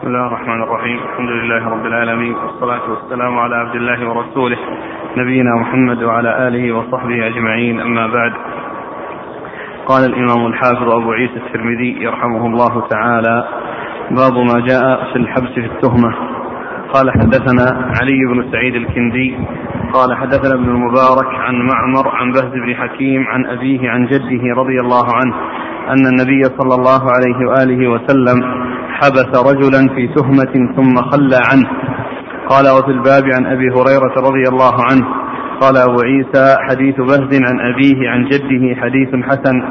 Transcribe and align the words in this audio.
بسم 0.00 0.08
الله 0.08 0.26
الرحمن 0.26 0.62
الرحيم 0.62 0.98
الحمد 0.98 1.28
لله 1.30 1.68
رب 1.68 1.86
العالمين 1.86 2.34
والصلاة 2.34 2.90
والسلام 2.90 3.38
على 3.38 3.56
عبد 3.56 3.74
الله 3.74 4.08
ورسوله 4.08 4.56
نبينا 5.16 5.50
محمد 5.56 6.02
وعلى 6.02 6.48
آله 6.48 6.72
وصحبه 6.72 7.26
أجمعين 7.26 7.80
أما 7.80 8.06
بعد 8.06 8.32
قال 9.86 10.04
الإمام 10.04 10.46
الحافظ 10.46 10.88
أبو 10.90 11.12
عيسى 11.12 11.36
الترمذي 11.36 12.02
يرحمه 12.02 12.46
الله 12.46 12.88
تعالى 12.88 13.48
باب 14.10 14.32
ما 14.32 14.66
جاء 14.68 15.12
في 15.12 15.16
الحبس 15.16 15.52
في 15.52 15.66
التهمة 15.66 16.14
قال 16.92 17.10
حدثنا 17.10 17.92
علي 18.00 18.20
بن 18.32 18.52
سعيد 18.52 18.74
الكندي 18.74 19.36
قال 19.92 20.16
حدثنا 20.16 20.54
ابن 20.54 20.68
المبارك 20.68 21.34
عن 21.34 21.54
معمر 21.54 22.08
عن 22.08 22.32
بهز 22.32 22.52
بن 22.52 22.74
حكيم 22.74 23.26
عن 23.28 23.46
أبيه 23.46 23.90
عن 23.90 24.06
جده 24.06 24.42
رضي 24.56 24.80
الله 24.80 25.06
عنه 25.14 25.34
أن 25.88 26.06
النبي 26.06 26.42
صلى 26.44 26.74
الله 26.74 27.02
عليه 27.12 27.48
وآله 27.48 27.88
وسلم 27.88 28.59
حبس 29.00 29.30
رجلا 29.50 29.94
في 29.94 30.08
تهمة 30.16 30.72
ثم 30.76 30.94
خلى 31.10 31.40
عنه. 31.52 31.68
قال 32.48 32.64
وفي 32.78 32.90
الباب 32.90 33.24
عن 33.36 33.46
أبي 33.46 33.68
هريرة 33.70 34.14
رضي 34.28 34.44
الله 34.52 34.74
عنه. 34.90 35.06
قال 35.60 35.76
أبو 35.76 35.98
عيسى 36.08 36.56
حديث 36.68 36.96
بهز 36.96 37.32
عن 37.48 37.60
أبيه 37.60 38.10
عن 38.10 38.24
جده 38.24 38.80
حديث 38.82 39.24
حسن. 39.24 39.62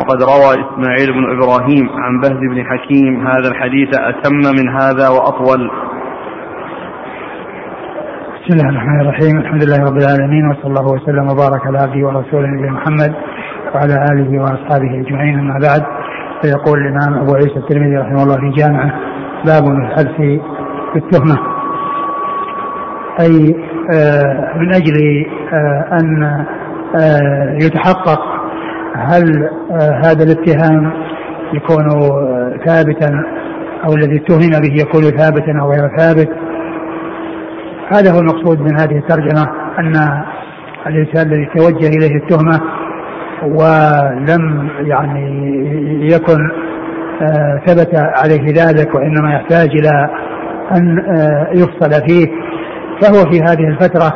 وقد 0.00 0.22
روى 0.22 0.50
إسماعيل 0.64 1.12
بن 1.12 1.24
إبراهيم 1.36 1.88
عن 1.88 2.20
بهز 2.20 2.40
بن 2.52 2.64
حكيم 2.64 3.26
هذا 3.26 3.48
الحديث 3.48 3.88
أتم 3.98 4.36
من 4.58 4.68
هذا 4.80 5.08
وأطول. 5.08 5.70
بسم 8.36 8.54
الله 8.54 8.68
الرحمن 8.70 9.00
الرحيم. 9.00 9.38
الحمد 9.38 9.64
لله 9.64 9.84
رب 9.84 9.96
العالمين 9.96 10.48
وصلى 10.50 10.66
الله 10.66 10.86
وسلم 10.94 11.28
وبارك 11.30 11.66
على 11.66 11.78
عبده 11.78 12.06
ورسوله 12.06 12.46
نبينا 12.46 12.72
محمد 12.72 13.14
وعلى 13.74 13.94
آله 14.12 14.42
وأصحابه 14.42 15.00
أجمعين 15.00 15.38
أما 15.38 15.58
بعد. 15.62 16.05
فيقول 16.42 16.78
الإمام 16.78 17.18
أبو 17.22 17.34
عيسى 17.34 17.56
الترمذي 17.56 17.96
رحمه 17.96 18.22
الله 18.22 18.36
في 18.36 18.50
جامعة 18.50 18.92
باب 19.46 19.68
الحذف 19.68 20.16
في 20.92 20.96
التهمه 20.96 21.38
أي 23.20 23.56
آه 23.94 24.58
من 24.58 24.74
أجل 24.74 25.26
آه 25.52 25.98
أن 26.00 26.22
آه 26.96 27.56
يتحقق 27.62 28.20
هل 28.96 29.50
هذا 30.04 30.22
الاتهام 30.24 30.92
يكون 31.52 31.88
ثابتا 32.66 33.24
أو 33.84 33.94
الذي 33.94 34.16
اتهم 34.16 34.60
به 34.60 34.74
يكون 34.82 35.02
ثابتا 35.02 35.60
أو 35.60 35.70
غير 35.70 35.96
ثابت. 35.96 36.28
هذا 37.92 38.12
هو 38.12 38.18
المقصود 38.18 38.60
من 38.60 38.80
هذه 38.80 38.98
الترجمة 38.98 39.46
أن 39.78 40.22
الإنسان 40.86 41.26
الذي 41.26 41.46
توجه 41.56 41.88
إليه 41.88 42.16
التهمة 42.16 42.60
ولم 43.42 44.70
يعني 44.80 45.46
يكن 46.12 46.50
آه 47.22 47.60
ثبت 47.66 47.94
عليه 47.94 48.46
ذلك 48.46 48.94
وإنما 48.94 49.34
يحتاج 49.34 49.68
إلى 49.70 50.10
أن 50.76 50.98
آه 50.98 51.48
يفصل 51.52 52.06
فيه. 52.08 52.26
فهو 53.02 53.30
في 53.30 53.40
هذه 53.42 53.68
الفترة 53.68 54.12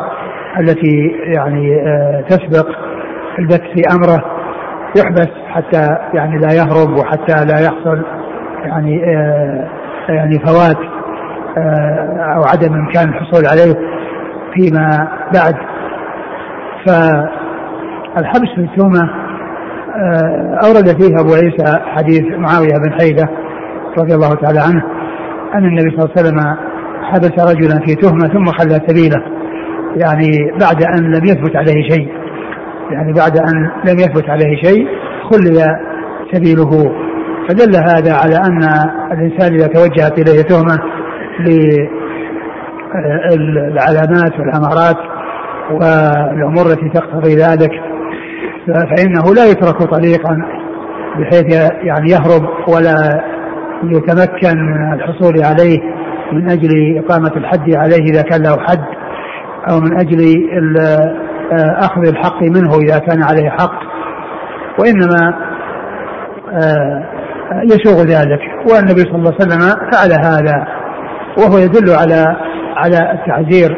التي 0.61 1.11
يعني 1.37 1.75
آه 1.87 2.25
تسبق 2.29 2.69
البت 3.39 3.63
في 3.75 3.83
أمره 3.93 4.25
يحبس 4.97 5.29
حتى 5.49 5.97
يعني 6.15 6.39
لا 6.39 6.53
يهرب 6.53 6.99
وحتى 6.99 7.45
لا 7.45 7.61
يحصل 7.61 8.03
يعني 8.65 9.01
يعني 10.09 10.39
فوات 10.39 10.79
أو 12.37 12.43
عدم 12.43 12.75
إمكان 12.75 13.09
الحصول 13.09 13.47
عليه 13.47 13.75
فيما 14.55 15.09
بعد. 15.35 15.55
فالحبس 18.17 18.49
في 18.55 18.61
التهمه 18.61 19.11
أورد 20.65 21.03
فيه 21.03 21.21
أبو 21.21 21.35
عيسى 21.35 21.79
حديث 21.87 22.23
معاوية 22.39 22.79
بن 22.85 22.93
حيدة 23.01 23.29
رضي 23.99 24.15
الله 24.15 24.35
تعالى 24.35 24.61
عنه 24.61 24.83
أن 25.55 25.65
النبي 25.65 25.91
صلى 25.91 26.05
الله 26.05 26.11
عليه 26.17 26.21
وسلم 26.21 26.57
حبس 27.03 27.55
رجلا 27.55 27.81
في 27.87 27.95
تهمة 27.95 28.29
ثم 28.29 28.45
خلى 28.45 28.81
سبيله 28.87 29.23
يعني 29.97 30.53
بعد 30.61 30.83
أن 30.85 31.05
لم 31.05 31.25
يثبت 31.25 31.57
عليه 31.57 31.89
شيء 31.89 32.09
يعني 32.91 33.13
بعد 33.13 33.39
أن 33.39 33.71
لم 33.89 33.99
يثبت 33.99 34.31
عليه 34.31 34.63
شيء 34.63 34.89
خلي 35.31 35.79
سبيله. 36.33 36.71
فدل 37.49 37.77
هذا 37.77 38.15
على 38.15 38.37
أن 38.37 38.63
الإنسان 39.13 39.55
إذا 39.55 39.67
توجهت 39.67 40.19
إليه 40.19 40.43
تهمة 40.43 40.79
للعلامات 43.31 44.39
والأمارات 44.39 44.97
والأمور 45.71 46.67
التي 46.67 46.89
تقتضي 46.89 47.35
ذلك 47.35 47.90
فإنه 48.73 49.35
لا 49.35 49.45
يترك 49.45 49.83
طريقا 49.83 50.37
بحيث 51.19 51.71
يعني 51.83 52.11
يهرب 52.11 52.49
ولا 52.69 53.25
يتمكن 53.85 54.59
الحصول 54.95 55.45
عليه 55.45 55.79
من 56.33 56.51
أجل 56.51 56.99
إقامة 56.99 57.33
الحد 57.37 57.75
عليه 57.75 58.05
إذا 58.13 58.23
كان 58.23 58.43
له 58.43 58.57
حد 58.59 58.85
أو 59.71 59.81
من 59.81 59.99
أجل 59.99 60.19
أخذ 61.79 62.09
الحق 62.09 62.43
منه 62.43 62.71
إذا 62.79 62.99
كان 62.99 63.23
عليه 63.23 63.51
حق. 63.51 63.81
وإنما 64.81 65.35
يسوغ 67.65 68.03
ذلك. 68.03 68.41
والنبي 68.73 69.01
صلى 69.01 69.15
الله 69.15 69.35
عليه 69.41 69.47
وسلم 69.47 69.61
فعل 69.93 70.13
هذا. 70.13 70.67
وهو 71.39 71.59
يدل 71.59 71.91
على 71.91 72.37
على 72.77 73.13
التعزير 73.13 73.77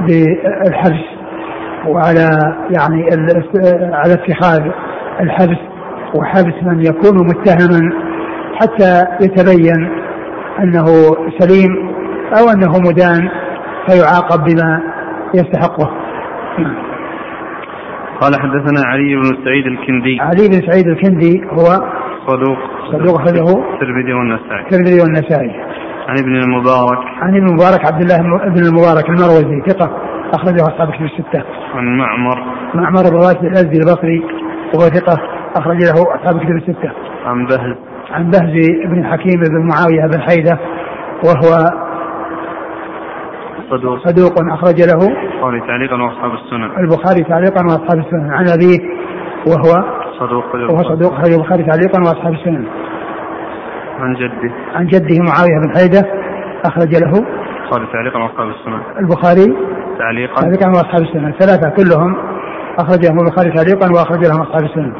بالحبس 0.00 1.15
وعلى 1.88 2.28
يعني 2.70 3.04
على 3.94 4.12
اتخاذ 4.14 4.70
الحبس 5.20 5.58
وحبس 6.14 6.62
من 6.62 6.80
يكون 6.80 7.26
متهما 7.26 7.92
حتى 8.60 9.04
يتبين 9.20 9.88
أنه 10.62 10.84
سليم 11.38 11.90
أو 12.38 12.50
أنه 12.54 12.72
مدان 12.88 13.28
فيعاقب 13.88 14.44
بما 14.44 14.80
يستحقه. 15.34 15.90
قال 18.20 18.34
حدثنا 18.34 18.86
علي 18.86 19.14
بن 19.16 19.44
سعيد 19.44 19.66
الكندي. 19.66 20.20
علي 20.20 20.48
بن 20.48 20.70
سعيد 20.70 20.86
الكندي 20.88 21.44
هو 21.44 21.64
صدوق. 22.26 22.58
صدوق 22.92 23.20
أخرجه 23.20 23.74
الترمذي 23.74 24.12
والنسائي. 24.12 24.60
الترمذي 24.60 25.00
والنسائي. 25.00 25.50
عن 26.08 26.18
ابن 26.18 26.36
المبارك. 26.36 26.98
عن 27.22 27.36
ابن 27.36 27.46
المبارك 27.46 27.92
عبد 27.92 28.02
الله 28.02 28.18
بن 28.48 28.66
المبارك 28.66 29.08
المروزي 29.08 29.62
ثقة. 29.66 30.05
أخرجه 30.36 30.62
أصحاب 30.62 30.90
كتب 30.90 31.04
الستة. 31.04 31.42
عن 31.74 31.98
معمر. 31.98 32.42
معمر 32.74 33.02
بن 33.10 33.16
راشد 33.16 33.44
الأزدي 33.44 33.78
البصري 33.78 34.24
وهو 34.74 34.88
ثقة 34.88 35.16
أخرج 35.56 35.76
له 35.76 35.92
أصحاب 35.92 36.38
كتب 36.40 36.56
الستة. 36.56 36.92
عن 37.26 37.46
بهز. 37.46 37.76
عن 38.10 38.30
بهز 38.30 38.54
بن 38.86 39.04
حكيم 39.04 39.40
بن 39.40 39.68
معاوية 39.68 40.06
بن 40.12 40.20
حيدة 40.20 40.58
وهو 41.24 41.70
صدوق. 43.70 44.08
صدوق 44.08 44.52
أخرج 44.52 44.82
له 44.82 45.00
البخاري 45.08 45.60
تعليقا 45.60 46.02
وأصحاب 46.02 46.30
السنن. 46.34 46.70
البخاري 46.78 47.22
تعليقا 47.22 47.64
وأصحاب 47.64 47.98
السنن. 47.98 48.30
عن 48.30 48.48
أبيه 48.48 48.78
وهو 49.46 49.84
صدوق 50.20 50.54
وهو 50.54 50.82
صدوق 50.82 51.12
أخرج 51.12 51.32
البخاري 51.32 51.62
تعليقا 51.62 52.00
وأصحاب 52.00 52.32
السنن. 52.32 52.64
عن 54.00 54.14
جده. 54.14 54.54
عن 54.74 54.86
جده 54.86 55.16
معاوية 55.28 55.58
بن 55.64 55.78
حيدة 55.78 56.02
أخرج 56.64 56.94
له 57.02 57.26
البخاري 57.62 57.86
تعليقا 57.92 58.18
وأصحاب 58.18 58.48
السنن. 58.48 58.80
البخاري 58.98 59.75
تعليقا؟ 59.98 60.40
تعليقا 60.40 60.68
واصحاب 60.68 61.02
السنن 61.02 61.26
الثلاثه 61.26 61.70
كلهم 61.70 62.16
أخرجهم 62.78 63.18
البخاري 63.20 63.50
تعليقا 63.50 63.92
وأخرج 63.92 64.26
لهم 64.26 64.40
أصحاب 64.42 64.64
السنن 64.64 64.92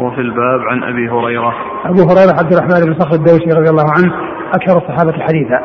وفي 0.00 0.20
الباب 0.20 0.60
عن 0.70 0.82
أبي 0.82 1.08
هريرة. 1.10 1.54
أبو 1.84 2.02
هريرة 2.02 2.32
عبد 2.38 2.52
الرحمن 2.52 2.86
بن 2.86 2.94
صخر 2.98 3.14
الدوسي 3.14 3.50
رضي 3.58 3.70
الله 3.70 3.86
عنه 3.96 4.12
أكثر 4.54 4.78
الصحابة 4.78 5.12
حديثا. 5.12 5.60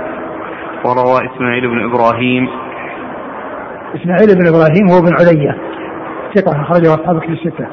وروى 0.86 1.30
إسماعيل 1.36 1.68
بن 1.68 1.84
إبراهيم. 1.84 2.48
إسماعيل 3.96 4.28
بن 4.40 4.48
إبراهيم 4.48 4.86
هو 4.92 5.02
بن 5.02 5.14
عليا 5.20 5.58
ثقة 6.36 6.62
أخرجه 6.62 6.94
أصحاب 6.94 7.20
كتب 7.20 7.32
الستة. 7.32 7.68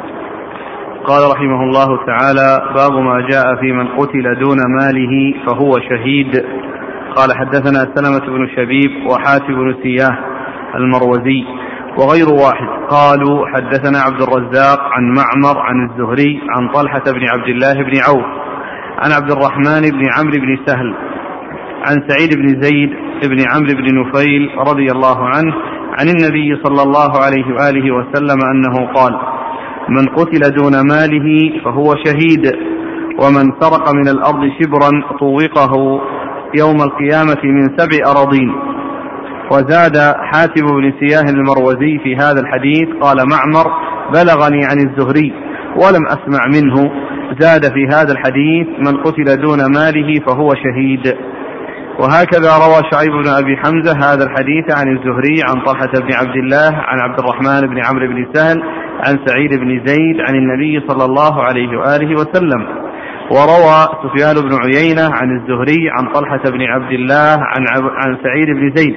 قال 1.04 1.32
رحمه 1.32 1.62
الله 1.62 2.06
تعالى 2.06 2.74
باب 2.76 2.92
ما 2.92 3.26
جاء 3.30 3.56
في 3.60 3.72
من 3.72 3.88
قتل 3.88 4.38
دون 4.40 4.58
ماله 4.78 5.34
فهو 5.46 5.70
شهيد. 5.88 6.44
قال 7.16 7.28
حدثنا 7.38 7.94
سلمة 7.94 8.36
بن 8.36 8.48
شبيب 8.56 9.06
وحاتم 9.06 9.54
بن 9.54 9.74
سياه 9.82 10.29
المروزي 10.74 11.44
وغير 11.98 12.28
واحد. 12.28 12.68
قالوا 12.90 13.46
حدثنا 13.46 13.98
عبد 13.98 14.22
الرزاق 14.22 14.80
عن 14.80 15.04
معمر 15.18 15.60
عن 15.60 15.90
الزهري 15.90 16.40
عن 16.50 16.68
طلحة 16.68 17.02
بن 17.06 17.22
عبد 17.32 17.48
الله 17.48 17.72
بن 17.72 17.94
عوف 18.08 18.26
عن 18.98 19.12
عبد 19.12 19.30
الرحمن 19.30 19.80
بن 19.80 20.02
عمرو 20.18 20.32
بن 20.32 20.58
سهل 20.66 20.94
عن 21.86 21.96
سعيد 22.08 22.36
بن 22.36 22.62
زيد 22.62 22.90
بن 23.24 23.38
عمرو 23.54 23.74
بن 23.74 24.00
نفيل 24.00 24.50
رضي 24.58 24.86
الله 24.92 25.18
عنه 25.26 25.54
عن 25.98 26.08
النبي 26.08 26.62
صلى 26.64 26.82
الله 26.82 27.10
عليه 27.24 27.46
وآله 27.54 27.94
وسلم 27.94 28.38
أنه 28.52 28.92
قال 28.94 29.12
من 29.88 30.06
قتل 30.06 30.40
دون 30.54 30.72
ماله 30.72 31.60
فهو 31.64 31.94
شهيد 32.04 32.44
ومن 33.22 33.44
سرق 33.60 33.94
من 33.94 34.08
الأرض 34.08 34.50
شبرا 34.60 34.90
طوقه 35.20 36.00
يوم 36.58 36.76
القيامة 36.82 37.42
من 37.44 37.76
سبع 37.78 38.10
أراضين. 38.10 38.69
وزاد 39.50 39.96
حاتم 40.32 40.66
بن 40.66 40.92
سياه 41.00 41.30
المروزي 41.30 41.98
في 41.98 42.16
هذا 42.16 42.40
الحديث 42.40 42.88
قال 43.00 43.16
معمر 43.16 43.66
بلغني 44.14 44.64
عن 44.64 44.78
الزهري 44.78 45.32
ولم 45.76 46.06
أسمع 46.06 46.46
منه. 46.46 46.90
زاد 47.40 47.64
في 47.64 47.86
هذا 47.86 48.12
الحديث 48.12 48.66
من 48.78 48.96
قتل 48.96 49.40
دون 49.42 49.58
ماله 49.58 50.20
فهو 50.26 50.54
شهيد. 50.54 51.16
وهكذا 52.00 52.50
روى 52.64 52.80
شعيب 52.92 53.12
بن 53.12 53.28
أبي 53.28 53.56
حمزة 53.56 53.92
هذا 53.98 54.24
الحديث 54.24 54.78
عن 54.78 54.96
الزهري 54.96 55.36
عن 55.48 55.64
طلحة 55.64 55.92
بن 55.94 56.14
عبد 56.14 56.36
الله 56.36 56.76
عن 56.76 57.00
عبد 57.00 57.18
الرحمن 57.18 57.60
بن 57.60 57.78
عمرو 57.86 58.06
بن 58.06 58.26
سهل 58.34 58.62
عن 59.06 59.18
سعيد 59.26 59.50
بن 59.60 59.86
زيد 59.86 60.20
عن 60.28 60.34
النبي 60.34 60.86
صلى 60.88 61.04
الله 61.04 61.42
عليه 61.42 61.78
وآله 61.78 62.14
وسلم. 62.14 62.66
وروى 63.30 63.78
سفيان 64.02 64.34
بن 64.48 64.54
عيينة 64.64 65.02
عن 65.02 65.28
الزهري 65.38 65.90
عن 65.90 66.12
طلحة 66.12 66.42
بن 66.50 66.62
عبد 66.62 66.92
الله 66.92 67.36
عن, 67.38 67.66
عن 68.04 68.18
سعيد 68.24 68.46
بن 68.46 68.72
زيد. 68.74 68.94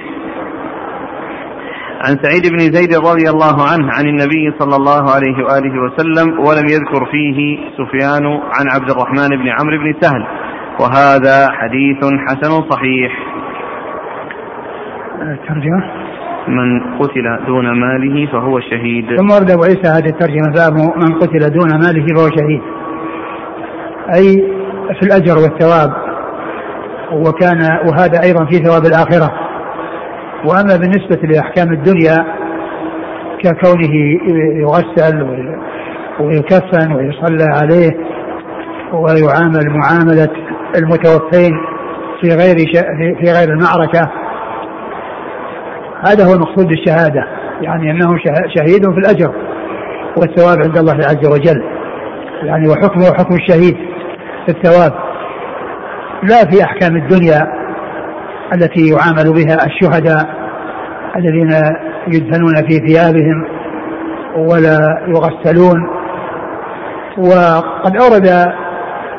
عن 2.04 2.18
سعيد 2.22 2.52
بن 2.52 2.58
زيد 2.58 2.94
رضي 2.94 3.30
الله 3.30 3.56
عنه 3.72 3.86
عن 3.92 4.06
النبي 4.06 4.54
صلى 4.58 4.76
الله 4.76 5.02
عليه 5.14 5.44
وآله 5.44 5.74
وسلم 5.82 6.38
ولم 6.38 6.66
يذكر 6.66 7.06
فيه 7.10 7.58
سفيان 7.78 8.26
عن 8.26 8.66
عبد 8.74 8.90
الرحمن 8.90 9.28
بن 9.28 9.48
عمرو 9.48 9.78
بن 9.78 9.94
سهل. 10.00 10.26
وهذا 10.80 11.48
حديث 11.50 12.04
حسن 12.26 12.70
صحيح. 12.70 13.12
الترجمة 15.22 15.84
من 16.48 16.98
قتل 16.98 17.46
دون 17.46 17.80
ماله 17.80 18.26
فهو 18.32 18.60
شهيد. 18.60 19.16
ثم 19.16 19.30
ورد 19.30 19.50
أبو 19.50 19.62
عيسى 19.62 19.88
هذه 19.88 20.08
الترجمة 20.08 20.52
باب 20.54 20.72
من 20.96 21.18
قتل 21.18 21.50
دون 21.50 21.68
ماله 21.68 22.06
فهو 22.14 22.28
شهيد. 22.28 22.62
أي 24.16 24.44
في 25.00 25.02
الأجر 25.02 25.38
والثواب 25.38 25.92
وكان 27.12 27.60
وهذا 27.88 28.22
أيضا 28.22 28.44
في 28.44 28.56
ثواب 28.56 28.86
الآخرة. 28.86 29.32
وأما 30.44 30.76
بالنسبة 30.76 31.16
لأحكام 31.22 31.72
الدنيا 31.72 32.26
ككونه 33.42 33.94
يغسل 34.60 35.22
ويكفن 36.20 36.92
ويصلى 36.92 37.44
عليه 37.44 37.90
ويعامل 38.92 39.70
معاملة 39.70 40.28
المتوفين 40.76 41.52
في 42.20 42.28
غير 42.28 42.56
في 43.20 43.32
غير 43.32 43.48
المعركة 43.48 44.10
هذا 46.06 46.24
هو 46.26 46.34
المقصود 46.34 46.66
بالشهادة 46.66 47.24
يعني 47.60 47.90
أنه 47.90 48.16
شهيد 48.56 48.92
في 48.92 48.98
الأجر 48.98 49.34
والثواب 50.16 50.58
عند 50.58 50.78
الله 50.78 50.94
عز 50.94 51.26
وجل 51.26 51.64
يعني 52.42 52.68
وحكمه 52.68 53.14
حكم 53.18 53.34
الشهيد 53.34 53.76
في 54.46 54.48
الثواب. 54.48 54.92
لا 56.22 56.50
في 56.50 56.64
أحكام 56.64 56.96
الدنيا 56.96 57.63
التي 58.52 58.86
يعامل 58.86 59.32
بها 59.32 59.66
الشهداء 59.66 60.26
الذين 61.16 61.50
يدفنون 62.08 62.54
في 62.68 62.86
ثيابهم 62.86 63.46
ولا 64.36 64.78
يغسلون. 65.08 65.88
وقد 67.18 67.96
أورد 67.96 68.28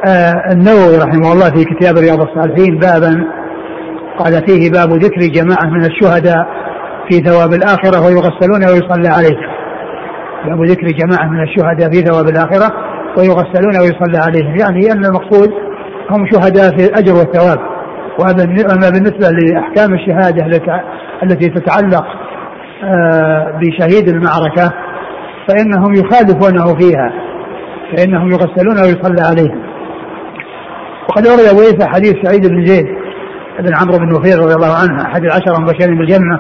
آه، 0.08 0.52
النووي 0.52 0.98
رحمه 0.98 1.34
الله 1.34 1.46
في 1.46 1.66
كتاب 1.66 1.98
رياض 1.98 2.22
الصالحين 2.22 2.78
بابا 2.78 3.28
قال 4.18 4.48
فيه 4.48 4.72
باب 4.72 4.90
ذكر 4.90 5.20
جماعة 5.22 5.66
من 5.66 5.86
الشهداء 5.86 6.48
في 7.10 7.18
ثواب 7.18 7.54
الآخرة 7.54 8.06
ويغسلون 8.06 8.66
ويصلى 8.66 9.08
عليهم. 9.08 9.56
باب 10.46 10.66
ذكر 10.66 10.88
جماعة 10.88 11.30
من 11.30 11.44
الشهداء 11.44 11.92
في 11.92 12.02
ثواب 12.02 12.28
الآخرة 12.28 12.72
ويغسلون 13.18 13.80
ويصلى 13.82 14.18
عليهم. 14.18 14.56
يعني 14.60 14.92
أن 14.92 15.06
المقصود 15.06 15.50
هم 16.10 16.28
شهداء 16.32 16.78
في 16.78 16.86
الأجر 16.86 17.14
والثواب. 17.14 17.75
وأما 18.20 18.90
بالنسبة 18.90 19.30
لأحكام 19.30 19.94
الشهادة 19.94 20.46
التي 21.24 21.50
تتعلق 21.50 22.06
آه، 22.84 23.60
بشهيد 23.62 24.10
المعركة 24.10 24.74
فإنهم 25.48 25.94
يخالفونه 25.94 26.76
فيها 26.80 27.14
فإنهم 27.92 28.32
يغسلون 28.32 28.78
ويصلى 28.78 29.22
عليهم. 29.22 29.62
وقد 31.10 31.28
أبو 31.28 31.60
عيسى 31.60 31.88
حديث 31.88 32.14
سعيد 32.24 32.48
بن 32.48 32.66
زيد 32.66 32.86
بن 33.60 33.72
عمرو 33.82 33.98
بن 33.98 34.10
نفير 34.10 34.40
رضي 34.40 34.54
الله 34.56 34.76
عنه 34.82 35.04
أحد 35.06 35.24
العشرة 35.24 35.58
المبشرين 35.58 35.98
بالجنة 35.98 36.40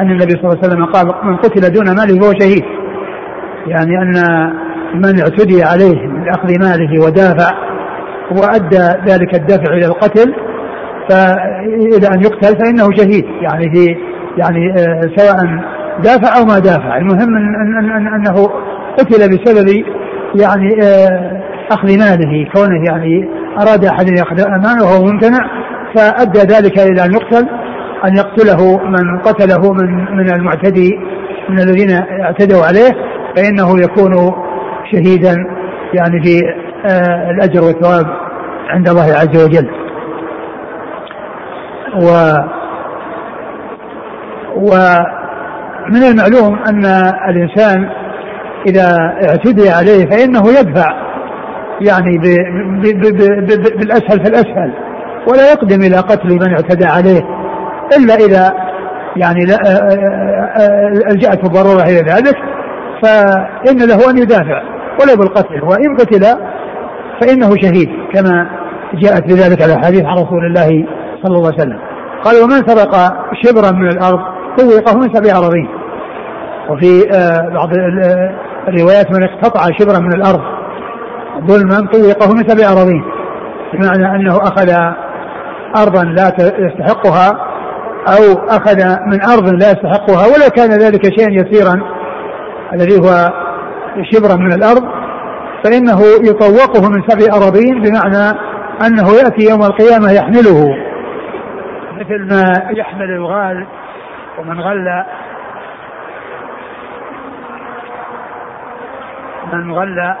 أن 0.00 0.10
النبي 0.10 0.30
صلى 0.30 0.44
الله 0.44 0.58
عليه 0.62 0.68
وسلم 0.68 0.84
قال 0.84 1.06
من 1.24 1.36
قتل 1.36 1.72
دون 1.72 1.86
ماله 1.86 2.20
فهو 2.20 2.32
شهيد. 2.40 2.64
يعني 3.66 4.02
أن 4.02 4.12
من 4.94 5.20
اعتدي 5.20 5.62
عليه 5.62 6.06
من 6.06 6.28
أخذ 6.28 6.48
ماله 6.60 7.06
ودافع 7.06 7.68
وأدى 8.30 9.12
ذلك 9.12 9.34
الدفع 9.34 9.72
إلى 9.72 9.86
القتل 9.86 10.34
فإلى 11.10 12.08
أن 12.14 12.20
يقتل 12.20 12.58
فإنه 12.58 12.88
شهيد. 12.96 13.24
يعني 13.42 13.70
في 13.74 13.96
يعني 14.38 14.72
آه، 14.72 15.00
سواء 15.16 15.36
دافع 16.04 16.38
أو 16.38 16.44
ما 16.44 16.58
دافع. 16.58 16.96
المهم 16.96 17.36
أن 17.36 17.54
أن 17.54 17.90
أن 17.90 18.06
أنه 18.06 18.48
قتل 18.98 19.18
بسبب 19.18 19.84
يعني 20.34 20.82
آه، 20.82 21.42
أخذ 21.72 21.88
ماله. 21.88 22.48
كونه 22.54 22.84
يعني 22.90 23.28
أراد 23.58 23.84
أحد 23.84 24.08
أن 24.08 24.16
يأخذ 24.16 24.40
أمانه 24.40 24.82
وهو 24.82 25.04
ممتنع 25.04 25.38
فأدى 25.94 26.38
ذلك 26.38 26.78
إلى 26.78 27.04
أن 27.04 27.12
يقتل 27.12 27.48
أن 28.04 28.16
يقتله 28.16 28.78
من 28.78 29.18
قتله 29.18 29.72
من 29.72 30.16
من 30.16 30.30
المعتدي 30.32 30.98
من 31.48 31.58
الذين 31.58 31.90
اعتدوا 32.22 32.64
عليه 32.64 32.90
فإنه 33.36 33.80
يكون 33.80 34.32
شهيدا 34.92 35.36
يعني 35.94 36.22
في 36.22 36.40
آه 36.86 37.30
الأجر 37.30 37.64
والثواب 37.64 38.06
عند 38.68 38.88
الله 38.88 39.02
عز 39.02 39.44
وجل. 39.44 39.68
و 41.94 42.08
ومن 44.56 46.02
المعلوم 46.02 46.58
أن 46.68 46.84
الإنسان 47.28 47.88
إذا 48.66 48.96
اعتدي 49.28 49.70
عليه 49.70 50.10
فإنه 50.10 50.48
يدفع 50.48 51.08
يعني 51.80 52.18
بالأسهل 53.78 54.24
فالأسهل 54.24 54.72
ولا 55.28 55.52
يقدم 55.52 55.80
إلى 55.80 55.96
قتل 55.96 56.28
من 56.28 56.48
اعتدى 56.48 56.86
عليه 56.86 57.20
إلا 57.96 58.14
إذا 58.14 58.54
يعني 59.16 59.44
ألجأت 61.10 61.44
الضرورة 61.44 61.82
إلى 61.82 62.12
ذلك 62.12 62.36
فإن 63.02 63.78
له 63.88 64.10
أن 64.10 64.18
يدافع 64.18 64.62
ولا 65.02 65.14
بالقتل 65.14 65.62
وإن 65.62 65.96
قتل 65.96 66.24
فإنه 67.20 67.50
شهيد 67.62 67.88
كما 68.14 68.46
جاءت 68.94 69.24
بذلك 69.24 69.62
الأحاديث 69.62 70.04
عن 70.04 70.14
رسول 70.14 70.46
الله 70.46 70.86
صلى 71.22 71.36
الله 71.36 71.52
عليه 71.52 71.58
وسلم. 71.58 71.78
قال 72.24 72.42
ومن 72.42 72.66
سرق 72.66 72.94
شبرا 73.42 73.70
من 73.72 73.88
الأرض؟ 73.88 74.20
طوقه 74.58 74.98
من 74.98 75.14
سبع 75.14 75.38
أراضين. 75.38 75.68
وفي 76.70 77.02
بعض 77.54 77.68
الروايات 78.68 79.10
من 79.10 79.22
اقتطع 79.22 79.62
شبرا 79.78 79.98
من 79.98 80.14
الأرض. 80.14 80.40
ظلما 81.46 81.88
طوقه 81.92 82.34
من 82.34 82.48
سبع 82.48 82.72
أراضين. 82.72 83.04
بمعنى 83.72 84.16
أنه 84.16 84.36
أخذ 84.36 84.70
أرضا 85.76 86.04
لا 86.04 86.32
يستحقها 86.38 87.48
أو 88.08 88.48
أخذ 88.48 88.76
من 89.06 89.24
أرض 89.32 89.48
لا 89.48 89.70
يستحقها 89.70 90.26
ولو 90.26 90.50
كان 90.56 90.70
ذلك 90.70 91.04
شيئا 91.18 91.30
يسيرا 91.30 91.80
الذي 92.74 92.98
هو 93.00 93.32
شبرا 94.12 94.36
من 94.36 94.52
الأرض 94.52 94.84
فإنه 95.64 96.00
يطوقه 96.22 96.90
من 96.90 97.02
سبع 97.08 97.36
أراضين 97.36 97.82
بمعنى 97.82 98.38
أنه 98.86 99.08
يأتي 99.12 99.50
يوم 99.50 99.62
القيامة 99.62 100.12
يحمله. 100.12 100.87
مثل 101.98 102.28
ما 102.28 102.70
يحمل 102.70 103.10
الغال 103.10 103.66
ومن 104.38 104.60
غل 104.60 105.04
من 109.52 109.72
غل 109.72 110.14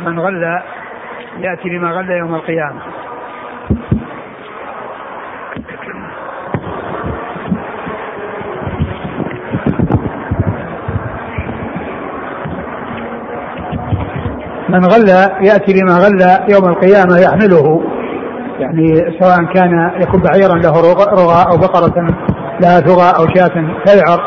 من 0.00 0.20
غل 0.20 0.62
يأتي 1.38 1.68
بما 1.68 1.90
غل 1.90 2.10
يوم 2.10 2.34
القيامة. 2.34 3.03
من 14.74 14.84
غل 14.84 15.08
يأتي 15.40 15.72
بما 15.72 15.94
غل 15.94 16.52
يوم 16.54 16.64
القيامة 16.68 17.18
يحمله. 17.18 17.82
يعني 18.58 18.94
سواء 19.20 19.36
كان 19.54 19.90
يكون 20.02 20.22
بعيرا 20.22 20.54
له 20.54 20.80
رغى 21.12 21.46
أو 21.50 21.56
بقرة 21.56 22.06
لها 22.62 22.80
ثغى 22.80 23.12
أو 23.18 23.26
شاة 23.34 23.84
تذعر. 23.86 24.20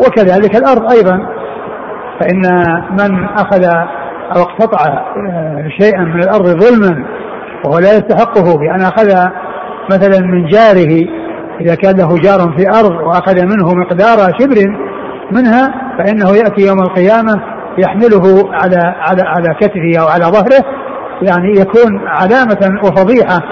وكذلك 0.00 0.56
الأرض 0.56 0.92
أيضا. 0.92 1.18
فإن 2.20 2.42
من 2.90 3.24
أخذ 3.24 3.64
أو 4.36 4.42
اقتطع 4.42 4.84
آه، 4.86 5.68
شيئا 5.80 6.00
من 6.00 6.22
الأرض 6.22 6.46
ظلما 6.46 7.04
وهو 7.64 7.78
لا 7.78 7.92
يستحقه 7.92 8.58
بأن 8.58 8.80
أخذ 8.80 9.30
مثلا 9.90 10.26
من 10.26 10.46
جاره 10.46 11.06
إذا 11.60 11.74
كان 11.74 11.96
له 11.96 12.18
جار 12.18 12.54
في 12.56 12.68
أرض 12.68 13.06
وأخذ 13.06 13.44
منه 13.44 13.74
مقدار 13.74 14.16
شبر 14.38 14.76
منها 15.32 15.74
فإنه 15.98 16.36
يأتي 16.36 16.66
يوم 16.66 16.80
القيامة 16.80 17.55
يحمله 17.78 18.54
على 18.54 18.94
على 18.98 19.22
على 19.22 19.54
كتفه 19.60 20.00
أو 20.00 20.06
على 20.06 20.24
ظهره 20.24 20.64
يعني 21.22 21.60
يكون 21.60 22.08
علامة 22.08 22.80
وفضيحة 22.84 23.42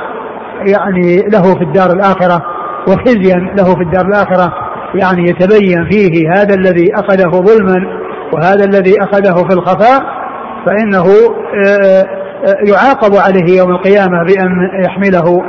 يعني 0.67 1.17
له 1.33 1.43
في 1.43 1.65
الدار 1.65 1.93
الآخرة 1.93 2.43
وخزيا 2.89 3.55
له 3.57 3.75
في 3.75 3.83
الدار 3.83 4.07
الآخرة 4.07 4.53
يعني 4.95 5.31
يتبين 5.31 5.89
فيه 5.91 6.33
هذا 6.33 6.55
الذي 6.55 6.95
أخذه 6.95 7.31
ظلما 7.31 8.05
وهذا 8.33 8.65
الذي 8.65 9.03
أخذه 9.03 9.49
في 9.49 9.55
الخفاء 9.55 10.01
فإنه 10.67 11.05
آه، 11.67 12.05
آه، 12.47 12.57
يعاقب 12.69 13.17
عليه 13.17 13.59
يوم 13.59 13.71
القيامة 13.71 14.25
بأن 14.25 14.51
يحمله 14.85 15.43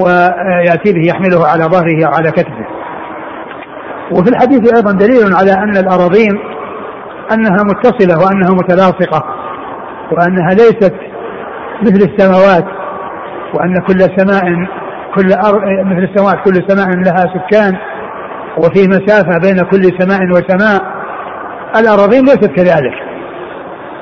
ويأتي 0.00 0.92
به 0.92 1.08
يحمله 1.08 1.46
على 1.46 1.64
ظهره 1.64 2.06
أو 2.06 2.12
على 2.12 2.30
كتفه. 2.30 2.66
وفي 4.12 4.30
الحديث 4.30 4.74
أيضا 4.74 4.92
دليل 4.92 5.34
على 5.34 5.52
أن 5.52 5.76
الأراضين 5.76 6.53
أنها 7.32 7.62
متصلة 7.62 8.24
وأنها 8.24 8.50
متلاصقة 8.50 9.24
وأنها 10.12 10.50
ليست 10.50 10.94
مثل 11.82 12.10
السماوات 12.10 12.64
وأن 13.54 13.74
كل 13.86 14.00
سماء 14.16 14.44
كل 15.14 15.32
أر... 15.32 15.84
مثل 15.84 16.08
السماوات 16.12 16.38
كل 16.44 16.54
سماء 16.68 16.88
لها 16.88 17.34
سكان 17.34 17.76
وفي 18.58 18.88
مسافة 18.88 19.38
بين 19.38 19.64
كل 19.70 19.82
سماء 19.98 20.20
وسماء. 20.30 20.94
الأراضين 21.76 22.24
ليست 22.24 22.46
كذلك 22.46 22.94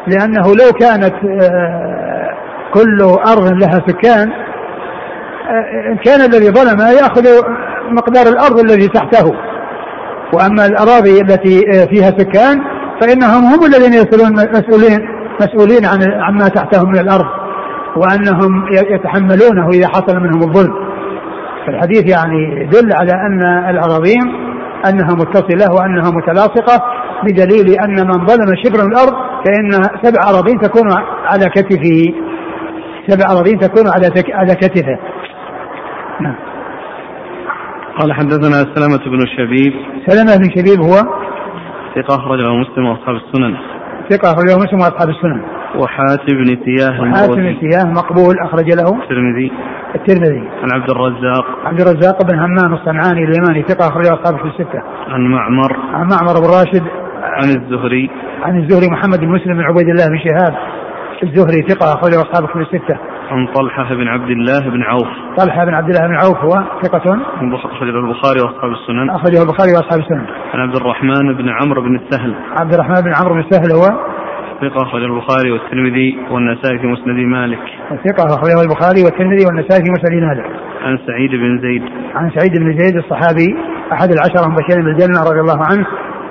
لأنه 0.06 0.42
لو 0.46 0.72
كانت 0.80 1.14
آه، 1.42 2.30
كل 2.74 3.02
أرض 3.02 3.62
لها 3.62 3.82
سكان 3.86 4.32
آه، 5.50 5.96
كان 6.04 6.20
الذي 6.20 6.50
ظلم 6.50 6.80
يأخذ 6.80 7.26
مقدار 7.88 8.26
الأرض 8.26 8.58
الذي 8.60 8.88
تحته. 8.88 9.32
وأما 10.32 10.66
الأراضي 10.66 11.20
التي 11.20 11.58
آه، 11.58 11.84
فيها 11.84 12.10
سكان 12.18 12.71
فإنهم 13.00 13.44
هم 13.44 13.64
الذين 13.66 13.92
يصلون 13.92 14.32
مسؤولين 14.32 14.99
مسؤولين 15.40 15.84
عن 15.87 16.22
عما 16.22 16.49
تحتهم 16.49 16.88
من 16.88 16.99
الأرض 16.99 17.26
وأنهم 17.96 18.64
يتحملونه 18.90 19.68
إذا 19.68 19.88
حصل 19.88 20.16
منهم 20.20 20.42
الظلم. 20.42 20.75
فالحديث 21.66 22.11
يعني 22.16 22.62
يدل 22.62 22.92
على 22.92 23.12
أن 23.12 23.68
الأراضين 23.70 24.22
أنها 24.87 25.14
متصلة 25.14 25.75
وأنها 25.75 26.11
متلاصقة 26.11 26.84
بدليل 27.25 27.80
أن 27.80 28.06
من 28.06 28.26
ظلم 28.26 28.54
شبرا 28.64 28.87
الأرض 28.87 29.12
فإن 29.44 29.82
سبع 30.02 30.30
أراضين 30.30 30.58
تكون 30.61 30.92
على 31.25 31.44
كتفه. 31.44 32.14
سبع 33.06 33.32
أراضين 33.32 33.58
تكون 33.58 33.84
على 33.94 34.11
على 34.32 34.54
كتفه. 34.54 34.99
نعم. 36.20 36.37
قال 38.00 38.12
حدثنا 38.12 38.75
سلمة 38.75 39.04
بن 39.06 39.20
شبيب. 39.37 39.72
سلمة 40.06 40.37
بن 40.37 40.50
شبيب 40.56 40.80
هو 40.80 41.21
ثقة 41.96 42.14
أخرجه 42.16 42.54
مسلم 42.54 42.87
وأصحاب 42.87 43.16
السنن. 43.16 43.56
ثقة 44.11 44.32
أخرجه 44.32 44.56
مسلم 44.64 44.78
وأصحاب 44.80 45.08
السنن. 45.08 45.42
وحاتم 45.76 46.37
بن 46.37 46.58
سياه 46.64 47.00
وحاتم 47.02 47.34
بن 47.34 47.56
سياه 47.61 47.84
مقبول 47.84 48.34
أخرج 48.44 48.68
له. 48.75 49.02
الترمذي. 49.02 49.52
الترمذي. 49.94 50.49
عن 50.62 50.70
عبد 50.72 50.90
الرزاق. 50.90 51.46
عبد 51.64 51.80
الرزاق 51.80 52.22
بن 52.30 52.38
همام 52.38 52.75
الصنعاني 52.75 53.25
اليماني 53.25 53.62
ثقة 53.62 53.88
أخرجه 53.88 54.14
أصحابه 54.14 54.38
في 54.38 54.44
الستة. 54.44 54.82
عن 55.08 55.20
معمر. 55.26 55.76
عن 55.94 56.08
معمر 56.08 56.34
بن 56.40 56.46
راشد. 56.58 56.82
عن 57.22 57.49
الزهري. 57.49 58.11
عن 58.42 58.58
الزهري 58.58 58.87
محمد 58.90 59.20
بن 59.20 59.28
مسلم 59.28 59.54
بن 59.54 59.61
عبيد 59.61 59.88
الله 59.88 60.06
بن 60.08 60.18
شهاب. 60.18 60.54
الزهري 61.22 61.62
ثقة 61.68 61.94
أخرجه 61.94 62.22
أصحابه 62.22 62.46
في 62.46 62.58
الستة. 62.58 62.99
عن 63.32 63.46
طلحة 63.46 63.94
بن 63.94 64.08
عبد 64.08 64.30
الله 64.30 64.70
بن 64.70 64.82
عوف 64.82 65.08
طلحة 65.38 65.64
بن 65.64 65.74
عبد 65.74 65.88
الله 65.88 66.06
بن 66.08 66.14
عوف 66.14 66.38
هو 66.44 66.64
ثقة 66.82 67.20
أخرجه 67.54 67.98
البخاري 67.98 68.40
وأصحاب 68.40 68.70
السنن 68.70 69.10
أخرجه 69.10 69.42
البخاري 69.42 69.72
وأصحاب 69.72 70.00
السنن 70.00 70.26
عن 70.54 70.60
عبد 70.60 70.76
الرحمن 70.76 71.36
بن 71.36 71.48
عمرو 71.48 71.82
بن 71.82 71.96
السهل 71.96 72.34
عبد 72.60 72.74
الرحمن 72.74 73.00
بن 73.04 73.12
عمرو 73.14 73.34
بن 73.34 73.40
السهل 73.40 73.72
هو 73.72 74.12
ثقة 74.60 74.82
أخرجه 74.82 75.04
البخاري 75.04 75.50
والترمذي 75.50 76.18
والنسائي 76.30 76.78
في 76.78 76.86
مسند 76.86 77.18
مالك. 77.18 77.58
ثقة 77.88 78.24
أخرجه 78.26 78.62
البخاري 78.62 79.02
والترمذي 79.04 79.46
والنسائي 79.46 79.84
في 79.84 79.90
مسند 79.90 80.22
مالك. 80.22 80.46
عن 80.82 80.98
سعيد 81.06 81.30
بن 81.30 81.58
زيد. 81.58 81.82
عن 82.14 82.30
سعيد 82.30 82.52
بن 82.52 82.78
زيد 82.78 82.96
الصحابي 82.96 83.56
أحد 83.92 84.08
العشرة 84.10 84.46
المبشرين 84.46 84.84
بالجنة 84.84 85.20
رضي 85.30 85.40
الله 85.40 85.60
عنه 85.70 85.86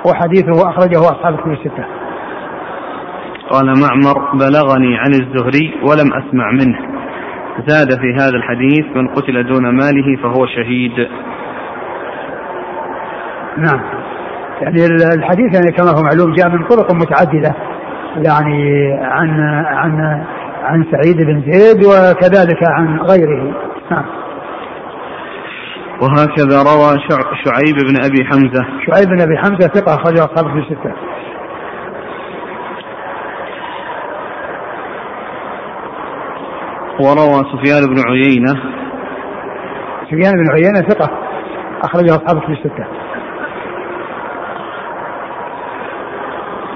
وحديثه 0.06 0.70
أخرجه 0.70 1.00
أصحاب 1.00 1.34
الكتب 1.34 1.52
الستة. 1.52 2.01
قال 3.52 3.66
معمر 3.66 4.32
بلغني 4.34 4.98
عن 4.98 5.12
الزهري 5.12 5.74
ولم 5.84 6.14
أسمع 6.14 6.52
منه. 6.52 6.80
زاد 7.68 8.00
في 8.00 8.14
هذا 8.14 8.36
الحديث 8.36 8.86
من 8.96 9.08
قتل 9.08 9.44
دون 9.48 9.64
ماله 9.64 10.18
فهو 10.24 10.46
شهيد. 10.46 11.08
نعم. 13.58 13.82
يعني 14.62 14.86
الحديث 15.16 15.56
يعني 15.56 15.72
كما 15.78 15.90
هو 15.90 16.04
معلوم 16.04 16.36
جاء 16.36 16.50
من 16.50 16.68
طرق 16.68 16.94
متعددة 16.94 17.56
يعني 18.16 18.92
عن 18.94 19.40
عن 19.66 20.24
عن 20.64 20.86
سعيد 20.92 21.18
بن 21.18 21.52
زيد 21.52 21.86
وكذلك 21.86 22.64
عن 22.64 23.00
غيره. 23.00 23.54
نعم. 23.92 24.06
وهكذا 26.02 26.58
روى 26.58 27.00
شعيب 27.46 27.76
بن 27.88 27.96
أبي 28.06 28.26
حمزة. 28.26 28.66
شعيب 28.88 29.10
بن 29.10 29.22
أبي 29.22 29.38
حمزة 29.38 29.68
ثقة 29.68 29.96
أخرجه 29.96 30.26
اصحابه 30.26 30.54
في 30.54 30.60
الستة. 30.60 30.94
وروى 37.06 37.44
سفيان 37.54 37.82
بن 37.94 38.00
عيينة. 38.10 38.54
سفيان 40.06 40.34
بن 40.34 40.52
عيينة 40.52 40.90
ثقة. 40.90 41.10
أخرجه 41.84 42.16
اصحابه 42.16 42.40
في 42.40 42.52
الستة. 42.52 42.86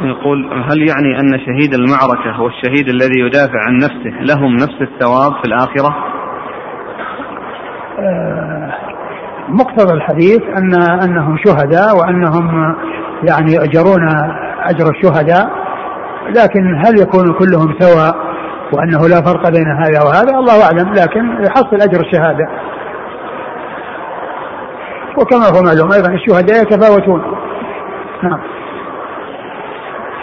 يقول 0.01 0.46
هل 0.53 0.88
يعني 0.89 1.20
أن 1.20 1.39
شهيد 1.39 1.74
المعركة 1.74 2.41
والشهيد 2.41 2.88
الذي 2.89 3.20
يدافع 3.20 3.60
عن 3.67 3.77
نفسه 3.77 4.36
لهم 4.36 4.55
نفس 4.55 4.82
الثواب 4.82 5.32
في 5.32 5.46
الآخرة؟ 5.46 5.96
آه، 8.00 8.74
مقتضى 9.50 9.94
الحديث 9.94 10.41
أن 10.41 10.74
أنهم 11.03 11.38
شهداء 11.46 11.98
وأنهم 11.98 12.75
يعني 13.29 13.53
يؤجرون 13.53 14.08
أجر 14.60 14.89
الشهداء 14.89 15.65
لكن 16.29 16.82
هل 16.86 17.00
يكون 17.01 17.34
كلهم 17.34 17.75
سواء؟ 17.79 18.25
وأنه 18.74 19.07
لا 19.07 19.22
فرق 19.22 19.50
بين 19.50 19.67
هذا 19.67 20.03
وهذا 20.03 20.39
الله 20.39 20.63
أعلم 20.63 20.93
لكن 20.93 21.43
يحصل 21.45 21.75
أجر 21.75 22.00
الشهادة. 22.00 22.48
وكما 25.17 25.45
هو 25.45 25.63
معلوم 25.63 25.91
أيضا 25.91 26.13
الشهداء 26.13 26.62
يتفاوتون. 26.62 27.22
نعم. 28.24 28.39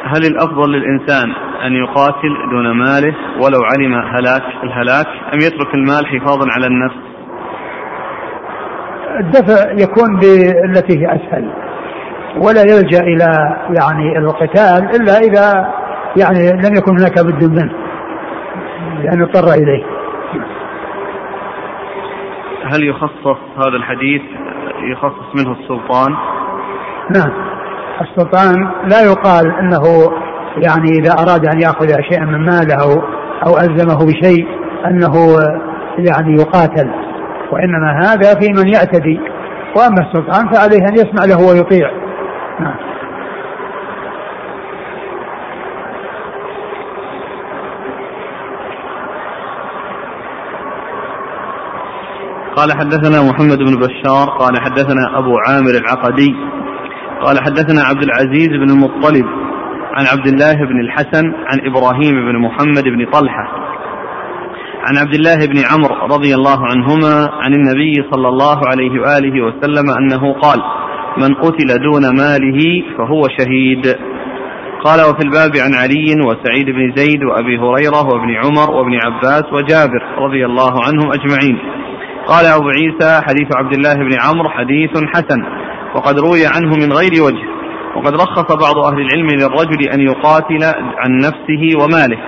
هل 0.05 0.27
الأفضل 0.27 0.73
للإنسان 0.73 1.33
أن 1.67 1.73
يقاتل 1.73 2.51
دون 2.51 2.71
ماله 2.71 3.15
ولو 3.41 3.61
علم 3.73 3.95
هلاك 3.95 4.43
الهلاك 4.65 5.07
أم 5.35 5.39
يترك 5.39 5.75
المال 5.75 6.07
حفاظا 6.07 6.47
على 6.57 6.67
النفس؟ 6.67 6.97
الدفع 9.21 9.73
يكون 9.73 10.17
بالتي 10.17 10.99
هي 10.99 11.07
أسهل 11.07 11.53
ولا 12.37 12.61
يلجأ 12.61 13.01
إلى 13.01 13.57
يعني 13.71 14.19
القتال 14.19 15.01
إلا 15.01 15.19
إذا 15.19 15.75
يعني 16.17 16.53
لم 16.53 16.75
يكن 16.77 16.99
هناك 16.99 17.19
بد 17.19 17.61
منه. 17.61 17.82
لأن 19.03 19.21
يضطر 19.21 19.53
إليه. 19.53 19.85
هل 22.65 22.89
يخصص 22.89 23.39
هذا 23.57 23.77
الحديث 23.77 24.23
يخصص 24.93 25.35
منه 25.35 25.53
السلطان؟ 25.61 26.13
نعم. 27.11 27.33
السلطان 28.01 28.71
لا 28.91 29.03
يقال 29.03 29.55
إنه 29.59 29.83
يعني 30.57 30.91
إذا 31.01 31.13
أراد 31.13 31.47
أن 31.47 31.61
يأخذ 31.61 31.87
شيئا 32.11 32.25
من 32.25 32.45
ماله 32.45 33.03
أو 33.47 33.59
ألزمه 33.59 34.07
بشيء 34.07 34.47
أنه 34.87 35.13
يعني 35.99 36.35
يقاتل. 36.35 36.91
وإنما 37.53 37.99
هذا 37.99 38.41
في 38.41 38.49
من 38.53 38.69
يعتدي. 38.75 39.21
وأما 39.77 40.01
السلطان 40.01 40.49
فعليه 40.49 40.89
أن 40.89 40.95
يسمع 40.95 41.25
له 41.25 41.49
ويطيع. 41.49 41.91
نعم. 42.61 42.92
قال 52.57 52.73
حدثنا 52.73 53.23
محمد 53.31 53.59
بن 53.59 53.77
بشار 53.77 54.29
قال 54.39 54.61
حدثنا 54.61 55.19
أبو 55.19 55.39
عامر 55.49 55.71
العقدي 55.71 56.35
قال 57.25 57.37
حدثنا 57.45 57.83
عبد 57.83 58.03
العزيز 58.03 58.49
بن 58.49 58.71
المطلب 58.71 59.27
عن 59.95 60.07
عبد 60.13 60.29
الله 60.29 60.55
بن 60.55 60.81
الحسن 60.81 61.27
عن 61.27 61.61
إبراهيم 61.67 62.15
بن 62.15 62.39
محمد 62.39 62.85
بن 62.85 63.07
طلحة 63.13 63.73
عن 64.85 64.99
عبد 64.99 65.15
الله 65.15 65.47
بن 65.47 65.59
عمرو 65.73 66.15
رضي 66.15 66.35
الله 66.35 66.67
عنهما 66.67 67.31
عن 67.33 67.55
النبي 67.55 67.95
صلى 68.13 68.29
الله 68.29 68.61
عليه 68.67 69.01
وآله 69.01 69.45
وسلم 69.45 69.91
أنه 69.91 70.33
قال: 70.33 70.61
من 71.19 71.35
قتل 71.35 71.69
دون 71.83 72.17
ماله 72.17 72.83
فهو 72.99 73.23
شهيد. 73.39 73.97
قال 74.85 75.01
وفي 75.01 75.23
الباب 75.25 75.53
عن 75.57 75.75
علي 75.75 76.27
وسعيد 76.27 76.67
بن 76.67 76.93
زيد 76.97 77.25
وأبي 77.25 77.59
هريرة 77.59 78.07
وابن 78.07 78.31
عمر 78.45 78.71
وابن 78.71 78.99
عباس 79.05 79.45
وجابر 79.53 80.03
رضي 80.19 80.47
الله 80.47 80.73
عنهم 80.87 81.13
أجمعين. 81.13 81.59
قال 82.27 82.47
أبو 82.47 82.69
عيسى 82.69 83.21
حديث 83.27 83.49
عبد 83.57 83.73
الله 83.73 83.95
بن 83.95 84.13
عمرو 84.21 84.49
حديث 84.49 84.91
حسن 85.15 85.45
وقد 85.95 86.19
روي 86.19 86.47
عنه 86.47 86.77
من 86.77 86.93
غير 86.93 87.23
وجه 87.27 87.45
وقد 87.97 88.15
رخص 88.15 88.57
بعض 88.57 88.79
أهل 88.79 89.01
العلم 89.01 89.27
للرجل 89.27 89.89
أن 89.95 90.01
يقاتل 90.01 90.65
عن 90.99 91.17
نفسه 91.17 91.83
وماله 91.83 92.19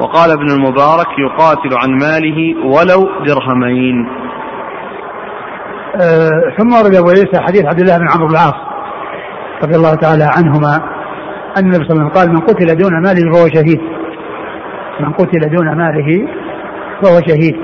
وقال 0.00 0.30
ابن 0.30 0.50
المبارك 0.50 1.06
يقاتل 1.18 1.70
عن 1.82 1.90
ماله 1.90 2.66
ولو 2.66 3.08
درهمين. 3.26 4.08
أه 5.96 6.54
ثم 6.58 6.72
ورد 6.72 6.94
أبو 6.94 7.08
عيسى 7.08 7.40
حديث 7.40 7.64
عبد 7.64 7.80
الله 7.80 7.98
بن 7.98 8.08
عمرو 8.14 8.30
العاص 8.30 8.54
رضي 9.62 9.76
الله 9.76 9.94
تعالى 9.94 10.24
عنهما 10.36 10.76
أن 11.56 11.64
النبي 11.64 11.84
صلى 11.84 11.90
الله 11.90 12.02
عليه 12.02 12.04
وسلم 12.04 12.08
قال 12.08 12.28
من 12.28 12.40
قتل 12.40 12.76
دون 12.76 13.02
ماله 13.02 13.32
فهو 13.32 13.48
شهيد. 13.48 13.80
من 15.00 15.12
قتل 15.12 15.40
دون 15.56 15.76
ماله 15.76 16.28
فهو 17.02 17.20
شهيد. 17.28 17.56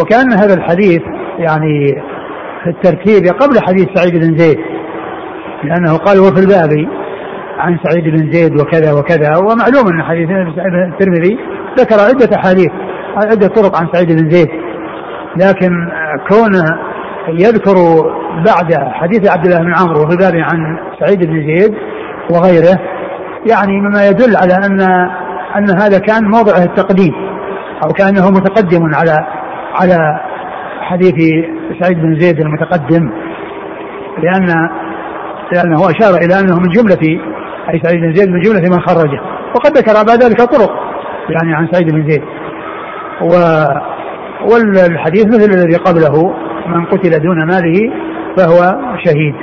وكأن 0.00 0.32
هذا 0.32 0.54
الحديث 0.54 1.02
يعني 1.38 2.02
في 2.64 2.70
الترتيب 2.70 3.26
قبل 3.26 3.60
حديث 3.66 3.86
سعيد 3.94 4.12
بن 4.14 4.38
زيد 4.38 4.58
لأنه 5.64 5.96
قال 5.96 6.20
وفي 6.20 6.40
الباب 6.40 6.88
عن 7.58 7.78
سعيد 7.84 8.04
بن 8.04 8.32
زيد 8.32 8.60
وكذا 8.60 8.92
وكذا 8.92 9.36
ومعلوم 9.36 9.88
أن 9.92 10.02
حديث 10.02 10.28
الترمذي 10.92 11.38
ذكر 11.78 11.96
عدة 12.00 12.36
أحاديث 12.36 12.70
عدة 13.16 13.46
طرق 13.46 13.76
عن 13.76 13.88
سعيد 13.92 14.12
بن 14.12 14.30
زيد 14.30 14.48
لكن 15.36 15.70
كونه 16.28 16.64
يذكر 17.28 17.74
بعد 18.46 18.74
حديث 18.92 19.30
عبد 19.30 19.46
الله 19.46 19.58
بن 19.58 19.74
عمرو 19.74 20.02
وفي 20.02 20.12
الباب 20.12 20.34
عن 20.34 20.78
سعيد 21.00 21.26
بن 21.26 21.46
زيد 21.46 21.74
وغيره 22.30 22.78
يعني 23.50 23.80
مما 23.80 24.06
يدل 24.06 24.36
على 24.36 24.54
ان 24.54 24.80
أن 25.56 25.70
هذا 25.80 25.98
كان 25.98 26.24
موضعه 26.24 26.64
التقديم 26.64 27.12
أو 27.84 27.92
كأنه 27.92 28.30
متقدم 28.30 28.94
على 28.94 29.37
على 29.74 30.20
حديث 30.80 31.14
سعيد 31.80 31.98
بن 32.02 32.18
زيد 32.20 32.40
المتقدم 32.40 33.10
لأن 34.22 34.68
لأنه 35.52 35.76
أشار 35.76 36.14
إلى 36.14 36.40
أنه 36.40 36.60
من 36.60 36.68
جمله 36.68 37.20
أي 37.68 37.80
سعيد 37.82 38.00
بن 38.00 38.14
زيد 38.14 38.30
من 38.30 38.40
جملة 38.40 38.60
من 38.60 38.80
خرجه. 38.80 39.20
وقد 39.54 39.78
ذكر 39.78 39.92
بعد 39.92 40.22
ذلك 40.22 40.42
طرق 40.42 40.70
يعني 41.30 41.54
عن 41.54 41.68
سعيد 41.72 41.90
بن 41.92 42.10
زيد. 42.10 42.22
و 43.22 43.34
والحديث 44.52 45.26
مثل 45.26 45.50
الذي 45.50 45.76
قبله 45.76 46.34
من 46.66 46.84
قتل 46.84 47.22
دون 47.22 47.46
ماله 47.46 47.92
فهو 48.36 48.78
شهيد. 49.04 49.34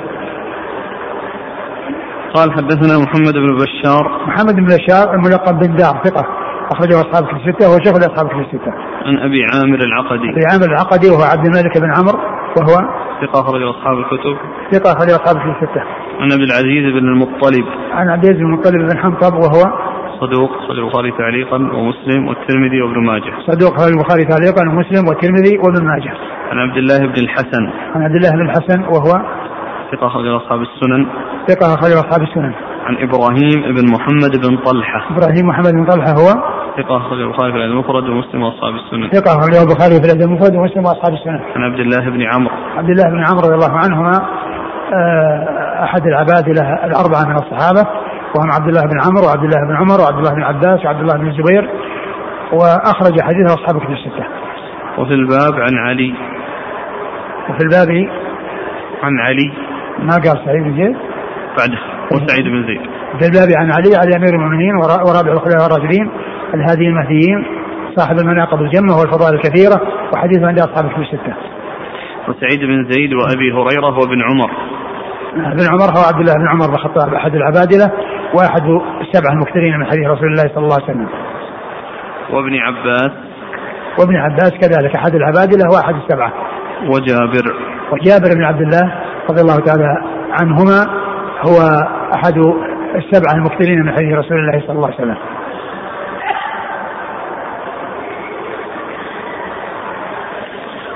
قال 2.34 2.52
حدثنا 2.54 2.98
محمد 3.04 3.34
بن 3.34 3.58
بشار. 3.58 4.26
محمد 4.28 4.56
بن 4.56 4.66
بشار 4.66 5.14
الملقب 5.14 5.60
بن 5.60 5.76
دار 5.76 6.02
ثقة. 6.06 6.45
أخرجه 6.72 7.02
أصحاب 7.02 7.24
كتب 7.28 7.38
الستة 7.38 7.70
وهو 7.70 7.78
شيخ 7.86 7.96
أصحاب 7.96 8.28
كتب 8.28 8.40
الستة. 8.40 8.72
عن 9.06 9.18
أبي 9.18 9.40
عامر 9.54 9.80
العقدي. 9.90 10.30
أبي 10.30 10.46
عامر 10.52 10.66
العقدي 10.74 11.10
وهو 11.10 11.24
عبد 11.34 11.46
الملك 11.46 11.78
بن 11.78 11.92
عمرو 11.98 12.20
وهو 12.58 12.76
ثقة 13.22 13.40
أخرجه 13.42 13.70
أصحاب 13.70 13.98
الكتب. 13.98 14.36
ثقة 14.72 14.92
أخرجه 14.94 15.16
أصحاب 15.16 15.36
كتب 15.38 15.50
الستة. 15.50 15.82
عن 16.22 16.32
أبي 16.32 16.44
العزيز 16.44 16.86
بن 16.94 17.08
المطلب. 17.14 17.66
عن 17.92 18.10
عبد 18.10 18.24
العزيز 18.24 18.42
بن 18.42 18.46
المطلب 18.46 18.82
بن 18.90 18.98
حنطب 18.98 19.34
وهو 19.34 19.64
صدوق 20.22 20.52
أخرج 20.52 20.78
البخاري 20.78 21.12
تعليقا 21.12 21.56
ومسلم 21.56 22.28
والترمذي 22.28 22.82
وابن 22.82 23.06
ماجه. 23.06 23.34
صدوق 23.48 23.74
أخرج 23.74 23.92
البخاري 23.92 24.24
تعليقا 24.26 24.62
ومسلم 24.70 25.08
والترمذي 25.08 25.58
وابن 25.58 25.86
ماجه. 25.86 26.14
عن 26.52 26.58
عبد 26.60 26.78
الله 26.78 26.98
بن 26.98 27.20
الحسن. 27.24 27.64
عن 27.96 28.02
عبد 28.02 28.16
الله 28.16 28.30
بن 28.30 28.42
الحسن 28.42 28.80
وهو 28.82 29.12
ثقة 29.92 30.08
أخرج 30.08 30.28
أصحاب 30.28 30.60
السنن. 30.62 31.06
ثقة 31.48 31.74
أخرج 31.74 31.92
أصحاب 31.92 32.22
السنن. 32.22 32.54
عن 32.86 32.98
إبراهيم 32.98 33.76
بن 33.76 33.92
محمد 33.92 34.32
بن 34.48 34.58
طلحة. 34.58 35.00
إبراهيم 35.12 35.48
محمد 35.48 35.72
بن 35.74 35.86
طلحة 35.86 36.12
هو 36.12 36.28
ثقة 36.78 36.98
أخرج 36.98 37.20
البخاري 37.22 37.52
في 37.52 37.58
الأدب 37.58 37.72
المفرد 37.72 38.04
ومسلم 38.10 38.42
وأصحاب 38.42 38.74
السنن. 38.74 39.10
ثقة 39.10 39.40
أخرج 39.40 39.56
البخاري 39.56 39.96
في 40.02 40.06
الأدب 40.06 40.22
المفرد 40.22 40.56
ومسلم 40.56 40.84
وأصحاب 40.86 41.14
السنن. 41.14 41.40
عن 41.56 41.64
عبد 41.64 41.80
الله 41.80 42.10
بن 42.10 42.22
عمرو. 42.22 42.56
عبد 42.78 42.90
الله 42.90 43.10
بن 43.10 43.26
عمرو 43.28 43.48
رضي 43.48 43.56
الله 43.56 43.78
عنهما 43.78 44.12
آه، 44.94 45.84
أحد 45.84 46.08
العبادلة 46.08 46.86
الأربعة 46.86 47.24
من 47.30 47.36
الصحابة 47.36 47.88
وهم 48.36 48.52
عبد 48.52 48.68
الله 48.68 48.82
بن 48.82 48.98
عمرو 49.06 49.26
وعبد 49.28 49.44
الله 49.44 49.68
بن 49.68 49.76
عمر 49.76 50.02
وعبد 50.02 50.18
الله 50.18 50.34
بن 50.36 50.44
عباس 50.44 50.86
وعبد 50.86 51.00
الله 51.00 51.18
بن 51.18 51.28
الزبير 51.28 51.70
وأخرج 52.54 53.22
حديثه 53.22 53.54
أصحاب 53.54 53.80
كتب 53.80 53.92
الستة. 53.92 54.26
وفي 54.98 55.14
الباب 55.14 55.54
عن 55.54 55.78
علي. 55.78 56.14
وفي 57.50 57.64
الباب 57.64 57.90
عن 59.04 59.20
علي. 59.20 59.52
ما 60.00 60.14
قال 60.14 60.46
سعيد 60.46 60.64
بن. 60.64 60.96
بعده 61.60 61.80
وسعيد 62.12 62.46
بن 62.46 62.68
زيد. 62.68 62.82
في 63.20 63.26
الباب 63.26 63.50
عن 63.60 63.72
علي 63.72 63.96
علي 63.96 64.16
أمير 64.16 64.34
المؤمنين 64.34 64.76
ورابع 64.76 65.32
الخلفاء 65.32 65.68
الراشدين 65.68 66.12
الهادي 66.54 66.88
المهديين 66.88 67.46
صاحب 67.96 68.16
المناقب 68.20 68.62
الجمة 68.62 68.98
والفضائل 69.00 69.36
الكثيرة 69.36 69.82
وحديث 70.14 70.44
عند 70.44 70.60
أصحاب 70.60 70.86
الكتب 70.86 71.02
الستة. 71.02 71.34
وسعيد 72.28 72.60
بن 72.60 72.92
زيد 72.92 73.14
وأبي 73.14 73.52
هريرة 73.52 74.00
وابن 74.00 74.22
عمر. 74.22 74.52
ابن 75.36 75.66
عمر 75.72 75.90
هو 75.98 76.04
عبد 76.10 76.20
الله 76.20 76.34
بن 76.34 76.48
عمر 76.48 76.68
بن 76.68 76.74
الخطاب 76.74 77.14
أحد 77.14 77.36
العبادلة 77.36 77.92
وأحد 78.36 78.62
السبعة 79.02 79.32
المكثرين 79.34 79.80
من 79.80 79.86
حديث 79.86 80.08
رسول 80.08 80.28
الله 80.28 80.44
صلى 80.44 80.64
الله 80.64 80.76
عليه 80.76 80.84
وسلم. 80.84 81.10
وابن 82.32 82.56
عباس. 82.56 83.12
وابن 84.00 84.16
عباس 84.16 84.52
كذلك 84.52 84.96
أحد 84.96 85.16
العبادلة 85.16 85.66
وأحد 85.74 85.96
السبعة. 85.96 86.34
وجابر. 86.88 87.56
وجابر 87.92 88.36
بن 88.36 88.44
عبد 88.44 88.62
الله 88.62 88.94
رضي 89.30 89.42
الله 89.42 89.60
تعالى 89.66 90.02
عنهما 90.32 91.05
هو 91.48 91.58
أحد 92.16 92.38
السبعة 92.96 93.34
المكثرين 93.36 93.80
من 93.80 93.92
حديث 93.92 94.14
رسول 94.14 94.38
الله 94.40 94.68
صلى 94.68 94.76
الله 94.76 94.86
عليه 94.86 94.96
وسلم. 94.96 95.18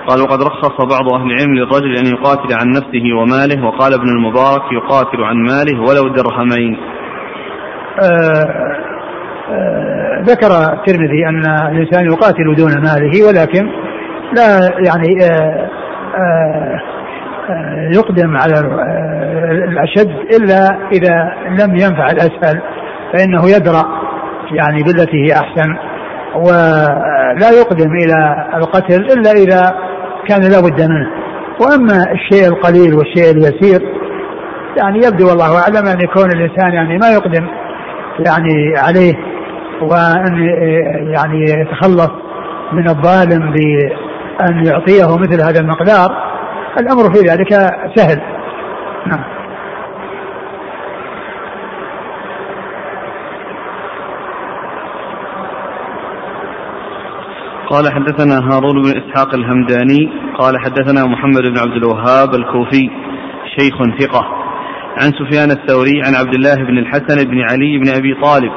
قال 0.07 0.21
وقد 0.21 0.43
رخص 0.43 0.81
بعض 0.81 1.13
أهل 1.13 1.31
العلم 1.31 1.53
للرجل 1.55 1.95
أن 1.97 2.05
يقاتل 2.05 2.53
عن 2.61 2.69
نفسه 2.69 3.13
وماله 3.21 3.65
وقال 3.65 3.93
ابن 3.93 4.09
المبارك 4.09 4.61
يقاتل 4.71 5.23
عن 5.23 5.35
ماله 5.35 5.79
ولو 5.81 6.13
درهمين 6.13 6.77
آه 8.01 8.75
آه 9.49 10.21
ذكر 10.21 10.47
الترمذي 10.73 11.27
أن 11.27 11.43
الإنسان 11.71 12.05
يقاتل 12.05 12.55
دون 12.55 12.71
ماله 12.71 13.27
ولكن 13.27 13.69
لا 14.37 14.59
يعني 14.87 15.23
آه 15.23 15.69
آه, 16.15 16.75
آه، 16.75 16.98
يقدم 17.95 18.37
على 18.37 18.59
الأشد 19.51 20.09
إلا 20.09 20.89
إذا 20.91 21.33
لم 21.49 21.75
ينفع 21.75 22.05
الأسهل 22.05 22.61
فإنه 23.13 23.49
يدرأ 23.55 23.85
يعني 24.51 24.83
بالتي 24.83 25.17
هي 25.17 25.33
أحسن. 25.33 25.75
ولا 26.35 27.49
يقدم 27.59 27.91
إلى 27.91 28.47
القتل 28.55 28.95
إلا 28.95 29.31
إذا 29.31 29.73
كان 30.27 30.41
لا 30.41 30.59
بد 30.59 30.81
منه. 30.81 31.09
وأما 31.61 32.11
الشيء 32.11 32.47
القليل 32.47 32.93
والشيء 32.93 33.31
اليسير 33.31 33.81
يعني 34.77 34.97
يبدو 34.97 35.29
والله 35.29 35.59
أعلم 35.59 35.87
أن 35.87 36.01
يكون 36.01 36.25
الإنسان 36.25 36.73
يعني 36.73 36.97
ما 36.97 37.09
يقدم 37.09 37.47
يعني 38.27 38.73
عليه 38.77 39.13
وأن 39.81 40.37
يعني 41.15 41.43
يتخلص 41.43 42.11
من 42.73 42.89
الظالم 42.89 43.51
بأن 43.51 44.65
يعطيه 44.65 45.17
مثل 45.17 45.41
هذا 45.43 45.59
المقدار. 45.59 46.29
الأمر 46.77 47.13
في 47.13 47.19
ذلك 47.29 47.53
سهل. 47.95 48.21
نعم. 49.07 49.23
قال 57.69 57.93
حدثنا 57.93 58.35
هارون 58.51 58.81
بن 58.81 58.89
إسحاق 58.89 59.33
الهمداني 59.33 60.09
قال 60.37 60.59
حدثنا 60.59 61.05
محمد 61.05 61.41
بن 61.41 61.57
عبد 61.57 61.83
الوهاب 61.83 62.33
الكوفي 62.33 62.89
شيخ 63.57 63.73
ثقة. 63.99 64.25
عن 65.01 65.11
سفيان 65.11 65.51
الثوري 65.51 66.01
عن 66.05 66.15
عبد 66.15 66.33
الله 66.33 66.55
بن 66.55 66.77
الحسن 66.77 67.29
بن 67.29 67.41
علي 67.51 67.77
بن 67.77 67.89
أبي 67.89 68.15
طالب. 68.21 68.51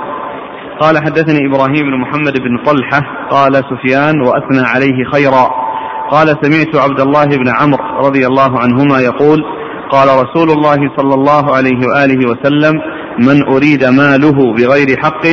قال 0.81 0.99
حدثني 0.99 1.47
إبراهيم 1.47 1.91
بن 1.91 2.01
محمد 2.01 2.41
بن 2.41 2.65
طلحة 2.65 3.27
قال 3.31 3.53
سفيان 3.55 4.21
وأثنى 4.21 4.67
عليه 4.75 5.05
خيرا. 5.13 5.72
قال 6.13 6.27
سمعت 6.27 6.77
عبد 6.77 7.01
الله 7.01 7.25
بن 7.25 7.49
عمرو 7.61 8.07
رضي 8.07 8.27
الله 8.27 8.61
عنهما 8.63 8.99
يقول 9.01 9.45
قال 9.91 10.09
رسول 10.09 10.51
الله 10.51 10.97
صلى 10.97 11.15
الله 11.15 11.57
عليه 11.57 11.81
وآله 11.89 12.21
وسلم 12.31 12.75
من 13.19 13.55
أريد 13.55 13.85
ماله 13.85 14.55
بغير 14.55 14.89
حق 15.03 15.27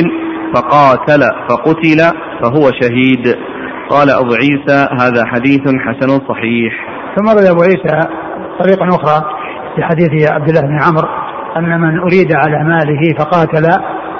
فقاتل 0.54 1.22
فقتل 1.48 2.00
فهو 2.42 2.70
شهيد. 2.80 3.36
قال 3.90 4.10
أبو 4.10 4.34
عيسى 4.34 4.86
هذا 5.00 5.22
حديث 5.26 5.60
حسن 5.60 6.08
صحيح. 6.28 6.72
ثم 7.16 7.28
روي 7.28 7.50
أبو 7.50 7.62
عيسى 7.62 8.08
طريقة 8.60 8.88
أخرى 8.88 9.24
في 9.76 9.82
حديث 9.82 10.30
عبد 10.30 10.48
الله 10.48 10.60
بن 10.60 10.78
عمرو 10.82 11.08
أن 11.56 11.80
من 11.80 11.98
أريد 11.98 12.32
على 12.32 12.64
ماله 12.64 13.14
فقاتل 13.18 13.66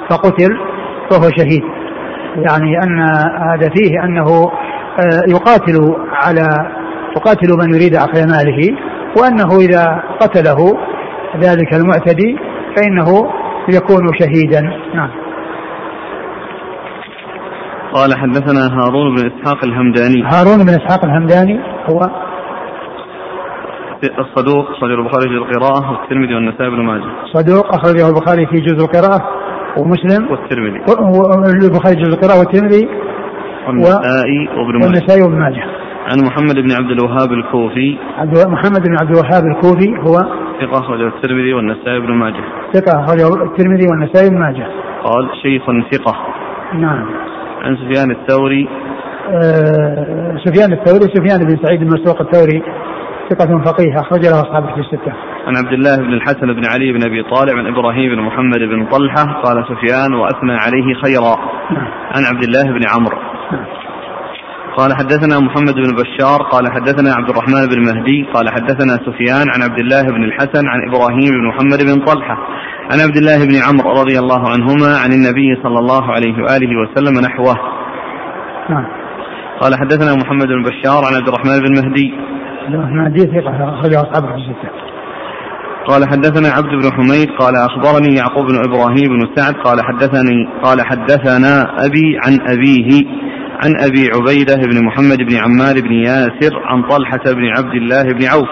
فقتل 0.09 0.57
فهو 1.11 1.29
شهيد. 1.37 1.63
يعني 2.35 2.77
أن 2.83 2.99
هذا 3.49 3.69
فيه 3.75 3.99
آه، 3.99 4.51
يقاتل 5.27 5.95
على 6.11 6.47
يقاتل 7.17 7.49
من 7.59 7.75
يريد 7.75 7.95
أخذ 7.95 8.19
ماله 8.19 8.77
وأنه 9.17 9.57
إذا 9.59 10.03
قتله 10.21 10.57
ذلك 11.39 11.73
المعتدي 11.73 12.37
فإنه 12.75 13.31
يكون 13.69 14.07
شهيدا 14.19 14.61
نعم 14.95 15.09
قال 17.93 18.13
حدثنا 18.17 18.61
هارون 18.61 19.15
بن 19.15 19.31
إسحاق 19.31 19.65
الهمداني 19.65 20.23
هارون 20.23 20.65
بن 20.65 20.69
إسحاق 20.69 21.05
الهمداني 21.05 21.59
هو 21.89 21.99
الصدوق 24.03 24.69
أخرجه 24.69 24.93
البخاري 24.93 25.29
في 25.29 25.35
القراءة 25.35 25.91
والترمذي 25.91 26.35
والنسائي 26.35 26.69
بن 26.69 26.81
ماجه. 26.81 27.03
صدوق 27.33 27.75
أخرجه 27.75 28.09
البخاري 28.09 28.45
في 28.45 28.55
جزء 28.55 28.85
القراءة 28.85 29.21
ومسلم 29.77 30.31
والترمذي. 30.31 30.79
والبخاري 31.61 31.95
جزء 31.95 32.13
القراءة 32.13 32.39
والترمذي 32.39 32.87
والنسائي 33.67 34.47
وابن 34.57 34.73
ماجه. 34.73 34.85
والنسائي 34.85 35.21
وابن 35.21 35.39
ماجه. 35.39 35.63
عن 36.01 36.17
محمد 36.27 36.55
بن 36.55 36.71
عبد 36.71 36.91
الوهاب 36.91 37.31
الكوفي. 37.31 37.97
عبد 38.17 38.47
محمد 38.47 38.81
بن 38.87 38.95
عبد 39.01 39.11
الوهاب 39.11 39.43
الكوفي 39.43 39.89
هو 39.89 40.15
ثقة 40.61 40.79
أخرجه 40.79 41.07
الترمذي 41.07 41.53
والنسائي 41.53 41.99
بن 41.99 42.13
ماجه 42.13 42.43
ثقة 42.73 43.03
أخرجه 43.03 43.27
الترمذي 43.43 43.87
والنسائي 43.91 44.29
بن 44.29 44.39
ماجه 44.39 44.67
قال 45.03 45.29
شيخ 45.41 45.63
ثقة 45.91 46.15
نعم 46.73 47.05
عن 47.61 47.77
سفيان 47.77 48.11
الثوري 48.11 48.67
آه 49.29 50.37
سفيان 50.45 50.73
الثوري 50.73 51.01
سفيان 51.15 51.39
بن 51.47 51.57
سعيد 51.63 51.81
المسروق 51.81 52.21
الثوري 52.21 52.63
ثقة 53.29 53.61
فقيه 53.65 53.95
أخرج 53.95 54.25
له 54.25 54.41
أصحابه 54.41 54.73
في 54.73 54.79
الستة. 54.79 55.13
عن 55.47 55.57
عبد 55.57 55.73
الله 55.73 55.97
بن 55.97 56.13
الحسن 56.13 56.53
بن 56.53 56.65
علي 56.65 56.91
بن 56.91 57.03
أبي 57.05 57.23
طالب 57.23 57.57
عن 57.57 57.67
إبراهيم 57.67 58.15
بن 58.15 58.21
محمد 58.21 58.59
بن 58.59 58.85
طلحة 58.85 59.41
قال 59.41 59.65
سفيان 59.65 60.13
وأثنى 60.13 60.51
عليه 60.51 60.93
خيرا. 61.03 61.35
نعم. 61.71 61.87
عن 62.15 62.23
عبد 62.31 62.43
الله 62.43 62.63
بن 62.63 62.81
عمرو. 62.95 63.17
نعم. 63.51 63.65
قال 64.77 64.93
حدثنا 64.95 65.39
محمد 65.39 65.73
بن 65.75 65.95
بشار 66.01 66.41
قال 66.41 66.71
حدثنا 66.71 67.13
عبد 67.13 67.29
الرحمن 67.29 67.65
بن 67.67 67.79
مهدي 67.81 68.25
قال 68.33 68.49
حدثنا 68.49 68.93
سفيان 68.93 69.45
عن 69.53 69.61
عبد 69.63 69.79
الله 69.79 70.01
بن 70.01 70.23
الحسن 70.23 70.67
عن 70.67 70.79
إبراهيم 70.89 71.31
بن 71.31 71.47
محمد 71.47 71.83
بن 71.83 72.05
طلحة 72.05 72.37
عن 72.91 72.99
عبد 72.99 73.17
الله 73.17 73.45
بن 73.45 73.55
عمرو 73.67 74.01
رضي 74.01 74.19
الله 74.19 74.49
عنهما 74.49 74.97
عن 75.03 75.11
النبي 75.11 75.55
صلى 75.63 75.79
الله 75.79 76.11
عليه 76.11 76.35
وآله 76.43 76.71
وسلم 76.81 77.13
نحوه. 77.25 77.55
نعم. 78.69 78.85
قال 79.61 79.75
حدثنا 79.75 80.15
محمد 80.15 80.47
بن 80.47 80.63
بشار 80.63 81.05
عن 81.05 81.13
عبد 81.15 81.27
الرحمن 81.27 81.59
بن 81.59 81.71
مهدي. 81.81 82.13
مهدي 82.69 83.39
أخرجه 83.39 84.01
أصحابه 84.01 84.27
في 84.27 84.35
الستة. 84.35 84.91
قال 85.87 86.09
حدثنا 86.09 86.49
عبد 86.49 86.69
بن 86.69 86.91
حميد 86.91 87.29
قال 87.39 87.55
أخبرني 87.55 88.15
يعقوب 88.15 88.45
بن 88.47 88.57
إبراهيم 88.57 89.09
بن 89.09 89.35
سعد 89.35 89.53
قال 89.53 89.77
حدثني 89.83 90.47
قال 90.63 90.81
حدثنا 90.81 91.85
أبي 91.85 92.17
عن 92.25 92.39
أبيه 92.49 93.05
عن 93.63 93.75
أبي 93.79 94.09
عبيدة 94.15 94.55
بن 94.55 94.85
محمد 94.85 95.17
بن 95.17 95.35
عمار 95.35 95.81
بن 95.81 95.93
ياسر 95.93 96.59
عن 96.65 96.83
طلحة 96.89 97.23
بن 97.25 97.45
عبد 97.57 97.75
الله 97.75 98.03
بن 98.03 98.25
عوف 98.25 98.49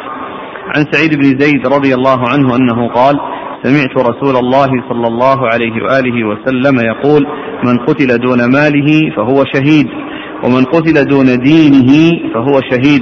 عن 0.76 0.86
سعيد 0.92 1.16
بن 1.16 1.24
زيد 1.24 1.68
رضي 1.68 1.94
الله 1.94 2.20
عنه 2.34 2.56
أنه 2.56 2.88
قال 2.88 3.20
سمعت 3.64 3.98
رسول 3.98 4.36
الله 4.36 4.70
صلى 4.90 5.08
الله 5.08 5.48
عليه 5.54 5.84
وآله 5.84 6.28
وسلم 6.28 6.80
يقول 6.80 7.28
من 7.66 7.78
قتل 7.78 8.18
دون 8.18 8.52
ماله 8.52 9.16
فهو 9.16 9.44
شهيد 9.54 9.88
ومن 10.44 10.64
قتل 10.64 11.06
دون 11.06 11.26
دينه 11.26 12.20
فهو 12.34 12.62
شهيد 12.72 13.02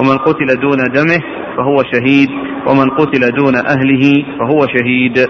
ومن 0.00 0.18
قتل 0.18 0.60
دون 0.60 0.78
دمه 0.94 1.20
فهو 1.56 1.82
شهيد 1.92 2.28
ومن 2.66 2.90
قتل 2.90 3.30
دون 3.30 3.56
أهله 3.56 4.24
فهو 4.38 4.66
شهيد. 4.66 5.28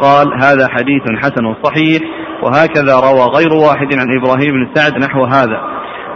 قال 0.00 0.26
هذا 0.42 0.68
حديث 0.68 1.02
حسن 1.22 1.54
صحيح 1.64 2.00
وهكذا 2.44 2.94
روى 3.08 3.24
غير 3.36 3.52
واحد 3.52 3.88
عن 4.00 4.06
إبراهيم 4.18 4.52
بن 4.52 4.74
سعد 4.74 4.92
نحو 5.04 5.24
هذا. 5.24 5.60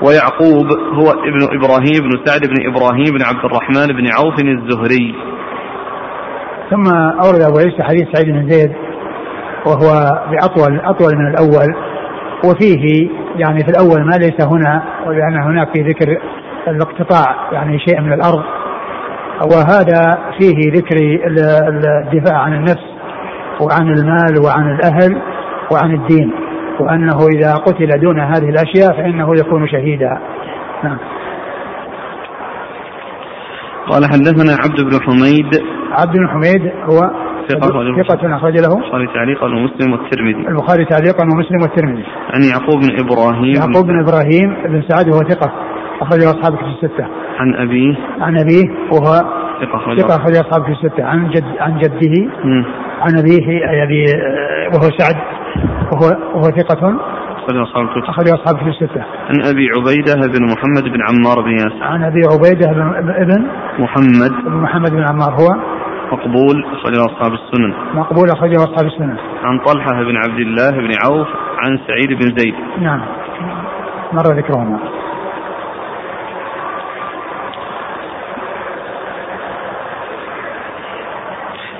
ويعقوب 0.03 0.67
هو 0.93 1.11
ابن 1.11 1.43
إبراهيم 1.57 2.01
بن 2.01 2.25
سعد 2.25 2.41
بن 2.41 2.67
إبراهيم 2.67 3.14
بن 3.14 3.23
عبد 3.23 3.45
الرحمن 3.45 3.87
بن 3.87 4.07
عوف 4.12 4.35
الزهري. 4.41 5.14
ثم 6.71 6.95
أورد 7.25 7.41
أبو 7.41 7.59
عيسى 7.59 7.83
حديث 7.83 8.09
سعيد 8.12 8.35
بن 8.35 8.51
زيد 8.51 8.73
وهو 9.67 10.12
بأطول 10.31 10.81
أطول 10.81 11.17
من 11.17 11.27
الأول. 11.27 11.75
وفيه 12.45 13.09
يعني 13.37 13.59
في 13.59 13.71
الأول 13.71 14.07
ما 14.07 14.17
ليس 14.17 14.47
هنا 14.47 14.83
ولأن 15.07 15.43
هناك 15.43 15.69
في 15.75 15.83
ذكر 15.83 16.21
الاقتطاع 16.69 17.53
يعني 17.53 17.79
شيء 17.79 18.01
من 18.01 18.12
الأرض. 18.12 18.45
وهذا 19.53 20.19
فيه 20.38 20.73
ذكر 20.73 20.97
الدفاع 21.27 22.38
عن 22.38 22.55
النفس 22.55 22.85
وعن 23.61 23.88
المال 23.88 24.45
وعن 24.45 24.71
الأهل. 24.71 25.23
وعن 25.72 25.94
الدين 25.94 26.33
وأنه 26.81 27.18
إذا 27.37 27.54
قتل 27.54 28.00
دون 28.00 28.20
هذه 28.20 28.48
الأشياء 28.48 28.92
فإنه 28.92 29.33
يكون 29.40 29.68
شهيدا. 29.68 30.18
نعم. 30.85 30.98
قال 33.88 34.04
حدثنا 34.04 34.52
عبد 34.64 34.81
بن 34.81 35.00
حميد. 35.07 35.62
عبد 35.92 36.16
بن 36.16 36.28
حميد 36.28 36.72
هو 36.85 37.11
ثقة 37.48 38.02
ثقة 38.02 38.37
أخرج 38.37 38.54
له. 38.61 38.76
البخاري 38.76 39.07
تعليقا 39.07 39.46
ومسلم 39.46 39.92
والترمذي. 39.92 40.48
البخاري 40.48 40.85
تعليقا 40.85 41.24
ومسلم 41.24 41.62
والترمذي. 41.62 42.04
عن 42.35 42.42
يعقوب 42.50 42.81
بن 42.81 42.90
إبراهيم. 43.00 43.54
يعقوب 43.57 43.87
بن 43.87 44.00
إبراهيم 44.00 44.57
بن 44.64 44.83
سعد 44.88 45.09
وهو 45.09 45.20
ثقة 45.20 45.52
أخرجه 46.00 46.24
أصحابه 46.24 46.57
في 46.57 46.64
الستة. 46.64 47.07
عن 47.38 47.54
أبيه. 47.54 47.94
عن 48.20 48.38
أبيه 48.38 48.64
وهو 48.92 49.12
ثقة 49.61 49.96
ثقة 49.96 50.16
أخرج 50.16 50.37
أصحابه 50.37 50.64
في 50.64 50.72
الستة. 50.72 51.04
عن 51.04 51.31
جد 51.31 51.44
عن 51.61 51.78
جده. 51.78 52.31
عن 53.00 53.18
أبيه 53.18 53.48
أي 53.70 53.83
أبي 53.83 54.04
وهو 54.74 54.90
سعد. 54.98 55.16
وهو 55.92 56.07
وهو 56.35 56.42
ثقة 56.42 56.97
أخرج 57.37 57.57
أصحاب 57.57 57.85
الكتب 57.85 58.03
أخرج 58.09 58.29
أصحاب 58.29 58.55
الكتب 58.55 58.68
الستة. 58.68 59.01
عن 59.01 59.47
أبي 59.51 59.66
عبيدة 59.77 60.14
بن 60.14 60.44
محمد 60.53 60.85
بن 60.92 61.01
عمار 61.09 61.44
بن 61.44 61.51
ياسر. 61.51 61.83
عن 61.83 62.05
أبي 62.05 62.21
عبيدة 62.33 62.73
بن 62.73 62.81
ابن 63.09 63.47
محمد 63.79 64.33
بن 64.44 64.57
محمد 64.57 64.90
بن 64.90 65.05
عمار 65.09 65.33
هو 65.40 65.49
مقبول 66.12 66.64
أخرج 66.73 66.99
أصحاب 66.99 67.33
السنن. 67.33 67.75
مقبول 67.94 68.31
أخرج 68.31 68.55
أصحاب 68.55 68.87
السنن. 68.87 69.16
عن 69.44 69.59
طلحة 69.59 70.03
بن 70.03 70.16
عبد 70.16 70.40
الله 70.40 70.71
بن 70.71 70.92
عوف 71.05 71.29
عن 71.59 71.79
سعيد 71.87 72.09
بن 72.09 72.37
زيد. 72.37 72.55
نعم. 72.83 73.01
مر 74.12 74.27
ذكرهما. 74.37 74.79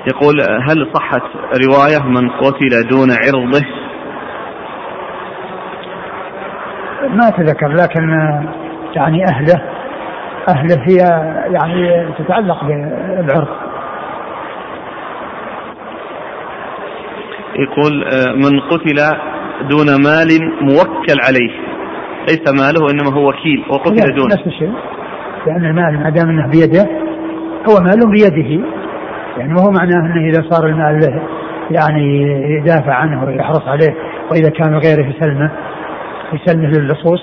يقول 0.09 0.41
هل 0.69 0.87
صحت 0.93 1.21
رواية 1.65 2.09
من 2.09 2.29
قتل 2.29 2.87
دون 2.89 3.09
عرضه؟ 3.11 3.65
ما 7.09 7.29
تذكر 7.29 7.67
لكن 7.67 8.09
يعني 8.95 9.25
أهله 9.29 9.61
أهله 10.49 10.83
هي 10.87 10.97
يعني 11.53 12.07
تتعلق 12.17 12.63
بالعرض. 12.63 13.47
يقول 17.55 18.05
من 18.35 18.59
قتل 18.59 18.95
دون 19.69 19.87
مال 19.87 20.29
موكل 20.61 21.19
عليه. 21.27 21.69
ليس 22.19 22.53
ماله 22.61 22.91
إنما 22.91 23.13
هو 23.13 23.29
وكيل 23.29 23.65
وقتل 23.69 24.15
دونه. 24.15 24.35
نفس 24.35 24.47
الشيء. 24.47 24.73
لأن 25.47 25.65
المال 25.65 26.03
ما 26.03 26.09
دام 26.09 26.29
إنه 26.29 26.47
بيده 26.47 26.89
هو 27.69 27.79
مال 27.79 28.11
بيده. 28.11 28.78
يعني 29.39 29.53
ما 29.53 29.61
هو 29.61 29.71
معناه 29.71 29.99
إنه 29.99 30.29
إذا 30.29 30.49
صار 30.49 30.67
المال 30.67 30.99
له 30.99 31.21
يعني 31.71 32.21
يدافع 32.57 32.93
عنه 32.93 33.25
ويحرص 33.25 33.67
عليه 33.67 33.95
وإذا 34.31 34.49
كان 34.49 34.77
غيره 34.77 35.05
يسلمه 35.15 35.51
يسلمه 36.33 36.67
للصوص 36.67 37.21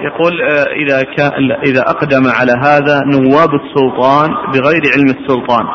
يقول 0.00 0.42
آه، 0.42 0.72
إذا 0.72 1.02
كان 1.16 1.30
إذا 1.66 1.80
أقدم 1.80 2.22
على 2.40 2.52
هذا 2.52 3.00
نواب 3.04 3.54
السلطان 3.54 4.30
بغير 4.52 4.82
علم 4.96 5.06
السلطان 5.06 5.66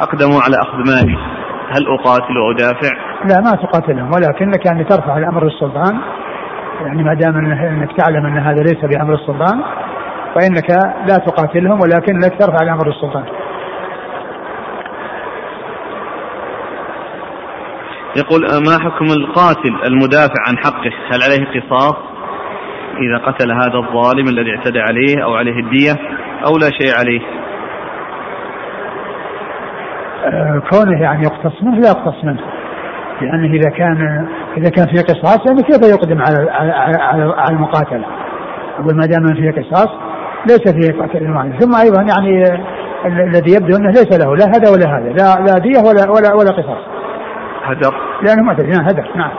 أقدموا 0.00 0.40
على 0.42 0.56
أخذ 0.56 0.78
مالي 0.78 1.16
هل 1.70 1.86
أقاتل 1.98 2.38
وأدافع؟ 2.38 2.96
لا 3.24 3.40
ما 3.40 3.50
تقاتلهم 3.50 4.10
ولكنك 4.14 4.66
يعني 4.66 4.84
ترفع 4.84 5.18
الامر 5.18 5.44
للسلطان 5.44 6.00
يعني 6.84 7.02
ما 7.02 7.14
دام 7.14 7.36
إنك 7.36 7.96
تعلم 7.96 8.26
أن 8.26 8.38
هذا 8.38 8.62
ليس 8.62 8.84
بأمر 8.84 9.14
السلطان 9.14 9.62
فإنك 10.34 10.70
لا 11.08 11.16
تقاتلهم 11.16 11.80
ولكنك 11.80 12.40
ترفع 12.40 12.62
الامر 12.62 12.86
للسلطان. 12.86 13.24
يقول 18.16 18.42
ما 18.66 18.78
حكم 18.78 19.04
القاتل 19.04 19.74
المدافع 19.84 20.40
عن 20.48 20.58
حقه؟ 20.58 20.92
هل 21.10 21.22
عليه 21.22 21.60
قصاص 21.60 21.94
إذا 22.98 23.18
قتل 23.26 23.52
هذا 23.52 23.78
الظالم 23.78 24.28
الذي 24.28 24.56
اعتدى 24.56 24.80
عليه 24.80 25.24
أو 25.24 25.34
عليه 25.34 25.60
الدية 25.60 25.92
أو 26.46 26.58
لا 26.58 26.70
شيء 26.70 26.98
عليه؟ 26.98 27.20
آه، 30.24 30.62
كونه 30.70 31.02
يعني 31.02 31.22
يقتص 31.22 31.62
منه 31.62 31.80
لا 31.80 31.88
يقتص 31.88 32.24
منه. 32.24 32.40
لأنه 33.20 33.54
إذا 33.54 33.70
كان 33.70 34.26
إذا 34.56 34.70
كان 34.70 34.86
في 34.86 35.02
قصاص 35.02 35.46
يعني 35.46 35.62
كيف 35.62 35.90
يقدم 35.90 36.22
على 36.22 36.50
على 36.50 36.72
على, 36.72 37.56
المقاتلة؟ 37.56 38.04
أقول 38.78 38.96
ما 38.96 39.06
دام 39.06 39.34
فيه 39.34 39.62
قصاص 39.62 39.88
ليس 40.46 40.68
فيه 40.68 41.02
قتل 41.02 41.18
المعنى 41.18 41.58
ثم 41.58 41.74
أيضا 41.74 42.02
يعني 42.02 42.60
الذي 43.06 43.52
يبدو 43.52 43.76
أنه 43.76 43.90
ليس 43.90 44.18
له 44.18 44.36
لا 44.36 44.46
هذا 44.46 44.70
ولا 44.70 44.86
هذا 44.86 45.08
لا 45.08 45.52
لا 45.52 45.58
دية 45.58 45.78
ولا 45.78 46.10
ولا 46.10 46.34
ولا 46.34 46.50
قصاص. 46.50 46.91
هدر؟ 47.62 47.94
لأنه 48.22 48.42
معتدي 48.42 48.70
نعم 48.70 48.84
هدر. 48.84 49.08
نعم. 49.16 49.30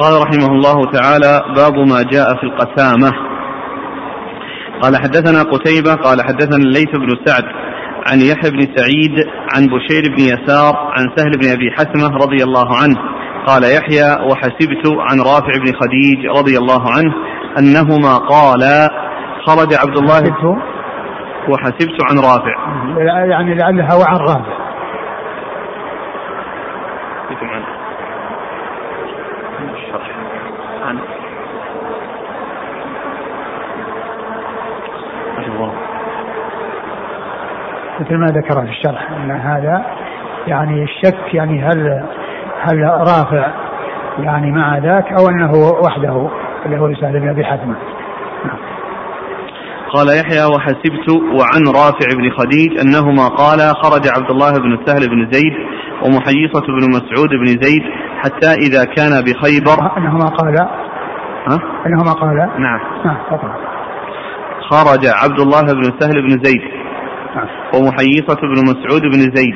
قال 0.00 0.22
رحمه 0.22 0.46
الله 0.46 0.90
تعالى 0.90 1.40
باب 1.56 1.78
ما 1.78 2.02
جاء 2.02 2.36
في 2.36 2.44
القسامة. 2.44 3.12
قال 4.80 4.96
حدثنا 4.96 5.42
قتيبة 5.42 5.94
قال 5.94 6.22
حدثنا 6.22 6.56
الليث 6.56 6.90
بن 6.90 7.24
سعد. 7.24 7.44
عن 8.10 8.20
يحيى 8.20 8.50
بن 8.50 8.60
سعيد 8.76 9.26
عن 9.54 9.66
بشير 9.66 10.02
بن 10.16 10.20
يسار 10.20 10.76
عن 10.76 11.16
سهل 11.16 11.30
بن 11.30 11.48
أبي 11.52 11.70
حسمة 11.70 12.16
رضي 12.16 12.44
الله 12.44 12.76
عنه. 12.82 12.98
قال 13.46 13.62
يحيى 13.64 14.30
وحسبت 14.30 14.86
عن 14.86 15.20
رافع 15.20 15.58
بن 15.58 15.72
خديج 15.80 16.26
رضي 16.38 16.58
الله 16.58 16.82
عنه 16.96 17.14
أنهما 17.58 18.16
قالا 18.18 18.88
خرج 19.46 19.74
عبد 19.74 19.96
الله 19.96 20.22
وحسبت 21.48 21.98
عن 22.10 22.18
رافع. 22.18 22.56
يعني 23.30 23.54
لعلها 23.54 23.94
وعن 23.94 24.16
رافع 24.16 24.62
عن 30.82 30.98
مثل 38.02 38.16
ما 38.16 38.26
ذكر 38.26 38.66
في 38.66 38.70
الشرح 38.70 39.10
أن 39.10 39.30
هذا 39.30 39.84
يعني 40.46 40.82
الشك 40.82 41.34
يعني 41.34 41.64
هل 41.64 42.04
هل 42.60 42.84
رافع 42.84 43.46
يعني 44.18 44.52
مع 44.52 44.78
ذاك 44.78 45.12
أو 45.12 45.28
أنه 45.28 45.52
وحده 45.84 46.28
اللي 46.66 46.80
هو 46.80 46.94
سهل 46.94 47.20
بن 47.20 47.28
أبي 47.28 47.44
حاتم. 47.44 47.74
قال 49.94 50.06
يحيى 50.08 50.44
وحسبت 50.44 51.08
وعن 51.10 51.62
رافع 51.66 52.08
بن 52.16 52.30
خديج 52.30 52.78
أنهما 52.80 53.28
قالا 53.28 53.72
خرج 53.82 54.08
عبد 54.16 54.30
الله 54.30 54.52
بن 54.52 54.78
سهل 54.86 55.08
بن 55.08 55.30
زيد 55.32 55.52
ومحيصة 56.02 56.66
بن 56.66 56.90
مسعود 56.90 57.28
بن 57.28 57.46
زيد 57.46 57.82
حتى 58.18 58.52
إذا 58.52 58.84
كان 58.84 59.24
بخيبر. 59.24 59.96
أنهما 59.98 60.26
قالا. 60.26 60.64
ها؟ 61.48 61.58
أنهما 61.86 62.12
قالا. 62.12 62.46
نعم. 62.58 62.80
نعم 63.04 63.16
خرج 64.70 65.06
عبد 65.06 65.40
الله 65.40 65.62
بن 65.62 65.82
سهل 66.00 66.22
بن 66.22 66.44
زيد. 66.44 66.81
ومحيصة 67.74 68.40
بن 68.42 68.62
مسعود 68.70 69.02
بن 69.02 69.20
زيد. 69.34 69.54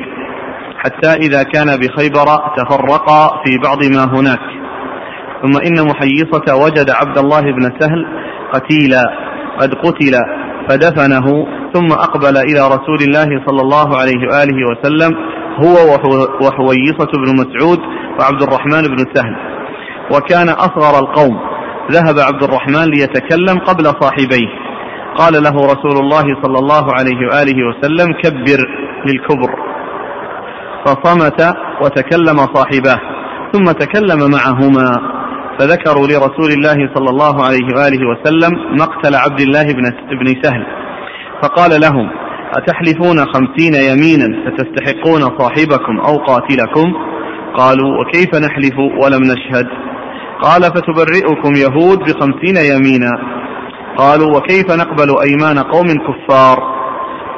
حتى 0.79 1.13
إذا 1.13 1.43
كان 1.43 1.67
بخيبر 1.81 2.27
تفرقا 2.57 3.43
في 3.45 3.59
بعض 3.65 3.85
ما 3.85 4.21
هناك. 4.21 4.41
ثم 5.43 5.57
إن 5.67 5.89
محيصة 5.89 6.65
وجد 6.65 6.91
عبد 6.91 7.19
الله 7.19 7.41
بن 7.41 7.63
سهل 7.81 8.07
قتيلا. 8.53 9.03
قد 9.61 9.75
قتل 9.75 10.15
فدفنه 10.69 11.47
ثم 11.75 11.93
أقبل 11.93 12.37
إلى 12.37 12.61
رسول 12.61 12.99
الله 13.09 13.29
صلى 13.47 13.63
الله 13.63 13.97
عليه 13.97 14.21
وآله 14.29 14.59
وسلم 14.71 15.17
هو 15.65 15.75
وحويصة 16.41 17.11
بن 17.15 17.35
مسعود 17.37 17.79
وعبد 18.21 18.43
الرحمن 18.43 18.83
بن 18.83 19.05
سهل. 19.15 19.37
وكان 20.15 20.49
أصغر 20.49 20.99
القوم. 20.99 21.41
ذهب 21.93 22.19
عبد 22.19 22.43
الرحمن 22.43 22.85
ليتكلم 22.85 23.59
قبل 23.59 23.85
صاحبيه. 23.85 24.66
قال 25.19 25.43
له 25.43 25.57
رسول 25.73 25.97
الله 26.03 26.27
صلى 26.43 26.59
الله 26.59 26.85
عليه 26.93 27.21
وآله 27.29 27.59
وسلم 27.69 28.13
كبر 28.23 28.61
للكبر. 29.07 29.51
فصمت 30.87 31.57
وتكلم 31.83 32.37
صاحباه 32.55 33.01
ثم 33.53 33.65
تكلم 33.65 34.31
معهما 34.31 34.89
فذكروا 35.59 36.07
لرسول 36.07 36.51
الله 36.59 36.95
صلى 36.95 37.11
الله 37.11 37.45
عليه 37.45 37.67
وآله 37.77 38.01
وسلم 38.11 38.53
مقتل 38.81 39.15
عبد 39.15 39.41
الله 39.41 39.63
بن, 39.63 39.83
بن 40.21 40.43
سهل. 40.43 40.67
فقال 41.43 41.81
لهم 41.81 42.11
أتحلفون 42.57 43.19
خمسين 43.19 43.75
يمينا 43.75 44.29
فتستحقون 44.45 45.21
صاحبكم 45.39 46.01
أو 46.01 46.17
قاتلكم؟ 46.17 46.93
قالوا 47.57 48.01
وكيف 48.01 48.35
نحلف 48.35 48.79
ولم 48.79 49.23
نشهد؟ 49.23 49.67
قال 50.43 50.63
فتبرئكم 50.63 51.53
يهود 51.55 51.99
بخمسين 51.99 52.57
يمينا. 52.57 53.13
قالوا 53.99 54.37
وكيف 54.37 54.71
نقبل 54.71 55.21
أيمان 55.23 55.59
قوم 55.59 55.87
كفار؟ 55.87 56.77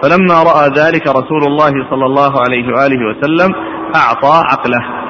فلما 0.03 0.43
رأى 0.43 0.69
ذلك 0.69 1.09
رسول 1.09 1.43
الله 1.47 1.73
صلى 1.91 2.07
الله 2.07 2.33
عليه 2.41 2.67
وآله 2.75 2.99
وسلم 3.11 3.55
أعطى 3.95 4.43
عقله. 4.53 5.09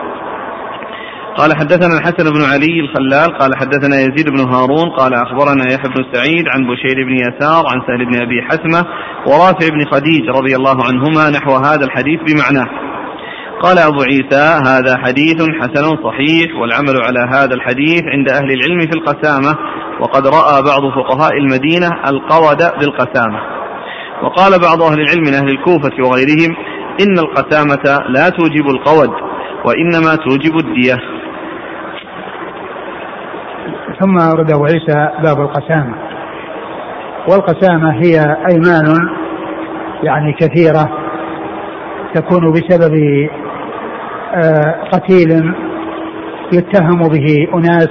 قال 1.39 1.57
حدثنا 1.57 1.99
الحسن 1.99 2.33
بن 2.33 2.43
علي 2.43 2.81
الخلال 2.81 3.39
قال 3.39 3.57
حدثنا 3.57 3.97
يزيد 4.01 4.31
بن 4.31 4.41
هارون 4.41 4.91
قال 4.99 5.15
أخبرنا 5.15 5.65
يحيى 5.65 5.91
بن 5.91 6.05
سعيد 6.13 6.49
عن 6.49 6.61
بشير 6.67 6.97
بن 7.07 7.15
يسار 7.15 7.65
عن 7.73 7.81
سهل 7.87 8.07
بن 8.07 8.23
أبي 8.23 8.43
حسمة 8.43 8.87
ورافع 9.27 9.69
بن 9.69 9.85
خديج 9.93 10.29
رضي 10.29 10.57
الله 10.57 10.85
عنهما 10.85 11.31
نحو 11.31 11.53
هذا 11.53 11.85
الحديث 11.85 12.21
بمعناه 12.21 12.69
قال 13.63 13.79
أبو 13.79 14.03
عيسى 14.03 14.61
هذا 14.67 14.99
حديث 14.99 15.43
حسن 15.61 15.85
صحيح 16.05 16.57
والعمل 16.61 16.97
على 17.07 17.21
هذا 17.35 17.55
الحديث 17.55 18.03
عند 18.05 18.29
أهل 18.29 18.53
العلم 18.53 18.81
في 18.81 18.99
القسامة 18.99 19.59
وقد 20.01 20.27
رأى 20.27 20.63
بعض 20.63 20.83
فقهاء 20.99 21.33
المدينة 21.39 21.89
القود 22.09 22.59
بالقسامة. 22.81 23.41
وقال 24.23 24.53
بعض 24.61 24.83
أهل 24.83 25.01
العلم 25.01 25.23
من 25.27 25.35
أهل 25.35 25.49
الكوفة 25.49 26.03
وغيرهم 26.03 26.57
إن 27.03 27.19
القسامة 27.19 28.09
لا 28.09 28.29
توجب 28.29 28.67
القود 28.69 29.11
وإنما 29.65 30.17
توجب 30.25 30.57
الدية. 30.57 30.97
ثم 34.01 34.17
ورد 34.17 34.51
أبو 34.51 34.65
عيسى 34.65 35.09
باب 35.23 35.41
القسامة. 35.41 35.95
والقسامة 37.29 37.93
هي 37.93 38.37
أيمان 38.51 39.09
يعني 40.03 40.33
كثيرة 40.33 41.09
تكون 42.15 42.53
بسبب 42.53 42.95
قتيل 44.93 45.55
يتهم 46.53 46.99
به 46.99 47.49
أناس 47.55 47.89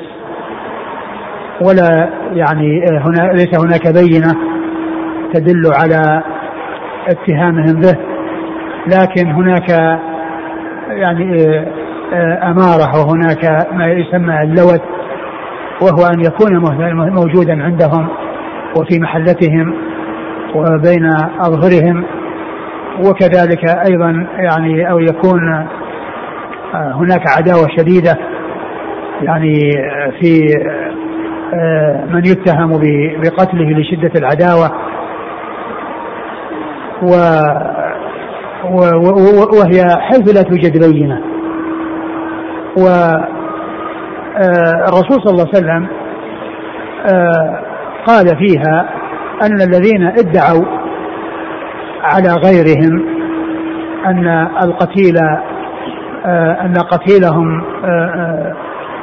ولا 1.61 2.09
يعني 2.33 2.83
آه، 2.83 3.01
هنا 3.05 3.33
ليس 3.33 3.59
هناك 3.59 3.87
بينة 3.87 4.33
تدل 5.33 5.73
على 5.73 6.23
اتهامهم 7.07 7.79
به 7.81 7.97
لكن 8.87 9.31
هناك 9.31 9.69
يعني 10.89 11.47
آه، 12.13 12.51
أمارة 12.51 13.05
وهناك 13.05 13.67
ما 13.73 13.87
يسمى 13.87 14.41
اللوث 14.41 14.81
وهو 15.81 16.07
أن 16.13 16.19
يكون 16.19 16.57
موجودا 17.13 17.63
عندهم 17.63 18.07
وفي 18.79 18.99
محلتهم 18.99 19.73
وبين 20.55 21.05
أظهرهم 21.39 22.03
وكذلك 22.99 23.69
أيضا 23.89 24.27
يعني 24.37 24.91
أو 24.91 24.99
يكون 24.99 25.53
آه، 25.53 25.67
هناك 26.73 27.21
عداوة 27.37 27.67
شديدة 27.77 28.17
يعني 29.21 29.71
في 30.21 30.47
من 32.09 32.25
يتهم 32.25 32.69
بقتله 33.21 33.79
لشدة 33.79 34.11
العداوة. 34.15 34.71
و 37.01 37.09
وهي 39.57 39.97
حيث 39.99 40.35
لا 40.35 40.41
توجد 40.41 40.93
بينة 40.93 41.21
و 42.77 42.87
آه، 44.37 44.85
الرسول 44.87 45.23
صلى 45.23 45.31
الله 45.31 45.47
عليه 45.47 45.57
وسلم 45.57 45.87
قال 48.05 48.27
فيها 48.37 48.89
أن 49.43 49.61
الذين 49.61 50.03
ادعوا 50.03 50.65
على 52.03 52.29
غيرهم 52.29 53.05
أن 54.05 54.27
القتيل 54.63 55.15
أن 56.65 56.73
قتيلهم 56.73 57.63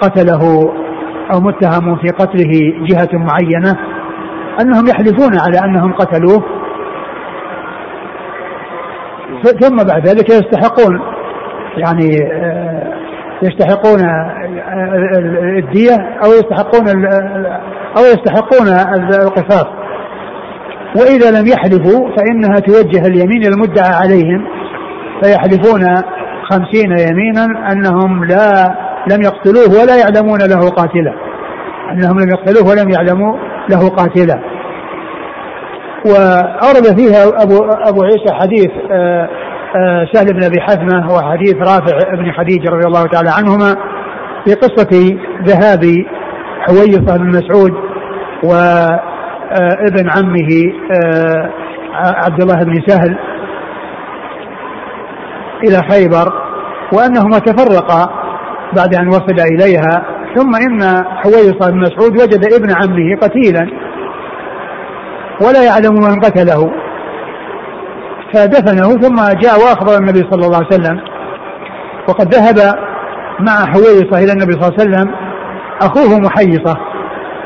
قتله 0.01 0.73
أو 1.33 1.41
متهم 1.41 1.97
في 1.97 2.09
قتله 2.09 2.53
جهة 2.89 3.09
معينة 3.13 3.77
أنهم 4.61 4.87
يحلفون 4.89 5.39
على 5.41 5.59
أنهم 5.65 5.93
قتلوه. 5.93 6.45
ثم 9.61 9.77
بعد 9.77 10.09
ذلك 10.09 10.31
يستحقون 10.31 11.01
يعني 11.77 12.19
يستحقون 13.43 14.01
الدية 15.59 15.97
أو 16.25 16.31
يستحقون 16.31 17.05
أو 17.99 18.03
يستحقون 18.03 18.69
القصاص. 19.23 19.67
وإذا 20.97 21.41
لم 21.41 21.47
يحلفوا 21.47 22.09
فإنها 22.17 22.59
توجه 22.59 23.07
اليمين 23.07 23.43
المدعى 23.45 23.95
عليهم 24.03 24.47
فيحلفون 25.23 25.83
خمسين 26.51 26.91
يمينا 26.99 27.73
أنهم 27.73 28.25
لا 28.25 28.75
لم 29.11 29.23
يقتلوه 29.23 29.83
ولا 29.83 29.97
يعلمون 29.97 30.39
له 30.39 30.71
قاتلا. 30.71 31.15
أنهم 31.93 32.21
لم 32.21 32.29
يقتلوه 32.29 32.71
ولم 32.71 32.91
يعلموا 32.91 33.37
له 33.71 33.89
قاتلا. 33.89 34.41
وأورد 36.07 36.99
فيها 36.99 37.43
أبو 37.43 37.57
أبو 37.89 38.03
عيسى 38.03 38.35
حديث 38.35 38.71
آه 38.91 39.29
آه، 39.77 40.09
سهل 40.13 40.27
بن 40.27 40.45
أبي 40.45 40.61
حثمه 40.61 41.15
وحديث 41.15 41.55
رافع 41.55 42.15
بن 42.15 42.33
خديجة 42.33 42.71
رضي 42.71 42.87
الله 42.87 43.07
تعالى 43.07 43.31
عنهما 43.39 43.77
في 44.45 44.55
قصة 44.55 45.17
ذهاب 45.43 46.05
حويصه 46.61 47.17
بن 47.17 47.29
مسعود 47.29 47.73
وابن 48.45 50.09
آه، 50.09 50.17
عمه 50.17 50.73
عبد 51.95 52.43
الله 52.43 52.65
بن 52.65 52.75
سهل 52.87 53.17
إلى 55.69 55.83
خيبر 55.91 56.33
وأنهما 56.93 57.39
تفرقا 57.39 58.11
بعد 58.77 58.95
أن 58.95 59.09
وصل 59.09 59.37
إليها 59.53 60.07
ثم 60.37 60.55
إن 60.55 61.05
حويصة 61.07 61.71
بن 61.71 61.81
مسعود 61.81 62.23
وجد 62.23 62.55
ابن 62.55 62.71
عمه 62.71 63.17
قتيلا 63.23 63.71
ولا 65.41 65.65
يعلم 65.65 65.95
من 65.95 66.21
قتله. 66.21 66.73
فدفنه 68.35 68.89
ثم 68.89 69.17
جاء 69.17 69.55
وأخبر 69.61 69.97
النبي 69.99 70.19
صلى 70.31 70.47
الله 70.47 70.57
عليه 70.57 70.67
وسلم. 70.67 71.01
وقد 72.09 72.35
ذهب 72.35 72.59
مع 73.41 73.67
حويصة 73.67 74.19
إلى 74.25 74.33
النبي 74.33 74.53
صلى 74.53 74.69
الله 74.69 74.75
عليه 74.79 74.85
وسلم 74.91 75.15
أخوه 75.83 76.19
محيصة. 76.19 76.77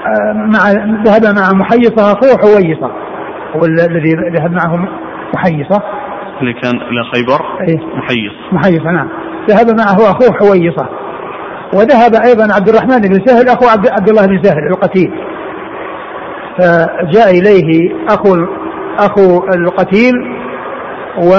آه، 0.06 0.32
مع 0.32 0.70
ذهب 1.04 1.24
مع 1.24 1.52
محيصة 1.52 2.12
أخوه 2.12 2.38
حويصة 2.38 2.90
والذي 3.54 4.12
ذهب 4.36 4.52
معه 4.52 4.88
محيصة. 5.34 5.82
اللي 6.40 6.52
كان 6.52 6.76
إلى 6.76 7.04
خيبر 7.14 7.40
إيه؟ 7.68 7.78
محيص. 7.96 8.52
محيصة 8.52 8.90
نعم. 8.90 9.08
ذهب 9.50 9.76
معه 9.76 10.10
أخوه 10.10 10.32
حويصة. 10.32 10.88
وذهب 11.74 12.14
أيضا 12.14 12.54
عبد 12.54 12.68
الرحمن 12.68 12.98
بن 12.98 13.26
سهل 13.26 13.48
أخو 13.48 13.66
عبد, 13.68 13.88
عبد 13.88 14.08
الله 14.08 14.26
بن 14.26 14.42
سهل 14.42 14.66
القتيل. 14.70 15.10
فجاء 16.58 17.30
إليه 17.30 17.90
أخو 18.08 18.36
أخو 18.98 19.44
القتيل 19.54 20.12
و 21.22 21.30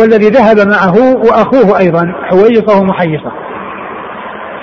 والذي 0.00 0.28
ذهب 0.28 0.56
معه 0.68 1.16
وأخوه 1.16 1.78
أيضا 1.78 2.14
حويصة 2.30 2.80
ومحيصة. 2.80 3.32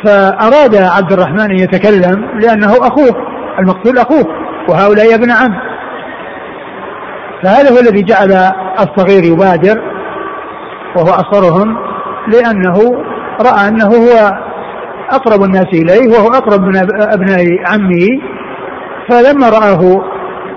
فأراد 0.05 0.75
عبد 0.75 1.11
الرحمن 1.11 1.51
أن 1.51 1.59
يتكلم 1.59 2.39
لأنه 2.39 2.71
أخوه 2.71 3.15
المقتول 3.59 3.97
أخوه 3.97 4.25
وهؤلاء 4.69 5.15
ابن 5.15 5.31
عم. 5.31 5.69
فهذا 7.43 7.71
هو 7.71 7.79
الذي 7.79 8.01
جعل 8.01 8.31
الصغير 8.79 9.23
يبادر 9.23 9.81
وهو 10.95 11.09
أصغرهم 11.09 11.77
لأنه 12.27 13.03
رأى 13.41 13.67
أنه 13.67 13.85
هو 13.85 14.37
أقرب 15.11 15.43
الناس 15.43 15.67
إليه 15.73 16.07
وهو 16.07 16.27
أقرب 16.27 16.61
من 16.61 16.75
أبناء 17.01 17.45
عمه. 17.65 18.07
فلما 19.09 19.49
رآه 19.49 20.01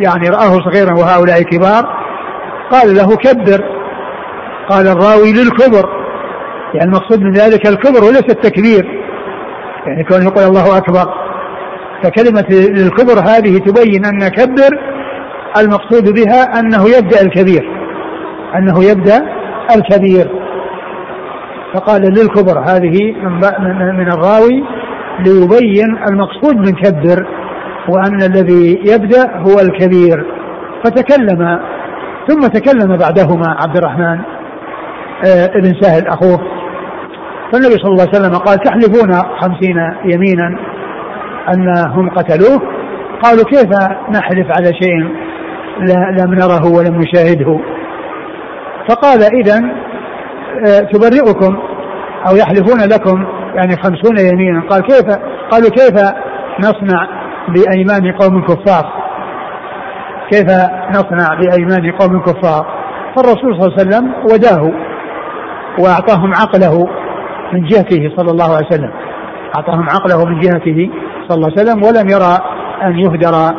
يعني 0.01 0.29
رآه 0.29 0.61
صغيرا 0.65 0.93
وهؤلاء 0.93 1.43
كبار 1.43 2.03
قال 2.71 2.95
له 2.95 3.17
كبر. 3.17 3.65
قال 4.69 4.89
الراوي 4.89 5.33
للكبر. 5.33 5.89
يعني 6.75 6.91
المقصود 6.91 7.21
من 7.21 7.33
ذلك 7.33 7.69
الكبر 7.69 8.05
وليس 8.05 8.25
التكبير. 8.31 9.03
يعني 9.87 10.05
كونه 10.05 10.25
يقول 10.25 10.45
الله 10.45 10.77
أكبر. 10.77 11.15
فكلمة 12.03 12.47
للكبر 12.51 13.21
هذه 13.21 13.59
تبين 13.59 14.05
أن 14.05 14.29
كبر 14.29 14.92
المقصود 15.57 16.15
بها 16.15 16.61
أنه 16.61 16.85
يبدأ 16.99 17.21
الكبير. 17.23 17.69
أنه 18.59 18.85
يبدأ 18.85 19.27
الكبير. 19.77 20.31
فقال 21.75 22.03
للكبر 22.03 22.61
هذه 22.61 23.13
من, 23.13 23.97
من 23.97 24.13
الراوي 24.13 24.65
ليبين 25.19 25.97
المقصود 26.11 26.57
من 26.57 26.73
كبر 26.73 27.27
وأن 27.89 28.23
الذي 28.23 28.81
يبدأ 28.85 29.37
هو 29.37 29.61
الكبير. 29.61 30.27
فتكلم 30.85 31.61
ثم 32.29 32.41
تكلم 32.41 32.97
بعدهما 32.97 33.57
عبد 33.61 33.77
الرحمن 33.77 34.21
آه، 35.27 35.47
ابن 35.55 35.81
سهل 35.81 36.07
أخوه. 36.07 36.41
فالنبي 37.53 37.75
صلى 37.75 37.91
الله 37.91 38.07
عليه 38.09 38.19
وسلم 38.19 38.35
قال 38.35 38.59
تحلفون 38.59 39.13
خمسين 39.41 39.77
يمينا 40.05 40.59
أنهم 41.55 42.11
قتلوه؟ 42.11 42.63
قالوا 43.23 43.45
كيف 43.45 43.71
نحلف 44.11 44.47
على 44.57 44.67
شيء؟ 44.83 45.32
لم 46.19 46.35
نره 46.35 46.73
ولم 46.73 47.01
نشاهده. 47.01 47.61
فقال 48.89 49.23
إذا 49.23 49.61
آه، 50.67 50.81
تبرئكم 50.81 51.59
أو 52.29 52.37
يحلفون 52.37 52.81
لكم 52.93 53.25
يعني 53.55 53.77
خمسون 53.77 54.19
يمينا. 54.33 54.63
قال 54.71 54.83
كيف 54.83 55.17
قالوا 55.51 55.71
كيف 55.71 55.95
نصنع 56.61 57.09
بأيمان 57.49 58.13
قوم 58.13 58.43
كفار؟ 58.43 58.93
كيف 60.31 60.47
نصنع 60.91 61.35
بأيمان 61.41 61.93
قوم 61.93 62.21
كفار؟ 62.21 62.67
فالرسول 63.17 63.61
صلى 63.61 63.67
الله 63.67 63.79
عليه 63.79 63.83
وسلم 63.89 64.15
وداه 64.25 64.73
وأعطاهم 65.79 66.33
عقله 66.35 66.89
من 67.53 67.65
جهته 67.65 68.17
صلى 68.17 68.31
الله 68.31 68.57
عليه 68.57 68.67
وسلم. 68.67 68.91
أعطاهم 69.57 69.87
عقله 69.91 70.25
من 70.25 70.41
جهته 70.41 70.91
صلى 71.29 71.37
الله 71.37 71.51
عليه 71.51 71.63
وسلم 71.63 71.83
ولم 71.83 72.09
يرى 72.09 72.37
أن 72.83 72.99
يهدر 72.99 73.55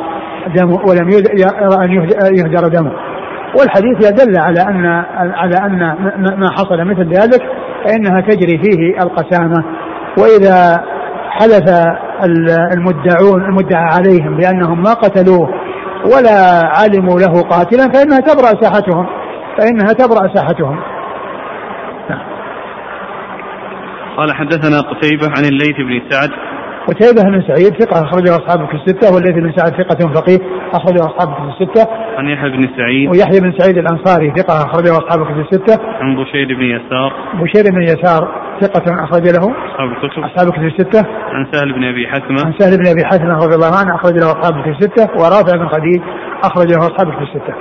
دمه 0.56 0.80
ولم 0.88 1.10
يرى 1.10 1.26
أن 2.28 2.36
يهدر 2.36 2.68
دمه. 2.68 2.92
والحديث 3.60 4.12
يدل 4.12 4.38
على 4.38 4.62
أن 4.62 4.86
على 5.16 5.58
أن 5.58 5.80
ما 6.40 6.52
حصل 6.52 6.86
مثل 6.86 7.08
ذلك 7.10 7.42
فإنها 7.86 8.22
تجري 8.22 8.62
فيه 8.64 9.04
القسامة. 9.04 9.64
وإذا 10.18 10.84
حلف 11.30 11.70
المدعون 12.78 13.44
المدعى 13.46 13.86
عليهم 13.86 14.38
بأنهم 14.38 14.84
ما 14.84 14.94
قتلوه 14.94 15.50
ولا 16.06 16.62
علموا 16.80 17.20
له 17.20 17.42
قاتلا 17.42 17.92
فإنها 17.94 18.20
تبرأ 18.20 18.62
ساحتهم. 18.62 19.08
فإنها 19.58 19.94
تبرأ 19.94 20.36
ساحتهم. 20.36 20.80
قال 24.18 24.34
حدثنا 24.36 24.80
قتيبة 24.80 25.28
عن 25.38 25.44
الليث 25.44 25.76
بن 25.78 26.10
سعد 26.10 26.30
قتيبة 26.88 27.24
بن 27.24 27.42
سعيد 27.42 27.82
ثقة 27.82 28.02
أخرجه 28.02 28.32
أصحابه 28.36 28.66
في 28.68 28.74
الستة 28.74 29.14
والليث 29.14 29.36
بن 29.36 29.52
سعد 29.56 29.72
ثقة 29.72 30.14
فقيه 30.14 30.40
أخرجه 30.74 31.06
أصحابه 31.06 31.34
في 31.34 31.50
الستة. 31.54 31.88
عن 32.18 32.26
يحيى 32.30 32.50
بن 32.50 32.62
سعيد. 32.78 33.10
ويحيى 33.10 33.40
بن 33.40 33.52
سعيد 33.58 33.78
الأنصاري 33.78 34.34
ثقة 34.38 34.54
أخرجه 34.54 34.92
أصحابه 34.92 35.26
في 35.26 35.42
الستة. 35.42 35.76
عن 36.02 36.16
بشير 36.16 36.48
بن 36.56 36.64
يسار. 36.64 37.14
بشير 37.34 37.64
بن 37.76 37.82
يسار 37.82 38.44
ثقة 38.62 39.04
أخرج 39.04 39.24
له 39.28 39.46
أصحاب 39.72 39.90
الكتب. 39.90 40.24
أصحاب 40.24 40.48
الكتب 40.48 40.64
الستة. 40.64 41.08
عن 41.10 41.48
سهل 41.52 41.74
بن 41.74 41.84
أبي 41.84 42.08
حثمة. 42.08 42.46
عن 42.46 42.54
سهل 42.60 42.78
بن 42.78 42.88
أبي 42.88 43.06
حثمة 43.06 43.34
رضي 43.34 43.56
الله 43.56 43.72
عنه 43.80 43.96
أخرج 43.96 44.14
له 44.14 44.32
أصحابه 44.32 44.64
في 44.64 44.70
الستة 44.70 45.04
ورافع 45.20 45.56
بن 45.58 45.68
خديج 45.68 46.02
أخرج 46.44 46.68
له 46.72 46.80
أصحابه 46.80 47.12
في 47.12 47.24
الستة. 47.24 47.54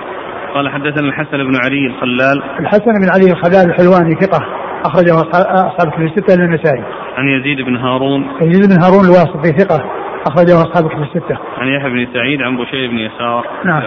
قال 0.55 0.69
حدثنا 0.69 1.09
الحسن 1.09 1.39
بن 1.49 1.57
علي 1.65 1.87
الخلال. 1.87 2.43
الحسن 2.61 2.93
بن 3.03 3.09
علي 3.15 3.31
الخلال 3.31 3.71
الحلواني 3.71 4.15
ثقة 4.15 4.41
أخرجه 4.87 5.15
أصحاب 5.21 5.89
الكتب 5.89 6.03
الستة 6.03 6.37
للنسائي. 6.37 6.85
عن 7.17 7.29
يزيد 7.29 7.67
بن 7.67 7.77
هارون. 7.77 8.27
يزيد 8.43 8.69
بن 8.69 8.83
هارون 8.83 9.05
الواسطي 9.05 9.59
ثقة 9.59 9.85
أخرجه 10.27 10.55
أصحاب 10.55 10.85
الكتب 10.85 11.03
الستة. 11.03 11.39
عن 11.59 11.69
يحيى 11.69 11.91
بن 11.91 12.13
سعيد 12.13 12.43
عن 12.43 12.57
بشير 12.57 12.91
بن 12.91 12.99
يسار. 12.99 13.47
نعم. 13.65 13.83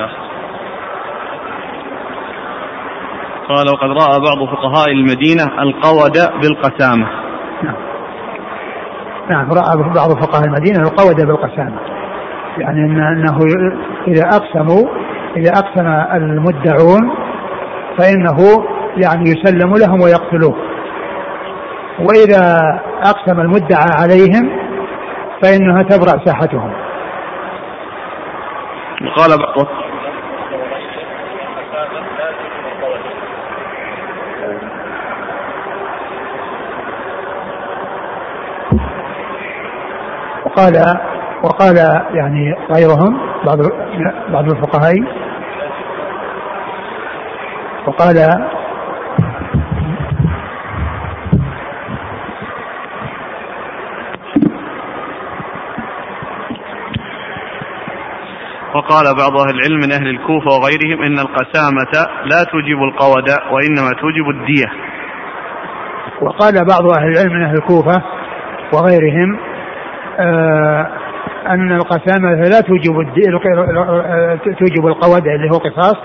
قال 3.50 3.66
وقد 3.74 3.90
رأى 3.90 4.20
بعض 4.20 4.50
فقهاء 4.50 4.92
المدينة 4.92 5.44
القود 5.62 6.18
بالقسامة. 6.42 7.08
نعم. 7.64 7.76
نعم 9.30 9.52
رأى 9.52 9.94
بعض 9.96 10.10
فقهاء 10.10 10.46
المدينة 10.46 10.80
القود 10.80 11.28
بالقسامة. 11.28 11.80
يعني 12.58 12.86
أنه 12.86 13.38
إذا 14.08 14.24
أقسموا 14.24 14.90
إذا 15.38 15.52
أقسم 15.52 15.88
المدعون 16.16 17.12
فإنه 17.98 18.38
يعني 18.98 19.24
يسلم 19.30 19.74
لهم 19.74 20.02
ويقتلوه 20.02 20.56
وإذا 22.00 22.80
أقسم 23.06 23.40
المدعى 23.40 23.90
عليهم 24.02 24.60
فإنها 25.44 25.84
تبرأ 25.84 26.26
ساحتهم 26.26 26.74
وقال 29.06 29.38
بعض 29.38 29.68
وقال 40.46 40.76
وقال 41.44 41.78
يعني 42.14 42.56
غيرهم 42.72 43.20
بعض 43.46 43.58
بعض 44.30 44.50
الفقهاء. 44.52 44.96
وقال 47.88 48.48
وقال 58.76 59.06
بعض 59.06 59.38
أهل 59.48 59.56
العلم 59.56 59.78
من 59.78 59.92
أهل 59.92 60.08
الكوفة 60.08 60.48
وغيرهم 60.48 61.04
إن 61.04 61.20
القسامة 61.20 62.08
لا 62.26 62.44
توجب 62.52 62.84
القود 62.84 63.30
وإنما 63.52 63.90
توجب 64.02 64.30
الدية. 64.30 64.72
وقال 66.22 66.54
بعض 66.54 66.98
أهل 67.00 67.08
العلم 67.08 67.34
من 67.34 67.44
أهل 67.44 67.56
الكوفة 67.56 68.02
وغيرهم 68.74 69.40
آه 70.20 70.88
أن 71.48 71.72
القسامة 71.72 72.30
لا 72.36 72.62
توجب 72.62 72.94
توجب 74.60 74.88
القود 74.88 75.28
اللي 75.28 75.50
هو 75.52 75.58
قصاص 75.58 75.98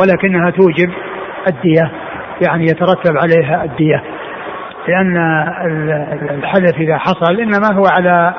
ولكنها 0.00 0.50
توجب 0.50 0.92
الدية 1.48 1.92
يعني 2.46 2.64
يترتب 2.64 3.16
عليها 3.16 3.64
الدية. 3.64 4.02
لأن 4.88 5.16
الحدث 6.30 6.74
إذا 6.74 6.98
حصل 6.98 7.40
إنما 7.40 7.72
هو 7.74 7.84
على 7.98 8.34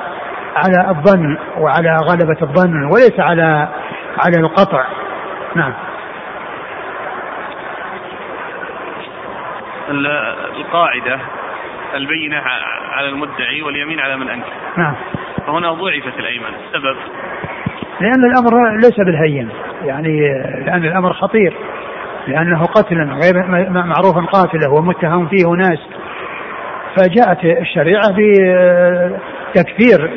على 0.56 0.88
الظن 0.88 1.38
وعلى 1.58 1.96
غلبة 2.10 2.36
الظن 2.42 2.84
وليس 2.84 3.20
على 3.20 3.68
على 4.18 4.36
القطع. 4.40 4.84
نعم. 5.54 5.72
القاعدة 10.56 11.18
البينة 11.94 12.42
على 12.90 13.08
المدعي 13.08 13.62
واليمين 13.62 14.00
على 14.00 14.16
من 14.16 14.28
أنكر. 14.28 14.52
نعم. 14.76 14.94
فهنا 15.46 15.72
ضعفت 15.72 16.18
الأيمان 16.18 16.52
السبب؟ 16.54 16.96
لأن 18.00 18.24
الأمر 18.24 18.76
ليس 18.76 18.96
بالهين. 18.96 19.48
يعني 19.84 20.20
لأن 20.66 20.84
الأمر 20.84 21.12
خطير. 21.12 21.54
لأنه 22.26 22.66
قتل 22.66 23.10
غير 23.22 23.46
معروف 23.70 24.16
قاتله 24.32 24.70
ومتهم 24.72 25.28
فيه 25.28 25.48
ناس. 25.48 25.78
فجاءت 26.96 27.44
الشريعة 27.44 28.14
بتكفير 29.54 30.10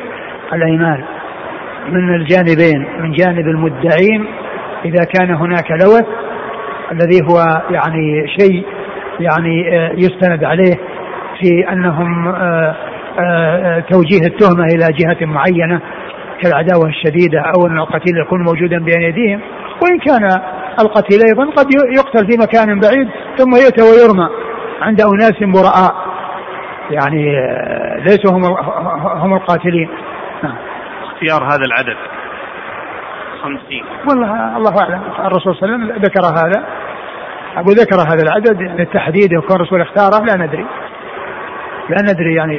الأيمان 0.54 1.04
من 1.90 2.16
الجانبين 2.16 2.86
من 3.00 3.12
جانب 3.12 3.48
المدعين 3.48 4.26
إذا 4.86 5.04
كان 5.04 5.36
هناك 5.36 5.72
لوث 5.72 6.06
الذي 6.92 7.20
هو 7.30 7.62
يعني 7.70 8.28
شيء 8.40 8.66
يعني 9.20 9.78
آه، 9.78 9.92
يستند 9.98 10.44
عليه 10.44 10.74
في 11.40 11.72
أنهم 11.72 12.28
آه، 12.28 12.76
آه، 13.20 13.80
توجيه 13.80 14.28
التهمة 14.28 14.64
إلى 14.64 14.86
جهة 15.00 15.26
معينة 15.26 15.82
كالعداوة 16.42 16.88
الشديدة 16.88 17.40
أو 17.40 17.68
أن 17.68 17.80
القتيل 17.80 18.18
يكون 18.18 18.44
موجودا 18.44 18.80
بين 18.80 19.02
يديهم. 19.02 19.40
وإن 19.84 20.00
كان 20.00 20.42
القتيل 20.80 21.20
أيضا 21.28 21.52
قد 21.52 21.66
يقتل 21.98 22.32
في 22.32 22.38
مكان 22.38 22.80
بعيد 22.80 23.10
ثم 23.38 23.52
يؤتى 23.56 23.82
ويرمى 23.82 24.30
عند 24.82 25.02
أناس 25.02 25.44
براء 25.54 25.96
يعني 26.92 27.36
ليسوا 28.06 28.32
هم 28.32 28.44
هم 29.24 29.34
القاتلين. 29.34 29.90
نعم. 30.44 30.56
اختيار 31.04 31.44
هذا 31.44 31.64
العدد. 31.68 31.98
خمسين. 33.42 33.84
والله 34.10 34.58
الله 34.58 34.82
أعلم. 34.82 35.02
الرسول 35.20 35.56
صلى 35.56 35.70
الله 35.70 35.76
عليه 35.76 35.86
وسلم 35.86 36.04
ذكر 36.06 36.26
هذا. 36.26 36.66
أقول 37.56 37.76
ذكر 37.76 37.98
هذا 38.00 38.24
العدد 38.24 38.62
يعني 38.62 38.82
التحديد 38.82 39.32
يكون 39.32 39.56
الرسول 39.56 39.82
اختاره. 39.82 40.26
لا 40.26 40.46
ندري. 40.46 40.66
لا 41.90 41.98
ندري 42.02 42.36
يعني 42.36 42.58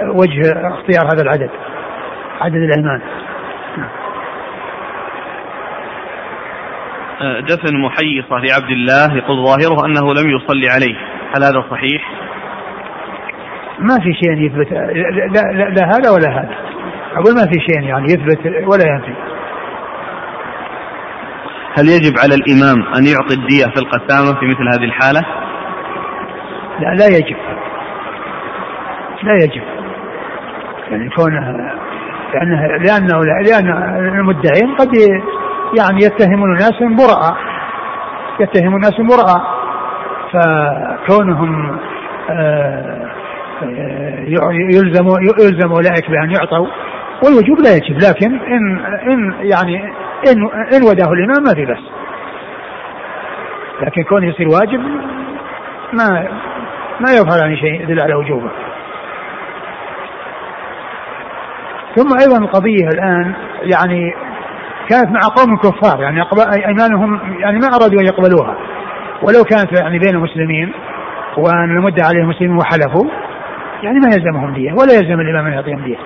وجه 0.00 0.40
اختيار 0.68 1.04
هذا 1.04 1.22
العدد. 1.22 1.50
عدد 2.40 2.54
الأيمان. 2.54 3.00
أه، 7.20 7.40
دفن 7.40 7.80
محيصة 7.80 8.38
لعبد 8.38 8.70
الله 8.70 9.16
يقول 9.16 9.46
ظاهره 9.46 9.86
أنه 9.86 10.14
لم 10.14 10.36
يصلي 10.36 10.68
عليه. 10.68 10.96
هل 11.36 11.42
هذا 11.44 11.64
صحيح؟ 11.70 12.12
ما 13.78 13.94
في 13.94 14.14
شيء 14.14 14.32
يثبت. 14.32 14.72
لا, 14.72 15.52
لا, 15.52 15.68
لا 15.68 15.86
هذا 15.86 16.10
ولا 16.10 16.30
هذا. 16.30 16.56
أقول 17.12 17.34
ما 17.34 17.42
في 17.52 17.60
شيء 17.60 17.82
يعني 17.82 18.04
يثبت 18.04 18.38
ولا 18.46 18.84
ينفي. 18.86 19.14
هل 21.78 21.88
يجب 21.88 22.18
على 22.18 22.34
الإمام 22.34 22.94
أن 22.94 23.06
يعطي 23.06 23.34
الدية 23.34 23.64
في 23.64 23.80
القسامة 23.80 24.40
في 24.40 24.46
مثل 24.46 24.68
هذه 24.74 24.84
الحالة؟ 24.84 25.20
لا 26.80 26.94
لا 26.94 27.06
يجب. 27.06 27.36
لا 29.22 29.34
يجب. 29.34 29.62
يعني 30.90 31.10
كونه 31.10 31.56
لأنه 32.34 32.78
لأنه 32.78 33.24
لأن 33.24 33.68
المدعين 34.18 34.74
قد 34.78 34.94
يعني 35.78 35.98
يتهمون 36.04 36.50
الناس 36.50 36.78
براء. 36.80 37.36
يتهمون 38.40 38.74
الناس 38.74 39.00
براء. 39.00 39.60
فكونهم 40.32 41.78
آه، 42.30 43.10
يلزم 44.72 45.08
يلزم 45.40 45.72
أولئك 45.72 46.10
بأن 46.10 46.30
يعطوا. 46.30 46.66
والوجوب 47.24 47.60
لا 47.60 47.74
يجب 47.74 47.98
لكن 47.98 48.40
إن 48.40 48.78
إن 49.12 49.34
يعني 49.40 49.84
إن 50.28 50.48
إن 50.74 50.82
وداه 50.82 51.12
الامام 51.12 51.42
ما 51.42 51.54
في 51.54 51.64
بس 51.64 52.00
لكن 53.82 54.02
كونه 54.02 54.26
يصير 54.26 54.48
واجب 54.48 54.80
ما 55.92 56.28
ما 57.00 57.12
يظهر 57.12 57.44
عن 57.44 57.56
شيء 57.56 57.82
يدل 57.82 58.00
على 58.00 58.14
وجوبه. 58.14 58.50
ثم 61.96 62.18
أيضا 62.20 62.38
القضية 62.38 62.88
الآن 62.88 63.34
يعني 63.62 64.14
كانت 64.88 65.10
مع 65.10 65.20
قوم 65.36 65.56
كفار 65.56 66.02
يعني 66.02 66.22
أيمانهم 66.66 67.20
يعني 67.40 67.58
ما 67.58 67.66
أرادوا 67.66 68.00
أن 68.00 68.06
يقبلوها. 68.06 68.56
ولو 69.22 69.44
كانت 69.44 69.80
يعني 69.80 69.98
بين 69.98 70.14
المسلمين 70.14 70.72
وأن 71.36 71.70
المدة 71.70 72.04
عليهم 72.04 72.22
المسلمين 72.22 72.56
وحلفوا 72.56 73.10
يعني 73.82 73.98
ما 73.98 74.08
يلزمهم 74.14 74.54
دية 74.54 74.72
ولا 74.72 74.92
يلزم 74.92 75.20
الإمام 75.20 75.46
أن 75.46 75.52
يعطيهم 75.52 75.84
دية. 75.84 75.98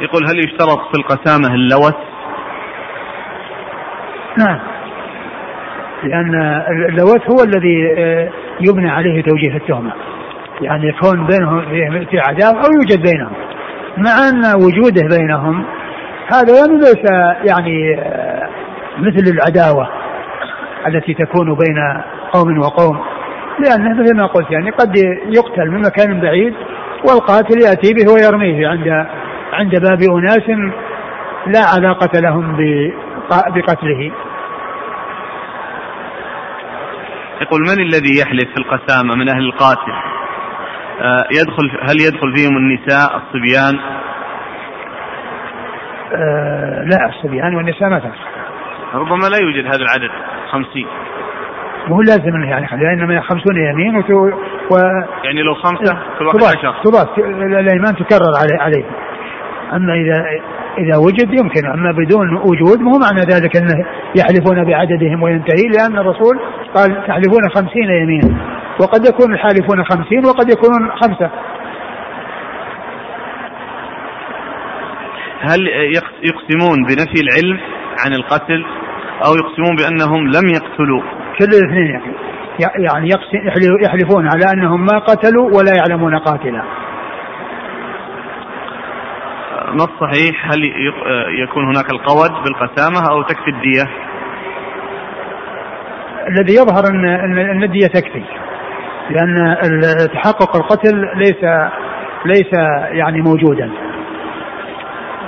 يقول 0.00 0.24
هل 0.24 0.38
يشترط 0.38 0.78
في 0.78 0.98
القسامة 0.98 1.54
اللوث؟ 1.54 1.94
نعم. 4.38 4.58
لأن 6.02 6.34
اللوث 6.88 7.30
هو 7.30 7.42
الذي 7.44 7.94
آه، 7.98 8.30
يبنى 8.60 8.90
عليه 8.90 9.22
توجيه 9.22 9.56
التهمة. 9.56 9.92
يعني 10.60 10.88
يكون 10.88 11.26
بينهم 11.26 11.60
في 12.04 12.18
عداوة 12.18 12.56
أو 12.56 12.70
يوجد 12.72 13.02
بينهم. 13.02 13.32
مع 13.96 14.28
أن 14.28 14.62
وجوده 14.64 15.16
بينهم 15.16 15.64
هذا 16.32 16.56
يعني 16.56 16.78
ليس 16.78 17.10
يعني 17.50 18.00
آه، 18.00 18.48
مثل 18.98 19.32
العداوة 19.32 19.88
التي 20.86 21.14
تكون 21.14 21.54
بين 21.54 22.02
قوم 22.32 22.58
وقوم. 22.58 22.98
لأنه 23.58 24.02
مثل 24.02 24.16
ما 24.16 24.26
قلت 24.26 24.50
يعني 24.50 24.70
قد 24.70 24.96
يقتل 25.36 25.70
من 25.70 25.82
مكان 25.82 26.20
بعيد 26.20 26.54
والقاتل 27.04 27.60
يأتي 27.60 27.94
به 27.94 28.12
ويرميه 28.12 28.68
عند 28.68 29.06
عند 29.58 29.70
باب 29.70 30.02
أناس 30.18 30.48
لا 31.46 31.60
علاقة 31.76 32.20
لهم 32.20 32.56
بقتله. 33.30 34.12
يقول 37.40 37.60
من 37.60 37.82
الذي 37.82 38.20
يحلف 38.20 38.48
في 38.54 38.56
القسامة 38.56 39.14
من 39.14 39.28
أهل 39.28 39.44
القاتل؟ 39.44 39.92
آه 41.00 41.24
يدخل 41.40 41.70
هل 41.90 41.96
يدخل 42.00 42.36
فيهم 42.36 42.56
النساء 42.56 43.16
الصبيان؟ 43.16 43.78
آه 46.14 46.84
لا 46.84 47.08
الصبيان 47.08 47.54
والنساء 47.54 47.88
ما 47.88 47.98
تدخل 47.98 48.28
ربما 48.94 49.26
لا 49.26 49.38
يوجد 49.38 49.66
هذا 49.66 49.82
العدد 49.82 50.10
خمسين. 50.50 50.86
مو 51.88 52.02
لازم 52.02 52.44
يعني 52.44 52.66
لانما 52.82 53.20
خمسون 53.20 53.56
يمين 53.56 53.96
وتو 53.96 54.30
و 54.70 54.76
يعني 55.24 55.42
لو 55.42 55.54
خمسة 55.54 55.98
كل 56.18 56.26
واحد 56.26 56.56
عشر. 56.56 56.74
تبات 56.84 57.18
الأيمان 57.18 57.96
تكرر 57.96 58.32
عليه 58.40 58.60
عليه 58.60 58.84
أما 59.72 59.94
إذا 59.94 60.24
إذا 60.78 60.96
وجد 60.96 61.34
يمكن 61.40 61.66
أما 61.66 61.92
بدون 61.92 62.36
وجود 62.36 62.80
مو 62.80 62.92
معنى 62.98 63.20
ذلك 63.20 63.56
أنه 63.56 63.86
يحلفون 64.16 64.64
بعددهم 64.64 65.22
وينتهي 65.22 65.68
لأن 65.76 65.98
الرسول 65.98 66.38
قال 66.74 67.06
تحلفون 67.06 67.42
خمسين 67.54 67.90
يمين 67.90 68.38
وقد 68.80 69.06
يكون 69.08 69.34
الحالفون 69.34 69.84
خمسين 69.84 70.26
وقد 70.26 70.50
يكونون 70.50 70.90
خمسة. 70.90 71.30
هل 75.40 75.68
يقسمون 76.22 76.78
بنفي 76.88 77.20
العلم 77.20 77.60
عن 78.04 78.12
القتل 78.12 78.64
أو 79.26 79.34
يقسمون 79.34 79.76
بأنهم 79.76 80.26
لم 80.26 80.48
يقتلوا؟ 80.48 81.02
كل 81.38 81.44
الاثنين 81.44 82.00
يعني 82.60 83.10
يحلفون 83.84 84.28
على 84.34 84.52
أنهم 84.54 84.80
ما 84.80 84.98
قتلوا 84.98 85.50
ولا 85.56 85.72
يعلمون 85.76 86.18
قاتلا. 86.18 86.62
ما 89.72 89.84
الصحيح؟ 89.84 90.50
هل 90.50 90.64
يكون 91.42 91.64
هناك 91.64 91.92
القود 91.92 92.30
بالقسامة 92.30 93.10
أو 93.10 93.22
تكفي 93.22 93.50
الدية؟ 93.50 93.84
الذي 96.28 96.54
يظهر 96.54 96.86
أن 97.52 97.62
الدية 97.62 97.86
تكفي. 97.86 98.22
لأن 99.10 99.56
تحقق 100.14 100.56
القتل 100.56 101.08
ليس 101.16 101.44
ليس 102.24 102.52
يعني 102.90 103.20
موجودا. 103.20 103.70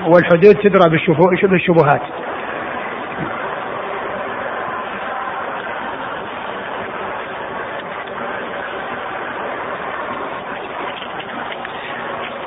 والحدود 0.07 0.55
تدرى 0.55 0.91
بالشبهات. 1.43 2.03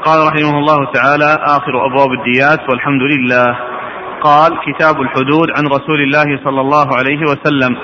قال 0.06 0.28
رحمه 0.28 0.60
الله 0.60 0.92
تعالى 0.94 1.40
آخر 1.42 1.86
أبواب 1.86 2.12
الديات 2.12 2.60
والحمد 2.70 3.02
لله. 3.02 3.58
قال 4.24 4.52
كتاب 4.68 5.02
الحدود 5.02 5.48
عن 5.58 5.68
رسول 5.68 6.02
الله 6.02 6.44
صلى 6.44 6.62
الله 6.62 6.88
عليه 6.98 7.22
وسلم. 7.32 7.76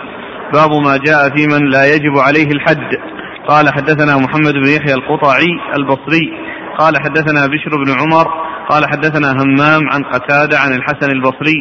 باب 0.53 0.71
ما 0.85 0.97
جاء 0.97 1.29
في 1.35 1.47
من 1.47 1.69
لا 1.69 1.85
يجب 1.95 2.17
عليه 2.17 2.47
الحد. 2.51 2.91
قال 3.47 3.73
حدثنا 3.73 4.17
محمد 4.17 4.53
بن 4.53 4.67
يحيى 4.67 4.93
القطعي 4.93 5.47
البصري. 5.77 6.25
قال 6.79 6.93
حدثنا 7.03 7.41
بشر 7.47 7.71
بن 7.83 7.91
عمر. 8.01 8.27
قال 8.69 8.83
حدثنا 8.89 9.31
همام 9.31 9.89
عن 9.89 10.03
قتادة 10.03 10.59
عن 10.59 10.73
الحسن 10.73 11.11
البصري. 11.11 11.59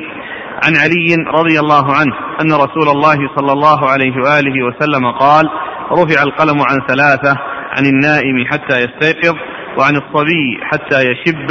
عن 0.65 0.77
علي 0.77 1.17
رضي 1.41 1.61
الله 1.61 1.85
عنه 1.95 2.15
أن 2.41 2.53
رسول 2.53 2.89
الله 2.89 3.19
صلى 3.37 3.53
الله 3.53 3.91
عليه 3.91 4.17
وآله 4.17 4.57
وسلم 4.67 5.11
قال 5.11 5.51
رفع 5.93 6.23
القلم 6.23 6.63
عن 6.63 6.79
ثلاثة 6.89 7.39
عن 7.77 7.87
النائم 7.87 8.47
حتى 8.51 8.77
يستيقظ. 8.85 9.37
وعن 9.79 9.97
الصبي 9.97 10.59
حتى 10.63 10.99
يشب 11.11 11.49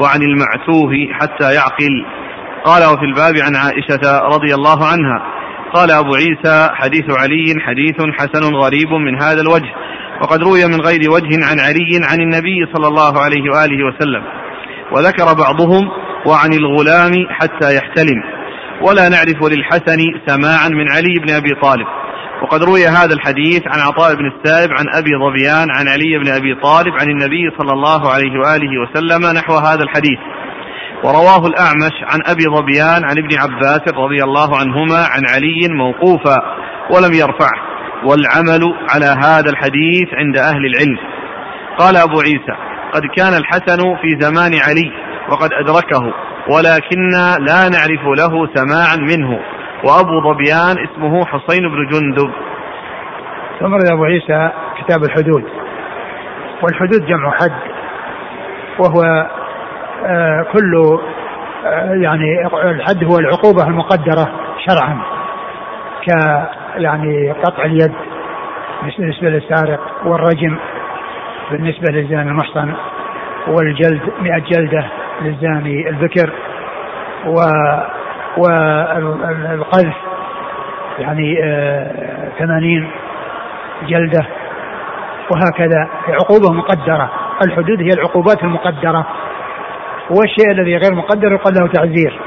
وعن 0.00 0.22
المعتوه 0.22 0.92
حتى 1.12 1.54
يعقل. 1.54 2.04
قال 2.64 2.82
وفي 2.84 3.04
الباب 3.04 3.34
عن 3.46 3.56
عائشة 3.56 4.20
رضي 4.34 4.54
الله 4.54 4.86
عنها 4.86 5.22
قال 5.74 5.90
أبو 5.90 6.14
عيسى 6.14 6.68
حديث 6.74 7.04
علي 7.10 7.54
حديث 7.60 7.96
حسن 8.18 8.54
غريب 8.54 8.92
من 8.92 9.22
هذا 9.22 9.40
الوجه 9.40 9.72
وقد 10.20 10.42
روي 10.42 10.66
من 10.66 10.80
غير 10.80 11.10
وجه 11.10 11.46
عن 11.50 11.60
علي 11.60 12.00
عن 12.10 12.20
النبي 12.20 12.66
صلى 12.74 12.88
الله 12.88 13.20
عليه 13.20 13.42
وآله 13.50 13.86
وسلم 13.86 14.22
وذكر 14.92 15.34
بعضهم 15.34 15.88
وعن 16.26 16.52
الغلام 16.52 17.12
حتى 17.30 17.76
يحتلم. 17.76 18.22
ولا 18.82 19.08
نعرف 19.08 19.52
للحسن 19.52 19.98
سماعا 20.26 20.68
من 20.68 20.90
علي 20.90 21.14
بن 21.26 21.34
أبي 21.34 21.50
طالب. 21.62 21.86
وقد 22.42 22.62
روي 22.62 22.86
هذا 22.86 23.14
الحديث 23.14 23.62
عن 23.66 23.80
عطاء 23.80 24.14
بن 24.14 24.26
السائب 24.26 24.70
عن 24.70 24.84
أبي 24.94 25.10
ظبيان 25.24 25.68
عن 25.76 25.88
علي 25.88 26.18
بن 26.18 26.28
أبي 26.28 26.54
طالب 26.62 26.92
عن 27.00 27.08
النبي 27.08 27.50
صلى 27.58 27.72
الله 27.72 28.12
عليه 28.12 28.32
وآله 28.38 28.70
وسلم 28.82 29.36
نحو 29.36 29.54
هذا 29.54 29.82
الحديث. 29.82 30.18
ورواه 31.04 31.46
الأعمش 31.46 31.96
عن 32.02 32.20
أبي 32.26 32.44
ظبيان 32.56 33.04
عن 33.04 33.18
ابن 33.18 33.38
عباس 33.38 33.82
رضي 33.94 34.24
الله 34.24 34.56
عنهما 34.56 34.96
عن 34.96 35.22
علي 35.34 35.68
موقوفا 35.70 36.36
ولم 36.90 37.12
يرفعه. 37.14 37.60
والعمل 38.04 38.74
على 38.94 39.06
هذا 39.06 39.50
الحديث 39.50 40.08
عند 40.12 40.36
أهل 40.36 40.66
العلم. 40.66 40.98
قال 41.78 41.96
أبو 41.96 42.20
عيسى 42.20 42.56
قد 42.92 43.02
كان 43.16 43.34
الحسن 43.34 43.78
في 44.02 44.20
زمان 44.20 44.52
علي 44.68 44.90
وقد 45.30 45.50
أدركه 45.52 46.14
ولكننا 46.48 47.36
لا 47.38 47.68
نعرف 47.68 48.04
له 48.18 48.54
سماعا 48.54 48.96
منه. 48.96 49.40
وأبو 49.84 50.32
ظبيان 50.32 50.88
اسمه 50.88 51.24
حسين 51.24 51.68
بن 51.68 51.86
جندب. 51.86 52.30
ثم 53.60 53.92
أبو 53.92 54.04
عيسى 54.04 54.50
كتاب 54.78 55.04
الحدود. 55.04 55.44
والحدود 56.62 57.06
جمع 57.06 57.30
حد. 57.30 57.52
وهو 58.78 59.26
آه 60.06 60.46
كل 60.52 60.98
آه 61.66 61.94
يعني 61.94 62.46
الحد 62.64 63.04
هو 63.04 63.18
العقوبة 63.18 63.62
المقدرة 63.64 64.28
شرعا. 64.68 64.98
ك 66.06 66.08
يعني 66.76 67.32
قطع 67.32 67.64
اليد 67.64 67.92
بالنسبة 68.82 69.28
للسارق 69.28 69.80
والرجم 70.04 70.56
بالنسبة 71.50 71.92
للزاني 71.92 72.30
المحصن 72.30 72.72
والجلد 73.48 74.00
مئة 74.20 74.38
جلدة 74.38 74.86
للزاني 75.22 75.88
البكر 75.88 76.32
و 77.26 77.40
والقذف 78.36 79.94
يعني 80.98 81.44
آه، 81.44 82.28
ثمانين 82.38 82.90
جلدة 83.88 84.26
وهكذا. 85.30 85.88
عقوبة 86.08 86.52
مقدرة. 86.52 87.10
الحدود 87.46 87.80
هي 87.80 87.92
العقوبات 87.92 88.42
المقدرة. 88.42 89.06
والشيء 90.10 90.50
الذي 90.50 90.76
غير 90.76 90.94
مقدر 90.94 91.32
يقال 91.32 91.54
له 91.54 91.68
تعزير. 91.68 92.20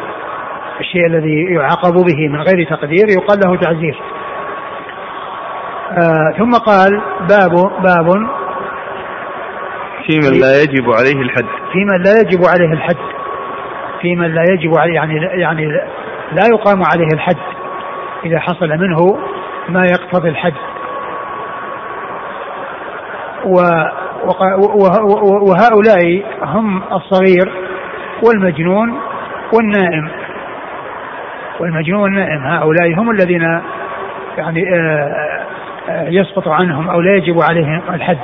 الشيء 0.79 1.05
الذي 1.05 1.53
يعاقب 1.53 1.93
به 1.93 2.27
من 2.29 2.41
غير 2.41 2.67
تقدير 2.69 3.05
يقال 3.09 3.39
له 3.45 3.55
تعزير. 3.55 3.99
آه 5.91 6.33
ثم 6.37 6.51
قال 6.51 7.01
باب 7.29 7.51
باب 7.83 8.07
في 10.07 10.17
من 10.17 10.39
لا 10.39 10.61
يجب 10.61 10.91
عليه 10.91 11.21
الحد. 11.21 11.45
في 11.73 11.79
من 11.85 12.03
لا 12.03 12.11
يجب 12.21 12.45
عليه 12.45 12.73
الحد. 12.73 13.12
في 14.03 14.15
من 14.15 14.35
لا 14.35 14.43
يجب 14.49 14.77
عليه 14.77 14.93
يعني 14.93 15.15
يعني 15.15 15.65
لا 16.31 16.43
يقام 16.51 16.81
عليه 16.93 17.07
الحد 17.13 17.37
إذا 18.25 18.39
حصل 18.39 18.69
منه 18.69 19.17
ما 19.69 19.81
يقتضي 19.85 20.29
الحد. 20.29 20.53
وهؤلاء 25.41 26.23
هم 26.41 26.83
الصغير 26.91 27.51
والمجنون 28.23 28.99
والنائم. 29.53 30.09
والمجنون 31.59 32.01
والنائم. 32.01 32.43
هؤلاء 32.43 32.93
هم 32.99 33.11
الذين 33.11 33.61
يعني 34.37 34.75
آه، 34.75 35.43
آه، 35.89 36.09
يسقط 36.09 36.47
عنهم 36.47 36.89
أو 36.89 37.01
لا 37.01 37.15
يجب 37.15 37.41
عليهم 37.41 37.81
الحد. 37.89 38.17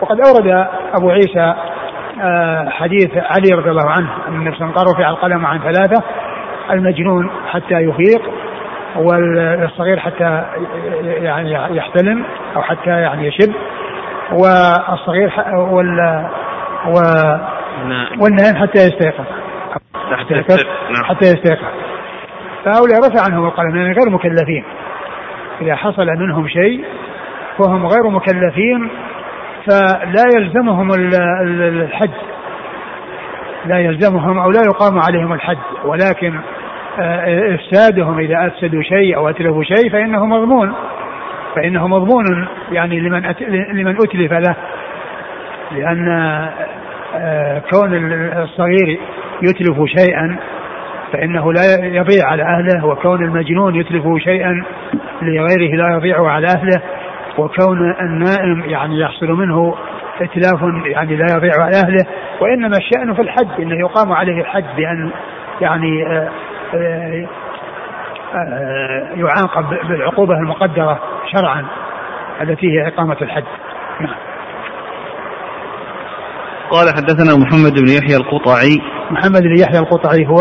وقد 0.00 0.20
أورد 0.20 0.66
أبو 0.94 1.10
عيسى 1.10 1.54
حديث 2.70 3.10
علي 3.16 3.48
رضي 3.52 3.70
الله 3.70 3.90
عنه 3.90 4.08
أن 4.28 4.34
النبي 4.34 4.56
وسلم 4.56 4.70
رفع 4.70 5.10
القلم 5.10 5.46
عن 5.46 5.58
ثلاثة 5.58 6.02
المجنون 6.70 7.30
حتى 7.46 7.74
يفيق 7.74 8.22
والصغير 8.96 9.98
حتى 9.98 10.44
يعني 11.02 11.52
يحتلم 11.76 12.24
أو 12.56 12.62
حتى 12.62 12.90
يعني 12.90 13.26
يشب 13.26 13.54
والصغير 14.32 15.32
وال 15.56 16.28
والنائم 18.20 18.56
حتى 18.56 18.78
يستيقظ. 18.78 19.24
حتى 19.94 20.34
يستيقظ. 20.34 20.64
نعم. 20.90 21.04
حتى 21.04 21.26
يستيقظ. 21.26 21.68
فهؤلاء 22.64 22.98
رفع 22.98 23.24
عنهم 23.24 23.46
القلم 23.46 23.76
لأن 23.76 23.92
غير 23.92 24.10
مكلفين. 24.10 24.64
إذا 25.60 25.76
حصل 25.76 26.06
منهم 26.06 26.48
شيء 26.48 26.84
فهم 27.58 27.86
غير 27.86 28.10
مكلفين 28.10 28.90
فلا 29.66 30.24
يلزمهم 30.36 30.90
الحج. 31.60 32.10
لا 33.66 33.78
يلزمهم 33.78 34.38
أو 34.38 34.50
لا 34.50 34.60
يقام 34.62 34.98
عليهم 34.98 35.32
الحد 35.32 35.58
ولكن 35.84 36.40
آه، 36.98 37.54
افسادهم 37.54 38.18
إذا 38.18 38.46
أفسدوا 38.46 38.82
شيء 38.82 39.16
أو 39.16 39.28
أتلفوا 39.28 39.62
شيء 39.62 39.90
فإنه 39.92 40.26
مضمون. 40.26 40.74
فإنه 41.56 41.88
مضمون 41.88 42.48
يعني 42.72 43.00
لمن 43.00 43.22
لمن 43.72 43.96
أتلف 43.96 44.32
له. 44.32 44.56
لأن 45.72 46.08
آه، 47.14 47.62
كون 47.70 48.12
الصغير 48.42 48.98
يتلف 49.42 49.84
شيئا 49.98 50.38
فإنه 51.12 51.52
لا 51.52 51.86
يضيع 51.86 52.26
على 52.26 52.42
أهله 52.42 52.86
وكون 52.86 53.24
المجنون 53.24 53.74
يتلف 53.74 54.04
شيئا 54.18 54.64
لغيره 55.22 55.76
لا 55.76 55.96
يضيع 55.96 56.26
على 56.26 56.46
أهله. 56.46 56.82
وكون 57.38 57.94
النائم 58.00 58.60
يعني 58.60 59.00
يحصل 59.00 59.26
منه 59.26 59.74
اتلاف 60.20 60.60
يعني 60.86 61.16
لا 61.16 61.26
يضيع 61.36 61.52
على 61.62 61.76
أهله 61.76 62.06
وإنما 62.40 62.76
الشأن 62.76 63.14
في 63.14 63.22
الحد 63.22 63.60
إنه 63.60 63.80
يقام 63.80 64.12
عليه 64.12 64.40
الحد 64.40 64.64
بأن 64.76 65.10
يعني 65.60 66.06
آه، 66.06 66.30
آه، 66.74 67.26
آه، 68.34 69.08
يعاقب 69.14 69.88
بالعقوبة 69.88 70.34
المقدرة 70.34 71.00
شرعا 71.32 71.66
التي 72.40 72.66
هي 72.66 72.88
إقامة 72.88 73.16
الحد 73.22 73.44
نعم. 74.00 74.14
قال 76.70 76.88
حدثنا 76.88 77.36
محمد 77.36 77.72
بن 77.72 77.88
يحيى 77.88 78.16
القطعي. 78.16 78.80
محمد 79.10 79.42
بن 79.42 79.58
يحيى 79.60 79.78
القطعي 79.78 80.26
هو؟ 80.26 80.36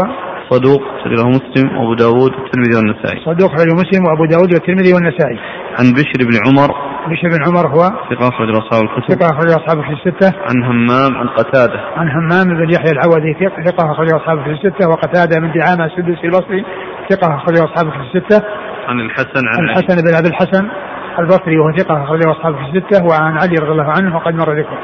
صدوق 0.49 0.81
سجله 1.03 1.29
مسلم 1.29 1.77
وأبو 1.77 1.93
داود 1.93 2.31
والترمذي 2.35 2.75
والنسائي. 2.75 3.19
صدوق 3.25 3.57
سجله 3.57 3.73
مسلم 3.73 4.05
وأبو 4.05 4.25
داود 4.25 4.53
والترمذي 4.53 4.93
والنسائي. 4.93 5.39
عن 5.79 5.93
بشر 5.93 6.19
بن 6.29 6.35
عمر. 6.47 6.69
بشر 7.07 7.27
بن 7.29 7.41
عمر 7.47 7.67
هو 7.67 7.83
ثقة 8.09 8.27
أخرج 8.27 8.49
أصحاب 8.49 8.83
الكتب. 8.83 9.13
ثقة 9.13 9.29
أخرج 9.29 9.49
أصحاب 9.51 9.79
الكتب 9.79 10.07
الستة. 10.07 10.39
عن 10.49 10.63
همام 10.63 11.17
عن 11.17 11.27
قتادة. 11.27 11.79
عن 11.97 12.09
همام 12.09 12.57
بن 12.57 12.69
يحيى 12.73 12.91
العوذي 12.91 13.33
ثقة 13.65 13.91
أخرج 13.91 14.13
أصحاب 14.13 14.37
الكتب 14.37 14.51
الستة. 14.51 14.89
وقتادة 14.89 15.39
من 15.39 15.51
دعامة 15.51 15.85
السدوسي 15.85 16.27
البصري 16.27 16.65
ثقة 17.09 17.35
أخرج 17.35 17.57
أصحاب 17.57 17.87
الكتب 17.87 18.01
الستة. 18.01 18.45
عن 18.87 18.99
الحسن 18.99 19.43
عن 19.47 19.69
الحسن 19.69 19.95
بن 20.05 20.15
أبي 20.15 20.27
الحسن 20.27 20.69
البصري 21.19 21.59
وهو 21.59 21.77
ثقة 21.77 22.03
أخرج 22.03 22.27
أصحاب 22.27 22.55
الكتب 22.55 22.75
الستة. 22.75 23.05
وعن 23.05 23.37
علي 23.37 23.55
رضي 23.61 23.71
الله 23.71 23.91
عنه 23.97 24.15
وقد 24.15 24.33
مر 24.33 24.59
ذكره. 24.59 24.79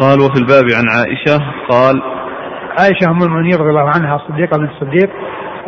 قال 0.00 0.20
وفي 0.20 0.38
الباب 0.38 0.64
عن 0.78 0.86
عائشة 0.96 1.36
قال 1.68 2.02
عائشة 2.78 3.10
أم 3.10 3.22
المؤمنين 3.22 3.54
رضي 3.54 3.70
الله 3.70 3.90
عنها 3.96 4.16
الصديقة 4.16 4.58
بنت 4.58 4.70
الصديق. 4.70 5.10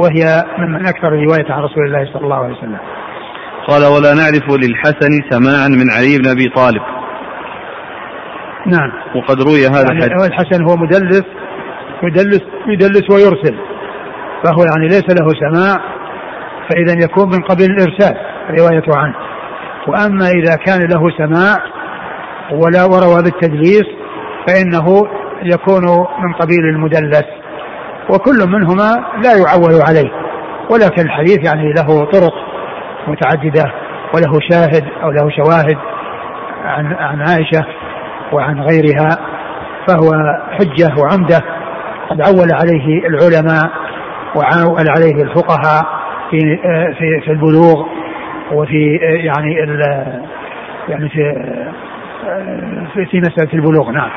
وهي 0.01 0.45
من 0.59 0.87
أكثر 0.87 1.13
رواية 1.13 1.53
عن 1.53 1.63
رسول 1.63 1.87
الله 1.87 2.13
صلى 2.13 2.23
الله 2.25 2.37
عليه 2.37 2.57
وسلم. 2.57 2.79
قال 3.69 3.83
ولا 3.85 4.15
نعرف 4.15 4.47
للحسن 4.63 5.13
سماعا 5.31 5.69
من 5.69 5.91
علي 5.91 6.19
بن 6.19 6.29
أبي 6.29 6.49
طالب. 6.57 6.83
نعم. 8.67 8.91
وقد 9.17 9.43
روي 9.43 9.67
هذا 9.67 9.93
يعني 9.93 10.05
الحديث. 10.05 10.27
الحسن 10.27 10.65
هو 10.65 10.77
مدلس 10.77 11.25
يدلس 12.03 12.43
يدلس 12.69 13.11
ويرسل 13.11 13.57
فهو 14.45 14.65
يعني 14.65 14.89
ليس 14.89 15.05
له 15.21 15.29
سماع 15.41 15.77
فإذا 16.69 17.05
يكون 17.05 17.29
من 17.29 17.43
قبل 17.43 17.65
الإرسال 17.65 18.17
روايته 18.59 18.99
عنه. 18.99 19.15
وأما 19.89 20.29
إذا 20.29 20.55
كان 20.55 20.81
له 20.81 21.11
سماع 21.19 21.57
ولا 22.53 22.85
وروى 22.85 23.23
بالتدليس 23.23 23.87
فإنه 24.47 25.07
يكون 25.43 25.85
من 26.23 26.33
قبيل 26.33 26.65
المدلس. 26.75 27.40
وكل 28.15 28.49
منهما 28.49 29.05
لا 29.25 29.33
يعول 29.33 29.83
عليه. 29.89 30.11
ولكن 30.71 31.03
الحديث 31.03 31.39
يعني 31.47 31.73
له 31.73 32.05
طرق 32.05 32.35
متعددة 33.09 33.73
وله 34.15 34.39
شاهد 34.51 34.85
أو 35.03 35.11
له 35.11 35.31
شواهد 35.31 35.79
عن 36.65 36.87
عن 36.95 37.21
عائشة 37.21 37.67
وعن 38.33 38.61
غيرها 38.61 39.19
فهو 39.89 40.11
حجة 40.53 40.95
وعمدة. 41.03 41.41
قد 42.11 42.21
عول 42.21 42.49
عليه 42.53 43.09
العلماء 43.09 43.71
وعول 44.37 44.87
عليه 44.97 45.23
الفقهاء 45.23 45.85
في 46.31 46.39
في 46.99 47.21
في 47.25 47.31
البلوغ 47.31 47.87
وفي 48.53 48.97
يعني 49.03 49.55
يعني 50.89 51.09
في 51.09 51.35
في 53.11 53.21
مسألة 53.21 53.53
البلوغ. 53.55 53.91
نعم. 53.91 54.11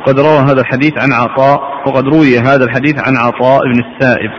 وقد 0.00 0.20
روى 0.20 0.38
هذا 0.38 0.60
الحديث 0.60 0.92
عن 1.02 1.12
عطاء 1.12 1.60
وقد 1.86 2.04
روي 2.04 2.38
هذا 2.38 2.64
الحديث 2.64 2.94
عن 3.08 3.16
عطاء 3.16 3.60
بن 3.72 3.80
السائب. 3.84 4.30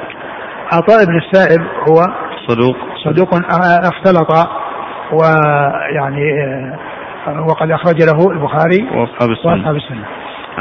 عطاء 0.74 1.05
بن 1.05 1.18
السائب 1.18 1.62
هو 1.62 2.05
صدوق. 2.47 2.76
صدوق 3.05 3.30
اختلط 3.86 4.32
ويعني 5.14 6.28
وقد 7.49 7.72
أخرج 7.72 8.03
له 8.03 8.32
البخاري 8.32 8.84
وأصحاب 8.84 9.30
السنة. 9.30 9.51
وأصحاب 9.51 9.76
السنة. 9.76 10.05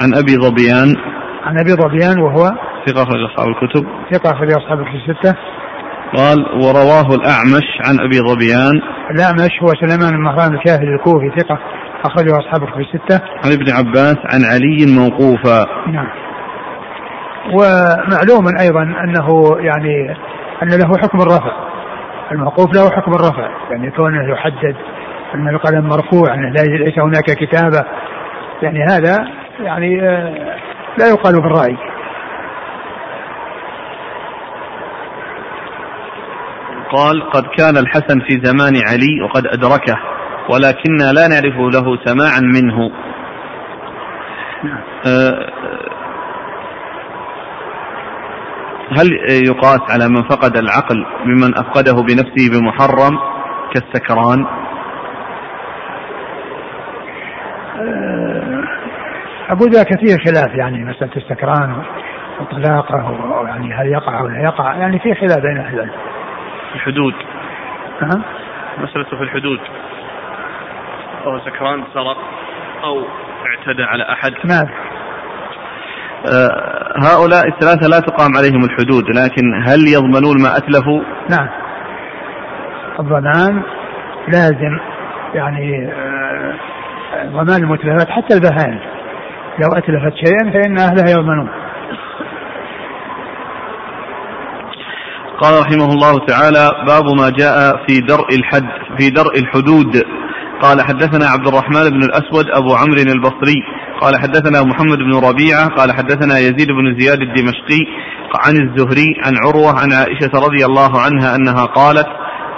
عن 0.03 0.15
أبي 0.15 0.37
ظبيان. 0.37 0.97
عن 1.45 1.59
أبي 1.59 1.73
ظبيان 1.73 2.19
وهو 2.19 2.51
ثقة 2.87 3.03
أخرج 3.03 3.21
أصحاب 3.31 3.49
الكتب. 3.49 3.87
ثقة 4.13 4.31
أخرج 4.33 4.53
أصحاب 4.53 4.81
الكتب 4.81 5.11
الستة. 5.11 5.35
قال 6.17 6.39
ورواه 6.65 7.15
الأعمش 7.15 7.69
عن 7.87 8.01
أبي 8.01 8.19
ظبيان. 8.19 8.81
الأعمش 9.11 9.63
هو 9.63 9.69
سليمان 9.81 10.11
بن 10.11 10.23
مهران 10.23 10.55
الكاهلي 10.55 10.95
الكوفي 10.95 11.31
ثقة. 11.39 11.59
أخرجه 12.05 12.39
أصحاب 12.39 12.63
الكتب 12.63 12.81
الستة. 12.81 13.21
عن 13.45 13.53
ابن 13.53 13.73
عباس 13.73 14.17
عن 14.33 14.45
علي 14.45 14.87
موقوفا. 14.99 15.67
نعم. 15.87 16.09
ومعلوم 17.53 18.45
أيضا 18.61 18.83
أنه 18.83 19.57
يعني 19.59 20.17
أن 20.63 20.69
له 20.69 20.99
حكم 20.99 21.19
الرفع. 21.21 21.53
الموقوف 22.33 22.75
له 22.75 22.91
حكم 22.91 23.13
الرفع. 23.13 23.49
يعني 23.71 23.91
كونه 23.91 24.33
يحدد 24.33 24.77
أن 25.35 25.49
القلم 25.49 25.89
مرفوع 25.89 26.35
أنه 26.35 26.51
ليس 26.63 26.99
هناك 26.99 27.25
كتابة. 27.25 27.85
يعني 28.63 28.85
هذا 28.85 29.17
يعني 29.61 30.03
آه، 30.03 30.57
لا 30.99 31.09
يقال 31.09 31.35
في 31.35 31.47
الرأي. 31.47 31.77
قال 36.93 37.31
قد 37.31 37.43
كان 37.59 37.77
الحسن 37.77 38.21
في 38.21 38.41
زمان 38.45 38.73
علي 38.89 39.23
وقد 39.25 39.47
أدركه. 39.47 40.10
ولكننا 40.51 41.13
لا 41.13 41.29
نعرف 41.29 41.75
له 41.75 41.99
سماعا 42.05 42.41
منه. 42.41 42.91
أه 45.07 45.51
هل 48.99 49.07
يقاس 49.49 49.81
على 49.91 50.09
من 50.09 50.23
فقد 50.23 50.57
العقل 50.57 51.07
ممن 51.25 51.59
أفقده 51.59 52.03
بنفسه 52.03 52.51
بمحرم 52.53 53.19
كالسكران؟ 53.75 54.47
أه 57.79 58.65
أقول 59.51 59.71
ذاك 59.71 60.01
فيه 60.01 60.17
خلاف 60.17 60.55
يعني 60.55 60.85
مسألة 60.85 61.17
السكران 61.17 61.83
وطلاقه 62.41 63.17
يعني 63.47 63.75
هل 63.75 63.87
يقع 63.87 64.21
أو 64.21 64.29
لا 64.29 64.43
يقع 64.43 64.75
يعني 64.75 64.99
في 64.99 65.15
خلاف 65.15 65.39
بين 65.39 65.59
أهل 65.59 65.75
العلم. 65.75 65.91
الحدود. 66.75 67.15
نعم 68.03 68.23
مسألة 68.79 69.05
في 69.05 69.23
الحدود. 69.23 69.61
أو 71.27 71.39
سكران 71.41 71.85
سرق 71.95 72.17
أو 72.85 73.05
اعتدى 73.47 73.83
على 73.83 74.13
أحد. 74.13 74.33
نعم 74.45 74.67
آه 76.33 76.93
هؤلاء 76.97 77.49
الثلاثة 77.49 77.89
لا 77.89 78.01
تقام 78.01 78.31
عليهم 78.37 78.65
الحدود 78.65 79.05
لكن 79.09 79.63
هل 79.67 79.89
يضمنون 79.89 80.43
ما 80.43 80.57
أتلفوا؟ 80.57 81.03
نعم. 81.31 81.49
الضمان 83.01 83.63
لازم 84.29 84.79
يعني 85.35 85.93
آه 85.93 86.55
ضمان 87.27 87.63
المتلفات 87.63 88.09
حتى 88.09 88.35
البهائم. 88.35 88.81
لو 89.59 89.69
أتلفت 89.79 90.15
شيئا 90.27 90.53
فإن 90.53 90.79
أهلها 90.79 91.11
يضمنون. 91.11 91.49
قال 95.41 95.61
رحمه 95.61 95.93
الله 95.93 96.27
تعالى 96.27 96.85
باب 96.87 97.05
ما 97.05 97.31
جاء 97.39 97.87
في 97.87 98.01
درء 98.01 98.35
الحد 98.39 98.69
في 98.99 99.11
درء 99.11 99.39
الحدود. 99.39 100.03
قال 100.63 100.83
حدثنا 100.83 101.27
عبد 101.27 101.47
الرحمن 101.47 101.91
بن 101.91 102.03
الأسود 102.03 102.45
أبو 102.51 102.75
عمرو 102.75 103.01
البصري. 103.01 103.63
قال 104.01 104.21
حدثنا 104.21 104.63
محمد 104.63 104.99
بن 104.99 105.15
ربيعة. 105.29 105.69
قال 105.69 105.93
حدثنا 105.93 106.39
يزيد 106.39 106.69
بن 106.69 107.01
زياد 107.01 107.21
الدمشقي 107.21 107.81
عن 108.35 108.57
الزهري 108.57 109.15
عن 109.25 109.35
عروة 109.47 109.81
عن 109.81 109.93
عائشة 109.93 110.31
رضي 110.35 110.65
الله 110.65 111.01
عنها 111.01 111.37
أنها 111.37 111.65
قالت 111.65 112.07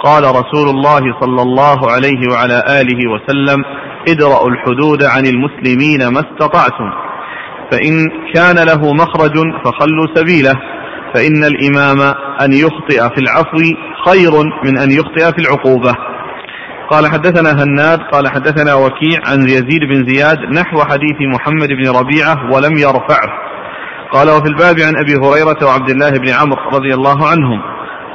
قال 0.03 0.23
رسول 0.23 0.69
الله 0.69 1.01
صلى 1.21 1.41
الله 1.41 1.91
عليه 1.91 2.21
وعلى 2.31 2.63
آله 2.81 2.99
وسلم 3.13 3.63
ادرأوا 4.09 4.49
الحدود 4.49 5.03
عن 5.03 5.25
المسلمين 5.25 6.07
ما 6.07 6.19
استطعتم. 6.19 6.89
فإن 7.71 7.93
كان 8.33 8.55
له 8.55 8.93
مخرج 8.93 9.33
فخلوا 9.65 10.07
سبيله. 10.15 10.53
فإن 11.13 11.43
الإمام 11.43 12.01
أن 12.41 12.53
يخطئ 12.53 13.15
في 13.15 13.21
العفو 13.21 13.57
خير 14.05 14.31
من 14.65 14.77
أن 14.77 14.91
يخطئ 14.91 15.31
في 15.35 15.39
العقوبة. 15.39 16.12
قال 16.91 17.07
حدثنا 17.07 17.63
هناد 17.63 17.99
قال 17.99 18.27
حدثنا 18.27 18.73
وكيع 18.73 19.19
عن 19.27 19.41
يزيد 19.41 19.79
بن 19.91 20.07
زياد 20.07 20.37
نحو 20.37 20.79
حديث 20.79 21.17
محمد 21.33 21.67
بن 21.67 21.89
ربيعة 21.99 22.53
ولم 22.53 22.77
يرفعه. 22.77 23.29
قال 24.11 24.29
وفي 24.29 24.47
الباب 24.47 24.75
عن 24.79 24.93
أبي 24.97 25.15
هريرة 25.15 25.65
وعبد 25.67 25.89
الله 25.89 26.09
بن 26.09 26.29
عمرو 26.29 26.69
رضي 26.73 26.93
الله 26.93 27.29
عنهم. 27.29 27.61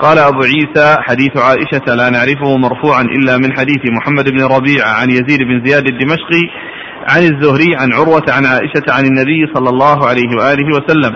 قال 0.02 0.18
أبو 0.18 0.40
عيسى 0.42 0.96
حديث 1.00 1.36
عائشة 1.36 1.94
لا 1.94 2.10
نعرفه 2.10 2.56
مرفوعا 2.56 3.02
إلا 3.02 3.36
من 3.36 3.58
حديث 3.58 3.82
محمد 3.92 4.30
بن 4.30 4.44
ربيعة 4.44 4.92
عن 5.00 5.10
يزيد 5.10 5.42
بن 5.42 5.64
زياد 5.64 5.86
الدمشقي 5.86 6.44
عن 7.10 7.22
الزهري 7.22 7.76
عن 7.76 7.92
عروة 7.92 8.24
عن 8.28 8.46
عائشة 8.46 8.86
عن 8.88 9.04
النبي 9.04 9.52
صلى 9.54 9.68
الله 9.68 10.08
عليه 10.08 10.28
وآله 10.38 10.66
وسلم. 10.76 11.14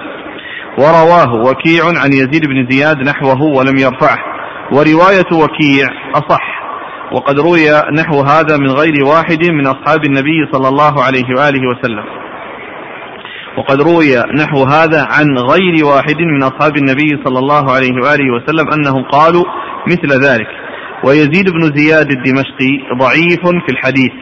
ورواه 0.79 1.35
وكيع 1.35 1.85
عن 1.85 2.13
يزيد 2.13 2.47
بن 2.47 2.67
زياد 2.71 2.97
نحوه 2.97 3.43
ولم 3.43 3.77
يرفعه. 3.77 4.19
ورواية 4.73 5.31
وكيع 5.33 5.89
أصح. 6.15 6.62
وقد 7.15 7.41
روي 7.41 7.69
نحو 7.93 8.21
هذا 8.21 8.57
من 8.57 8.71
غير 8.71 9.05
واحد 9.05 9.51
من 9.51 9.67
أصحاب 9.67 10.05
النبي 10.05 10.49
صلى 10.53 10.69
الله 10.69 11.03
عليه 11.03 11.29
وآله 11.39 11.63
وسلم. 11.69 12.05
وقد 13.59 13.81
روي 13.81 14.15
نحو 14.43 14.65
هذا 14.65 15.01
عن 15.15 15.37
غير 15.53 15.85
واحد 15.85 16.21
من 16.21 16.43
أصحاب 16.43 16.77
النبي 16.77 17.23
صلى 17.25 17.39
الله 17.39 17.73
عليه 17.73 17.95
وآله 18.03 18.29
وسلم 18.35 18.67
أنهم 18.77 19.03
قالوا 19.05 19.45
مثل 19.87 20.27
ذلك 20.27 20.49
ويزيد 21.05 21.51
بن 21.51 21.63
زياد 21.77 22.11
الدمشقي 22.11 22.73
ضعيف 22.99 23.43
في 23.67 23.73
الحديث 23.73 24.13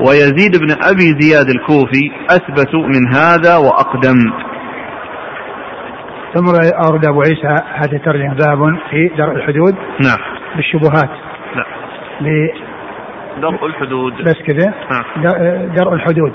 ويزيد 0.00 0.56
بن 0.60 0.70
أبي 0.82 1.20
زياد 1.20 1.48
الكوفي 1.48 2.10
أثبت 2.30 2.74
من 2.74 3.14
هذا 3.14 3.56
وأقدم. 3.56 4.18
ثم 6.34 6.46
أورد 6.86 7.06
أبو 7.06 7.22
عيسى 7.22 7.62
هذه 7.74 7.96
الترجمة 7.96 8.34
باب 8.34 8.78
في 8.90 9.10
درء 9.18 9.36
الحدود 9.36 9.74
نعم. 10.00 10.18
بالشبهات. 10.56 11.10
ب 12.20 12.48
درء 13.40 13.66
الحدود. 13.66 14.12
بس 14.12 14.36
كذا. 14.46 14.74
نعم. 14.90 15.04
درء 15.74 15.94
الحدود. 15.94 16.32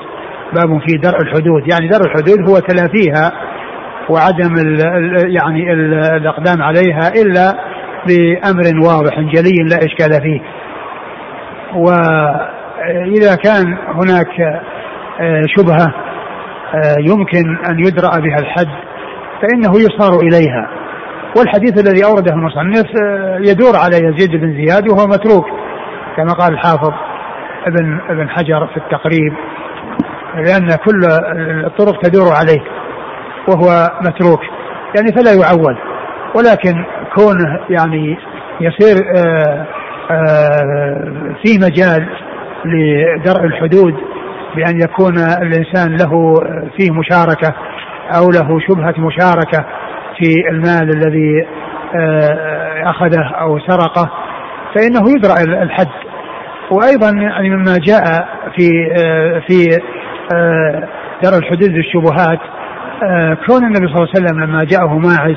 باب 0.54 0.80
في 0.80 0.98
درء 0.98 1.22
الحدود. 1.22 1.64
يعني 1.74 1.88
درء 1.88 2.06
الحدود 2.06 2.50
هو 2.50 2.60
تلافيها 2.60 3.32
وعدم 4.10 4.54
ال 4.54 4.80
يعني 5.36 5.74
ال 5.74 5.94
الأقدام 5.94 6.62
عليها 6.62 7.12
إلا 7.22 7.54
بأمر 8.08 8.88
واضح 8.88 9.20
جلي 9.20 9.58
لا 9.70 9.78
إشكال 9.78 10.22
فيه. 10.22 10.42
وإذا 11.76 13.36
كان 13.36 13.78
هناك 13.88 14.42
آه، 15.20 15.44
شبهة 15.58 15.94
آه، 16.76 16.96
يمكن 17.00 17.58
أن 17.70 17.80
يدرأ 17.80 18.20
بها 18.20 18.40
الحد 18.40 18.68
فإنه 19.42 19.72
يصار 19.80 20.20
إليها. 20.20 20.70
والحديث 21.38 21.88
الذي 21.88 22.06
أورده 22.06 22.34
المصنف 22.34 22.86
آه، 23.04 23.40
يدور 23.40 23.76
على 23.76 23.96
يزيد 23.96 24.32
بن 24.32 24.54
زياد 24.54 24.90
وهو 24.90 25.08
متروك. 25.08 25.61
كما 26.18 26.34
قال 26.34 26.54
الحافظ 26.54 26.94
ابن 27.68 28.00
ابن 28.10 28.30
حجر 28.30 28.68
في 28.68 28.78
التقريب 28.78 29.34
لأن 30.36 30.76
كل 30.86 31.02
الطرق 31.66 32.02
تدور 32.02 32.32
عليه 32.36 32.62
وهو 33.48 33.92
متروك 34.02 34.42
يعني 34.96 35.12
فلا 35.16 35.34
يعول 35.34 35.78
ولكن 36.36 36.86
كونه 37.16 37.60
يعني 37.70 38.18
يصير 38.62 38.96
آآ 39.18 39.66
آآ 40.12 41.36
في 41.44 41.58
مجال 41.58 42.10
لدرء 42.66 43.46
الحدود 43.46 43.94
بأن 44.56 44.82
يكون 44.82 45.18
الإنسان 45.18 45.92
له 45.98 46.34
فيه 46.78 46.92
مشاركة 46.92 47.54
أو 48.18 48.30
له 48.32 48.60
شبهة 48.60 48.94
مشاركة 48.98 49.66
في 50.18 50.34
المال 50.52 50.90
الذي 50.90 51.48
أخذه 52.86 53.24
أو 53.42 53.60
سرقه 53.60 54.12
فإنه 54.76 55.12
يدرأ 55.12 55.64
الحد. 55.64 55.88
وأيضا 56.72 57.10
يعني 57.10 57.50
مما 57.50 57.78
جاء 57.78 58.28
في 58.56 58.70
في 59.48 59.78
درء 61.24 61.38
الحدود 61.38 61.70
للشبهات 61.70 62.40
كون 63.48 63.64
النبي 63.64 63.88
صلى 63.88 63.96
الله 63.96 64.08
عليه 64.16 64.26
وسلم 64.26 64.44
لما 64.44 64.64
جاءه 64.64 64.98
ماعز 64.98 65.36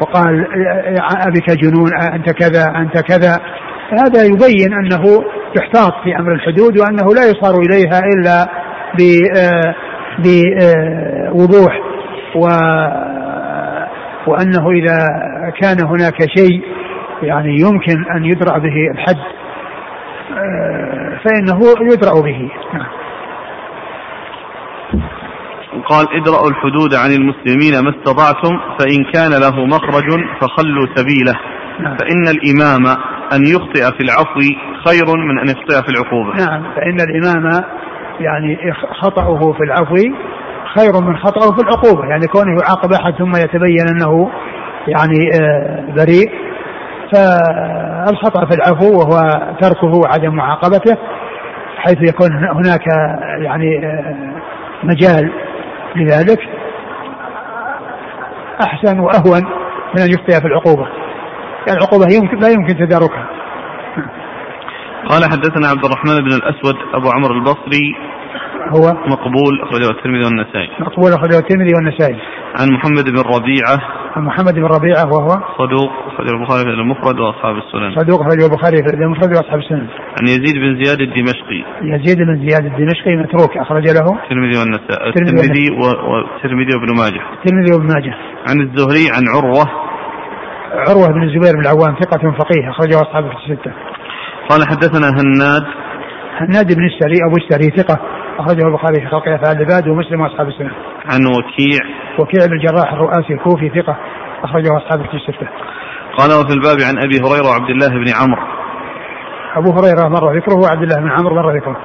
وقال 0.00 0.46
أبك 1.26 1.50
جنون 1.50 1.90
أنت 2.14 2.30
كذا 2.30 2.72
أنت 2.76 3.00
كذا 3.00 3.36
هذا 3.92 4.22
يبين 4.24 4.72
أنه 4.72 5.24
يحتاط 5.58 5.92
في 6.04 6.16
أمر 6.18 6.32
الحدود 6.32 6.78
وأنه 6.78 7.14
لا 7.14 7.22
يصار 7.30 7.54
إليها 7.60 8.00
إلا 8.00 8.46
بوضوح 10.18 11.80
و 12.36 12.46
وأنه 14.26 14.70
إذا 14.70 15.06
كان 15.60 15.76
هناك 15.86 16.16
شيء 16.36 16.62
يعني 17.24 17.60
يمكن 17.60 18.04
أن 18.16 18.24
يدرأ 18.24 18.58
به 18.58 18.90
الحد 18.90 19.18
فإنه 21.24 21.60
يدرأ 21.92 22.20
به. 22.22 22.50
قال 25.86 26.06
ادرأوا 26.20 26.48
الحدود 26.50 26.94
عن 26.94 27.10
المسلمين 27.10 27.84
ما 27.84 27.90
استطعتم 27.90 28.60
فإن 28.78 29.04
كان 29.12 29.40
له 29.40 29.66
مخرج 29.66 30.24
فخلوا 30.40 30.86
سبيله. 30.94 31.34
نعم. 31.80 31.96
فإن 31.96 32.28
الإمام 32.28 32.86
أن 33.32 33.42
يخطئ 33.46 33.96
في 33.96 34.00
العفو 34.00 34.40
خير 34.86 35.16
من 35.16 35.38
أن 35.38 35.48
يخطئ 35.48 35.82
في 35.82 35.88
العقوبة. 35.88 36.46
نعم. 36.46 36.62
فإن 36.76 37.00
الإمام 37.00 37.64
يعني 38.20 38.58
خطأه 39.00 39.52
في 39.52 39.64
العفو 39.64 39.96
خير 40.74 40.92
من 41.02 41.16
خطأه 41.16 41.56
في 41.56 41.62
العقوبة. 41.62 42.08
يعني 42.08 42.26
كونه 42.26 42.60
يعاقب 42.60 42.92
أحد 42.92 43.14
ثم 43.14 43.32
يتبين 43.36 43.88
أنه 43.88 44.30
يعني 44.88 45.30
آه، 45.40 45.94
بريء 45.96 46.30
فالخطأ 47.14 48.46
في 48.46 48.54
العفو 48.54 48.98
وهو 48.98 49.20
تركه 49.60 49.98
وعدم 49.98 50.34
معاقبته 50.34 50.96
حيث 51.76 51.98
يكون 52.08 52.30
هناك 52.32 52.86
يعني 53.40 53.86
آه، 53.86 54.34
مجال 54.84 55.32
لذلك. 55.96 56.38
أحسن 58.62 58.98
وأهون 58.98 59.44
من 59.94 60.02
أن 60.02 60.10
يخطئ 60.10 60.40
في 60.40 60.46
العقوبة. 60.46 60.86
يعني 61.66 61.78
العقوبة 61.78 62.06
يمكن 62.14 62.38
لا 62.38 62.48
يمكن 62.48 62.76
تداركها. 62.76 63.26
قال 65.10 65.24
حدثنا 65.24 65.68
عبد 65.68 65.84
الرحمن 65.84 66.20
بن 66.20 66.32
الأسود 66.32 66.74
أبو 66.94 67.10
عمرو 67.10 67.34
البصري 67.34 67.96
هو 68.68 68.84
مقبول 69.06 69.62
أخرجه 69.62 69.90
الترمذي 69.90 70.24
والنسائي. 70.24 70.68
مقبول 70.80 71.12
أخرجه 71.12 71.38
الترمذي 71.38 71.72
والنسائي. 71.76 72.18
عن 72.60 72.68
محمد 72.72 73.04
بن 73.04 73.18
ربيعة. 73.18 73.76
عن 74.16 74.22
محمد 74.22 74.54
بن 74.54 74.64
ربيعة 74.64 75.06
وهو 75.06 75.28
صدوق 75.58 75.90
أخرجه 76.06 76.30
البخاري 76.30 76.62
في 76.62 76.70
المفرد 76.70 77.20
وأصحاب 77.20 77.56
السنن. 77.56 78.00
صدوق 78.00 78.20
أخرجه 78.20 78.46
البخاري 78.46 78.76
في 78.76 78.94
المفرد 78.94 79.36
وأصحاب 79.36 79.58
السنن. 79.58 79.86
عن 80.20 80.24
يزيد 80.24 80.54
بن 80.54 80.84
زياد 80.84 81.00
الدمشقي. 81.00 81.60
يزيد 81.82 82.18
بن 82.18 82.48
زياد 82.48 82.64
الدمشقي 82.64 83.16
متروك 83.16 83.56
أخرج 83.56 83.84
له 83.84 84.06
الترمذي 84.22 84.58
والنسائي. 84.60 85.08
الترمذي 85.08 85.66
والترمذي 85.80 86.72
وابن 86.76 86.90
ماجه. 87.00 87.22
الترمذي 87.38 87.72
وابن 87.72 87.86
ماجه. 87.94 88.14
عن 88.48 88.60
الزهري 88.60 89.04
عن 89.16 89.24
عروة. 89.34 89.66
عروة 90.88 91.08
بن 91.12 91.22
الزبير 91.22 91.52
بن 91.54 91.60
العوام 91.60 91.94
ثقة 92.00 92.30
فقيه 92.38 92.70
أخرجه 92.70 92.96
أصحاب 93.02 93.24
الستة. 93.24 93.72
قال 94.48 94.60
حدثنا 94.70 95.08
هناد. 95.08 95.64
هناد 96.40 96.66
بن 96.76 96.84
السري 96.84 97.18
أبو 97.28 97.36
السري 97.36 97.70
ثقة. 97.82 98.00
أخرجه 98.38 98.66
البخاري 98.66 99.00
في 99.00 99.06
خلق 99.06 99.28
أفعال 99.28 99.56
العباد 99.56 99.88
ومسلم 99.88 100.20
وأصحاب 100.20 100.48
السنة. 100.48 100.72
عن 101.06 101.26
وكيع 101.26 101.80
وكيع 102.18 102.46
بن 102.46 102.52
الجراح 102.52 102.92
الرؤاسي 102.92 103.32
الكوفي 103.32 103.68
ثقة 103.68 103.96
أخرجه 104.44 104.76
أصحاب 104.76 105.00
الستة. 105.00 105.48
قال 106.18 106.30
وفي 106.30 106.52
الباب 106.52 106.76
عن 106.88 106.98
أبي 106.98 107.16
هريرة 107.16 107.48
وعبد 107.48 107.70
الله 107.70 107.88
بن 107.88 108.12
عمرو. 108.20 108.42
أبو 109.56 109.70
هريرة 109.70 110.08
مر 110.08 110.36
ذكره 110.36 110.54
وعبد 110.54 110.82
الله 110.82 110.96
بن 111.00 111.10
عمرو 111.10 111.34
مر 111.34 111.56
ذكره. 111.56 111.76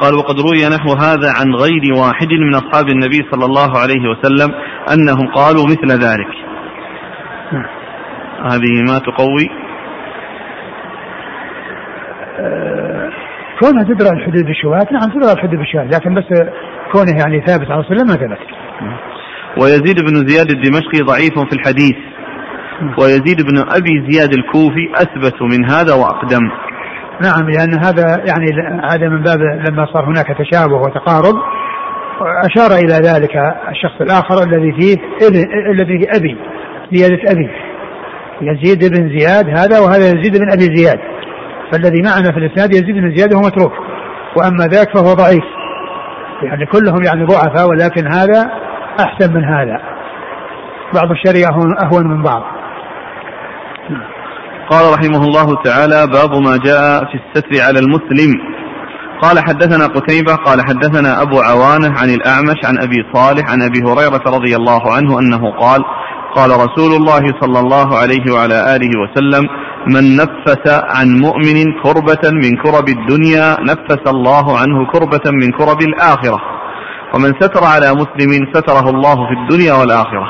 قال 0.00 0.14
وقد 0.14 0.40
روي 0.40 0.68
نحو 0.76 0.92
هذا 0.92 1.28
عن 1.40 1.54
غير 1.54 1.94
واحد 2.00 2.32
من 2.32 2.54
أصحاب 2.54 2.88
النبي 2.88 3.28
صلى 3.30 3.44
الله 3.44 3.78
عليه 3.78 4.08
وسلم 4.08 4.54
أنهم 4.92 5.32
قالوا 5.34 5.64
مثل 5.64 5.88
ذلك 5.92 6.34
نعم. 7.52 7.66
هذه 8.44 8.82
ما 8.88 8.98
تقوي 8.98 9.50
أه 12.38 13.10
كونها 13.60 13.82
تدرى 13.84 14.08
الحدود 14.08 14.44
بالشبهات 14.44 14.92
نعم 14.92 15.10
تدرى 15.10 15.32
الحدود 15.32 15.58
بالشبهات 15.58 15.94
لكن 15.94 16.14
بس 16.14 16.24
كونه 16.92 17.12
يعني 17.22 17.46
ثابت 17.46 17.70
على 17.70 17.80
الصلاة 17.80 18.04
ما 18.04 18.14
ثبت. 18.14 18.38
ويزيد 19.62 20.00
بن 20.00 20.28
زياد 20.28 20.50
الدمشقي 20.50 21.00
ضعيف 21.00 21.38
في 21.38 21.52
الحديث. 21.52 21.96
نعم. 22.80 22.94
ويزيد 22.98 23.42
بن 23.50 23.58
أبي 23.58 24.10
زياد 24.10 24.32
الكوفي 24.32 24.92
أثبت 24.94 25.42
من 25.42 25.70
هذا 25.70 25.94
وأقدم. 25.94 26.44
نعم 27.22 27.50
لأن 27.50 27.84
هذا 27.84 28.24
يعني 28.28 28.46
هذا 28.92 29.08
من 29.08 29.22
باب 29.22 29.40
لما 29.40 29.86
صار 29.92 30.04
هناك 30.04 30.26
تشابه 30.26 30.76
وتقارب. 30.76 31.34
أشار 32.44 32.70
إلى 32.78 32.94
ذلك 32.94 33.36
الشخص 33.68 34.00
الآخر 34.00 34.42
الذي 34.42 34.72
فيه 34.72 34.96
ابن 35.26 35.38
الذي 35.70 35.98
فيه 35.98 36.08
أبي 36.16 36.36
زيادة 36.92 37.32
أبي. 37.32 37.50
يزيد 38.42 38.90
بن 38.92 39.18
زياد 39.18 39.48
هذا 39.48 39.78
وهذا 39.80 40.06
يزيد 40.06 40.38
بن 40.38 40.50
أبي 40.52 40.76
زياد. 40.76 41.09
فالذي 41.72 42.02
معنا 42.02 42.32
في 42.32 42.38
الإسناد 42.38 42.72
يزيد 42.72 42.94
بن 42.94 43.16
زياد 43.16 43.34
وهو 43.34 43.42
متروك. 43.42 43.72
وأما 44.36 44.66
ذاك 44.66 44.96
فهو 44.96 45.14
ضعيف. 45.14 45.44
يعني 46.42 46.66
كلهم 46.66 47.04
يعني 47.04 47.24
ضعفاء 47.24 47.68
ولكن 47.68 48.12
هذا 48.12 48.50
أحسن 49.00 49.34
من 49.34 49.44
هذا. 49.44 49.80
بعض 50.94 51.10
الشريعة 51.10 51.50
أهون 51.84 52.06
من 52.06 52.22
بعض. 52.22 52.42
قال 54.70 54.92
رحمه 54.94 55.22
الله 55.24 55.62
تعالى 55.64 56.06
باب 56.06 56.30
ما 56.42 56.56
جاء 56.64 57.04
في 57.04 57.20
الستر 57.20 57.66
على 57.66 57.78
المسلم. 57.78 58.32
قال 59.22 59.38
حدثنا 59.38 59.86
قتيبة 59.86 60.34
قال 60.34 60.60
حدثنا 60.60 61.22
أبو 61.22 61.40
عوانة 61.40 61.98
عن 61.98 62.08
الأعمش 62.08 62.58
عن 62.64 62.78
أبي 62.82 62.96
صالح 63.12 63.50
عن 63.50 63.62
أبي 63.62 63.78
هريرة 63.82 64.22
رضي 64.26 64.56
الله 64.56 64.94
عنه 64.96 65.18
أنه 65.18 65.50
قال 65.50 65.84
قال 66.36 66.50
رسول 66.50 66.92
الله 66.94 67.24
صلى 67.40 67.58
الله 67.58 67.98
عليه 67.98 68.32
وعلى 68.32 68.76
آله 68.76 68.90
وسلم 69.02 69.48
من 69.94 70.16
نفس 70.16 70.66
عن 70.66 71.08
مؤمن 71.20 71.58
كربة 71.82 72.24
من 72.30 72.56
كرب 72.64 72.88
الدنيا 72.88 73.56
نفس 73.60 74.00
الله 74.06 74.58
عنه 74.58 74.86
كربة 74.92 75.30
من 75.30 75.50
كرب 75.50 75.82
الآخرة. 75.82 76.40
ومن 77.14 77.32
ستر 77.40 77.64
على 77.64 77.92
مسلم 77.92 78.46
ستره 78.54 78.90
الله 78.90 79.14
في 79.14 79.34
الدنيا 79.42 79.74
والآخرة. 79.74 80.26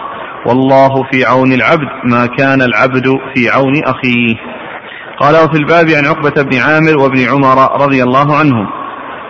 والله 0.46 0.92
في 1.12 1.24
عون 1.24 1.52
العبد 1.52 1.90
ما 2.04 2.26
كان 2.26 2.62
العبد 2.62 3.06
في 3.34 3.50
عون 3.50 3.84
أخيه. 3.84 4.36
قال 5.20 5.34
وفي 5.44 5.56
الباب 5.56 5.88
عن 5.90 6.06
عقبة 6.06 6.42
بن 6.42 6.58
عامر 6.58 6.98
وابن 6.98 7.28
عمر 7.28 7.82
رضي 7.82 8.02
الله 8.02 8.36
عنهم 8.36 8.79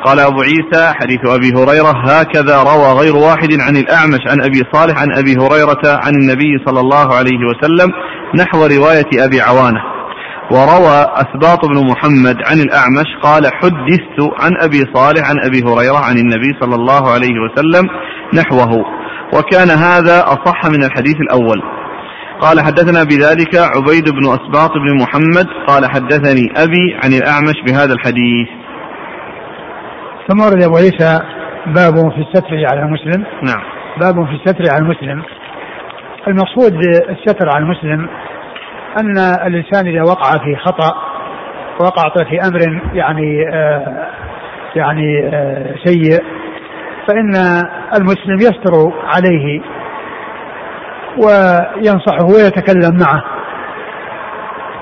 قال 0.04 0.20
أبو 0.20 0.40
عيسى 0.42 0.92
حديث 1.02 1.20
أبي 1.26 1.52
هريرة 1.56 1.92
هكذا 2.08 2.62
روى 2.62 3.00
غير 3.00 3.16
واحد 3.16 3.60
عن 3.60 3.76
الأعمش 3.76 4.20
عن 4.30 4.42
أبي 4.44 4.62
صالح 4.72 5.02
عن 5.02 5.18
أبي 5.18 5.32
هريرة 5.32 5.82
عن 5.84 6.14
النبي 6.14 6.64
صلى 6.66 6.80
الله 6.80 7.14
عليه 7.14 7.38
وسلم 7.50 7.90
نحو 8.38 8.66
رواية 8.66 9.24
أبي 9.24 9.40
عوانة. 9.40 9.80
وروى 10.52 11.06
أسباط 11.14 11.64
بن 11.64 11.86
محمد 11.86 12.36
عن 12.46 12.60
الأعمش 12.60 13.06
قال 13.22 13.46
حدثت 13.46 14.18
عن 14.40 14.52
أبي 14.60 14.82
صالح 14.94 15.30
عن 15.30 15.36
أبي 15.44 15.62
هريرة 15.62 15.98
عن 15.98 16.18
النبي 16.18 16.50
صلى 16.60 16.74
الله 16.74 17.10
عليه 17.10 17.34
وسلم 17.40 17.88
نحوه. 18.34 18.84
وكان 19.34 19.70
هذا 19.70 20.24
أصح 20.24 20.66
من 20.66 20.84
الحديث 20.84 21.16
الأول. 21.16 21.62
قال 22.40 22.60
حدثنا 22.60 23.04
بذلك 23.04 23.56
عبيد 23.56 24.08
بن 24.10 24.26
أسباط 24.28 24.70
بن 24.70 25.02
محمد 25.02 25.46
قال 25.66 25.90
حدثني 25.90 26.52
أبي 26.56 26.94
عن 27.02 27.12
الأعمش 27.12 27.54
بهذا 27.66 27.92
الحديث. 27.92 28.59
ثم 30.30 30.40
ورد 30.40 30.62
أبو 30.62 30.76
عيسى 30.76 31.18
باب 31.66 32.12
في 32.12 32.20
الستر 32.20 32.66
على 32.66 32.82
المسلم. 32.82 33.24
نعم. 33.42 33.62
باب 34.00 34.26
في 34.26 34.32
الستر 34.32 34.64
على 34.72 34.82
المسلم. 34.82 35.22
المقصود 36.28 36.72
بالستر 36.72 37.48
على 37.48 37.64
المسلم 37.64 38.08
أن 39.00 39.18
الإنسان 39.46 39.86
إذا 39.86 40.02
وقع 40.02 40.30
في 40.30 40.56
خطأ 40.56 40.94
وقع 41.80 42.24
في 42.24 42.40
أمر 42.40 42.80
يعني 42.94 43.48
آه 43.54 44.06
يعني 44.76 45.28
آه 45.32 45.74
سيء 45.84 46.22
فإن 47.08 47.32
المسلم 47.94 48.36
يستر 48.36 48.92
عليه 49.04 49.60
وينصحه 51.16 52.24
ويتكلم 52.24 52.98
معه. 53.00 53.24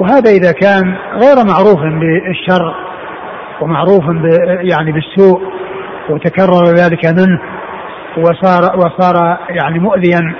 وهذا 0.00 0.30
إذا 0.30 0.52
كان 0.52 0.96
غير 1.12 1.36
معروف 1.46 1.80
بالشر 1.80 2.87
ومعروف 3.60 4.04
يعني 4.60 4.92
بالسوء 4.92 5.40
وتكرر 6.10 6.64
ذلك 6.64 7.06
منه 7.06 7.40
وصار 8.18 8.76
وصار 8.76 9.38
يعني 9.48 9.78
مؤذيا. 9.78 10.34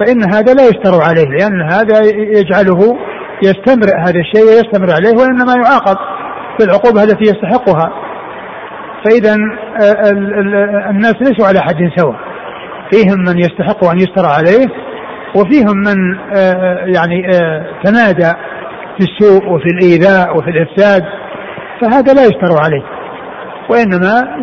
فإن 0.00 0.22
هذا 0.34 0.54
لا 0.54 0.62
يستر 0.62 1.02
عليه 1.02 1.28
لأن 1.38 1.62
هذا 1.62 2.00
يجعله 2.14 2.98
يستمر 3.44 3.86
هذا 4.06 4.20
الشيء 4.20 4.44
ويستمر 4.44 4.90
عليه 4.92 5.22
وإنما 5.22 5.54
يعاقب 5.54 5.96
بالعقوبة 6.60 7.02
التي 7.02 7.24
يستحقها. 7.24 7.92
فإذا 9.04 9.36
آه، 9.82 10.10
الناس 10.90 11.14
ليسوا 11.20 11.46
على 11.46 11.60
حد 11.60 11.90
سواء. 11.96 12.16
فيهم 12.92 13.18
من 13.18 13.38
يستحق 13.38 13.84
أن 13.84 13.98
يستر 13.98 14.26
عليه 14.26 14.66
وفيهم 15.36 15.76
من 15.76 16.18
آه، 16.36 16.84
يعني 16.86 17.28
آه، 17.34 17.66
تنادى 17.84 18.32
في 18.98 19.04
السوء 19.04 19.52
وفي 19.52 19.66
الإيذاء 19.66 20.36
وفي 20.36 20.50
الإفساد. 20.50 21.04
فهذا 21.80 22.12
لا 22.12 22.22
يستر 22.22 22.62
عليه. 22.64 22.82
وإنما 23.70 24.38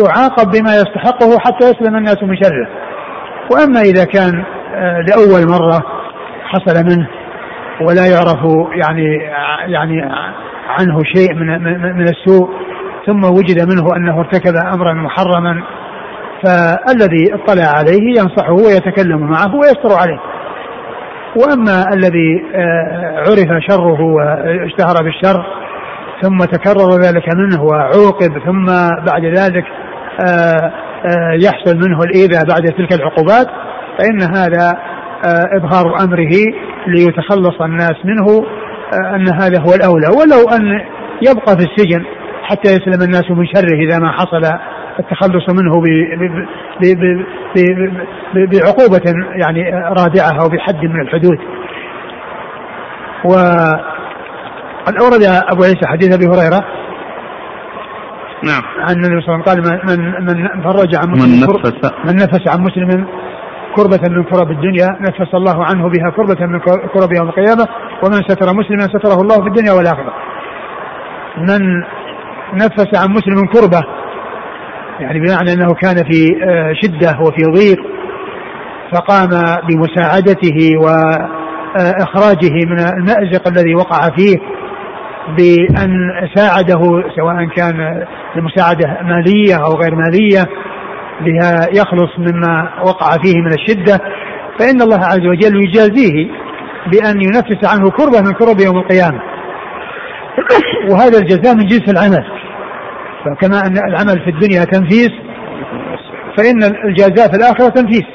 يعاقب 0.00 0.50
بما 0.50 0.74
يستحقه 0.74 1.38
حتى 1.38 1.70
يسلم 1.70 1.96
الناس 1.96 2.22
من 2.22 2.36
شره. 2.36 2.68
وأما 3.52 3.80
إذا 3.80 4.04
كان 4.04 4.44
لأول 5.08 5.48
مرة 5.48 5.82
حصل 6.44 6.84
منه 6.84 7.08
ولا 7.80 8.06
يعرف 8.06 8.68
يعني 8.72 9.16
يعني 9.66 10.02
عنه 10.68 11.02
شيء 11.04 11.34
من 11.34 11.62
من 11.96 12.08
السوء 12.08 12.50
ثم 13.06 13.24
وجد 13.24 13.72
منه 13.72 13.96
أنه 13.96 14.20
ارتكب 14.20 14.54
أمرا 14.74 14.92
محرما 14.92 15.62
فالذي 16.44 17.34
اطلع 17.34 17.64
عليه 17.64 18.20
ينصحه 18.20 18.52
ويتكلم 18.52 19.20
معه 19.20 19.54
ويستر 19.54 19.92
عليه. 20.00 20.20
وأما 21.36 21.84
الذي 21.94 22.44
آه، 22.54 23.18
عرف 23.18 23.62
شره 23.68 24.00
واشتهر 24.00 25.02
بالشر 25.02 25.46
ثم 26.24 26.38
تكرر 26.38 26.90
ذلك 27.00 27.34
منه 27.34 27.62
وعوقب 27.62 28.38
ثم 28.46 28.66
بعد 29.06 29.24
ذلك 29.24 29.64
آه، 30.20 30.72
آه، 31.04 31.32
يحصل 31.42 31.76
منه 31.76 31.98
الإيذاء 32.02 32.44
بعد 32.48 32.62
تلك 32.62 32.92
العقوبات 32.92 33.46
فإن 33.98 34.22
هذا 34.36 34.78
إظهار 35.56 36.04
أمره 36.04 36.32
ليتخلص 36.86 37.60
الناس 37.60 37.94
منه 38.04 38.44
أن 39.14 39.28
هذا 39.28 39.60
هو 39.60 39.74
الأولى. 39.74 40.06
ولو 40.06 40.48
أن 40.56 40.80
يبقى 41.22 41.56
في 41.56 41.64
السجن 41.64 42.04
حتى 42.42 42.70
يسلم 42.72 43.02
الناس 43.02 43.30
من 43.30 43.46
شره 43.46 43.74
إذا 43.74 43.98
ما 43.98 44.12
حصل 44.12 44.42
التخلص 44.98 45.50
منه 45.50 45.82
بعقوبة 48.34 49.12
يعني 49.42 49.70
رادعة 49.74 50.42
أو 50.42 50.48
بحد 50.48 50.84
من 50.84 51.00
الحدود. 51.00 51.38
وقد 54.84 54.96
أورد 54.96 55.22
أبو 55.52 55.62
عيسى 55.62 55.86
حديث 55.86 56.14
أبي 56.14 56.26
هريرة. 56.26 56.64
نعم. 58.42 58.62
عن 58.78 58.94
النبي 58.94 59.20
صلى 59.20 59.34
الله 59.34 59.44
عليه 59.48 59.60
وسلم 59.62 59.78
قال 59.78 59.98
من 59.98 60.24
من 60.26 60.62
فرج 60.62 60.96
عن 60.96 61.10
مسلم 61.10 61.30
من 61.30 61.40
نفس 61.40 61.72
من 62.04 62.14
نفس 62.16 62.48
عن 62.48 62.60
مسلم 62.60 63.06
كربة 63.76 64.00
من 64.10 64.24
كرب 64.24 64.50
الدنيا 64.50 64.88
نفس 65.00 65.34
الله 65.34 65.64
عنه 65.64 65.88
بها 65.88 66.10
كربة 66.16 66.46
من 66.46 66.58
كرب 66.94 67.12
يوم 67.12 67.28
القيامة 67.28 67.66
ومن 68.02 68.14
ستر 68.28 68.54
مسلما 68.54 68.82
ستره 68.82 69.20
الله 69.22 69.34
في 69.34 69.48
الدنيا 69.48 69.72
والآخرة. 69.72 70.12
من 71.38 71.84
نفس 72.54 72.98
عن 73.02 73.10
مسلم 73.10 73.46
كربة 73.52 73.82
يعني 75.00 75.20
بمعنى 75.20 75.52
أنه 75.52 75.74
كان 75.74 75.96
في 75.96 76.44
آه، 76.44 76.72
شدة 76.82 77.18
وفي 77.20 77.44
ضيق 77.44 77.78
فقام 78.92 79.30
بمساعدته 79.68 80.78
وإخراجه 80.78 82.52
من 82.66 82.78
المأزق 82.78 83.48
الذي 83.48 83.74
وقع 83.74 84.10
فيه 84.16 84.36
بأن 85.28 86.10
ساعده 86.34 86.80
سواء 87.16 87.44
كان 87.56 88.06
بمساعدة 88.36 88.98
مالية 89.02 89.54
أو 89.54 89.74
غير 89.82 89.94
مالية 89.94 90.44
بها 91.20 91.68
يخلص 91.72 92.18
مما 92.18 92.70
وقع 92.84 93.10
فيه 93.22 93.40
من 93.40 93.52
الشدة. 93.52 94.00
فإن 94.58 94.82
الله 94.82 94.98
عز 94.98 95.26
وجل 95.26 95.56
يجازيه 95.68 96.28
بأن 96.86 97.22
ينفس 97.22 97.74
عنه 97.74 97.90
كربة 97.90 98.20
من 98.20 98.32
كرب 98.32 98.60
يوم 98.60 98.78
القيامة. 98.78 99.20
وهذا 100.90 101.18
الجزاء 101.18 101.54
من 101.54 101.66
جنس 101.66 101.88
العمل. 101.88 102.24
فكما 103.24 103.60
أن 103.66 103.76
العمل 103.88 104.24
في 104.24 104.30
الدنيا 104.30 104.64
تنفيس 104.64 105.10
فإن 106.36 106.62
الجزاء 106.84 107.28
في 107.30 107.36
الآخرة 107.36 107.68
تنفيس. 107.68 108.06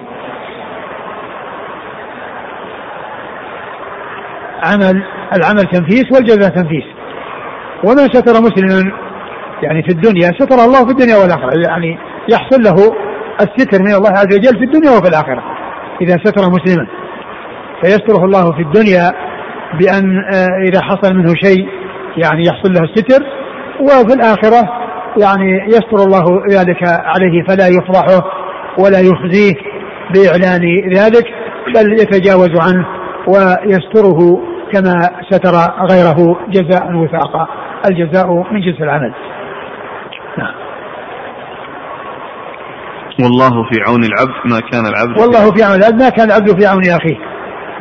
عمل 4.64 5.04
العمل 5.36 5.64
تنفيس 5.64 6.06
والجزاء 6.12 6.50
تنفيس. 6.50 6.99
ومن 7.84 8.08
ستر 8.14 8.42
مسلما 8.42 8.92
يعني 9.64 9.84
في 9.84 9.90
الدنيا 9.90 10.32
ستر 10.40 10.56
الله 10.66 10.86
في 10.86 10.92
الدنيا 10.92 11.18
والآخرة. 11.18 11.52
يعني 11.68 11.98
يحصل 12.30 12.62
له 12.62 12.76
الستر 13.42 13.82
من 13.82 13.94
الله 13.94 14.10
عز 14.10 14.36
وجل 14.36 14.60
في 14.60 14.66
الدنيا 14.66 14.92
وفي 14.92 15.10
الآخرة. 15.10 15.44
إذا 16.02 16.18
ستر 16.24 16.50
مسلما 16.50 16.88
فيستره 17.82 18.26
الله 18.26 18.52
في 18.52 18.62
الدنيا 18.62 19.12
بأن 19.80 20.18
آه، 20.34 20.70
إذا 20.70 20.82
حصل 20.82 21.16
منه 21.16 21.34
شيء 21.44 21.68
يعني 22.18 22.44
يحصل 22.46 22.74
له 22.74 22.82
الستر. 22.82 23.24
وفي 23.80 24.14
الآخرة 24.14 24.70
يعني 25.18 25.66
يستر 25.68 25.98
الله 26.06 26.26
ذلك 26.52 26.84
عليه 26.84 27.44
فلا 27.48 27.68
يفضحه 27.68 28.24
ولا 28.80 29.00
يخزيه 29.00 29.54
بإعلان 30.14 30.62
ذلك 30.94 31.26
بل 31.76 31.94
يتجاوز 31.94 32.50
عنه 32.62 32.86
ويستره 33.28 34.42
كما 34.74 35.10
ستر 35.30 35.56
غيره 35.92 36.40
جزاء 36.50 36.96
وفاقا 36.96 37.48
الجزاء 37.86 38.28
من 38.52 38.62
جنس 38.62 38.82
العمل. 38.82 39.14
نعم. 40.38 40.54
والله 43.24 43.64
في 43.70 43.82
عون 43.88 44.04
العبد 44.04 44.36
ما 44.46 44.60
كان 44.60 44.86
العبد 44.86 45.20
والله 45.20 45.52
في 45.52 45.64
عون 45.64 45.76
العبد 45.76 46.04
ما 46.04 46.10
كان 46.10 46.28
العبد 46.28 46.60
في 46.60 46.68
عون 46.68 46.82
أخيه. 46.82 47.18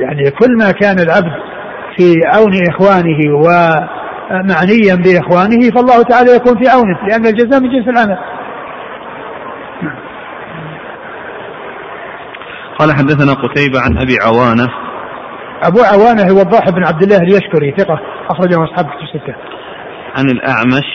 يعني 0.00 0.30
كل 0.30 0.56
ما 0.58 0.70
كان 0.70 0.98
العبد 0.98 1.32
في 1.96 2.14
عون 2.26 2.52
إخوانه 2.68 3.34
ومعنيا 3.34 4.94
بإخوانه 4.94 5.70
فالله 5.74 6.02
تعالى 6.02 6.36
يكون 6.36 6.62
في 6.62 6.68
عونه 6.68 6.98
لأن 7.08 7.26
الجزاء 7.26 7.60
من 7.60 7.70
جنس 7.70 7.88
العمل. 7.88 8.18
قال 12.78 12.92
حدثنا 12.92 13.32
قتيبة 13.32 13.80
عن 13.80 13.98
أبي 13.98 14.16
عوانة. 14.22 14.68
أبو 15.62 15.80
عوانة 15.80 16.22
هو 16.32 16.40
الضاحي 16.40 16.70
بن 16.72 16.84
عبد 16.84 17.02
الله 17.02 17.16
اليشكري 17.16 17.74
ثقة 17.78 18.00
أخرجه 18.30 18.64
أصحاب 18.64 18.86
الستة. 19.02 19.57
عن 20.18 20.30
الأعمش 20.30 20.88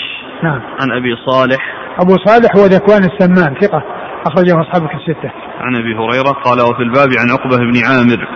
نعم 0.43 0.61
عن 0.79 0.91
أبي 0.91 1.15
صالح 1.25 1.73
أبو 2.01 2.15
صالح 2.25 2.55
هو 2.57 2.65
ذكوان 2.65 3.03
السمان 3.03 3.55
ثقة 3.61 3.83
أخرجه 4.27 4.61
أصحابك 4.61 4.93
الستة. 4.93 5.31
عن 5.59 5.75
أبي 5.75 5.95
هريرة 5.95 6.31
قال 6.31 6.61
وفي 6.61 6.83
الباب 6.83 7.09
عن 7.19 7.31
عقبة 7.31 7.57
بن 7.57 7.77
عامر. 7.89 8.27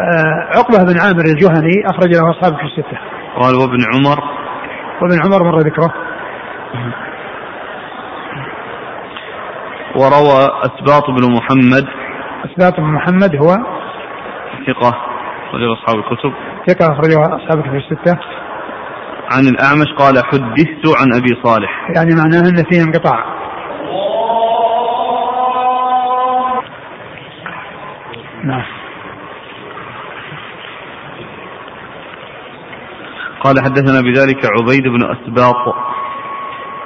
آه 0.00 0.58
عقبة 0.58 0.92
بن 0.92 1.00
عامر 1.00 1.24
الجهني 1.24 1.86
أخرج 1.86 2.08
له 2.16 2.30
أصحابك 2.30 2.62
الستة. 2.62 2.98
قال 3.36 3.54
وابن 3.54 3.78
عمر. 3.94 4.18
وابن 5.02 5.18
عمر 5.24 5.44
مر 5.44 5.58
ذكره. 5.58 5.94
وروى 9.96 10.48
أسباط 10.62 11.10
بن 11.10 11.32
محمد. 11.32 11.86
أسباط 12.44 12.80
بن 12.80 12.92
محمد 12.92 13.36
هو 13.36 13.48
ثقة 14.66 14.96
أخرجه 15.48 15.72
أصحاب 15.72 15.98
الكتب. 15.98 16.32
ثقة 16.68 16.92
أخرجه 16.92 17.36
أصحابك 17.36 17.70
في 17.70 17.76
الستة. 17.76 18.18
عن 19.32 19.42
الأعمش 19.48 19.92
قال 19.98 20.24
حدثت 20.24 21.00
عن 21.00 21.14
أبي 21.14 21.42
صالح. 21.42 21.90
يعني 21.96 22.14
معناه 22.14 22.40
أن 22.40 22.64
فيه 22.70 22.82
انقطاع. 22.82 23.24
نعم 28.44 28.64
قال 33.40 33.54
حدثنا 33.64 34.00
بذلك 34.00 34.46
عبيد 34.46 34.82
بن 34.82 35.02
أسباط 35.04 35.74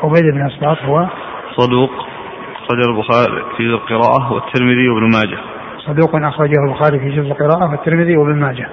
عبيد 0.03 0.24
بن 0.24 0.47
أسباط 0.47 0.78
هو 0.78 1.09
صدوق 1.57 1.90
أخرجه 2.57 2.88
البخاري 2.88 3.45
في 3.57 3.62
القراءة 3.62 4.32
والترمذي 4.32 4.88
وابن 4.88 5.11
ماجه 5.12 5.38
صدوق 5.86 6.16
أخرجه 6.16 6.57
البخاري 6.68 6.99
في 6.99 7.11
جزء 7.11 7.32
القراءة 7.32 7.70
والترمذي 7.70 8.16
وابن 8.16 8.40
ماجه 8.40 8.68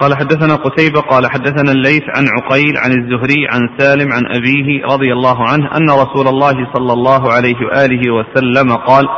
قال 0.00 0.16
حدثنا 0.16 0.54
قتيبة 0.54 1.00
قال 1.00 1.30
حدثنا 1.30 1.72
الليث 1.72 2.02
عن 2.16 2.24
عقيل 2.36 2.74
عن 2.84 2.90
الزهري 2.90 3.46
عن 3.52 3.60
سالم 3.78 4.12
عن 4.12 4.22
أبيه 4.26 4.84
رضي 4.84 5.12
الله 5.12 5.48
عنه 5.48 5.76
أن 5.76 5.90
رسول 5.90 6.28
الله 6.28 6.72
صلى 6.74 6.92
الله 6.92 7.32
عليه 7.32 7.56
وآله 7.66 8.02
وسلم 8.14 8.72
قال 8.72 9.08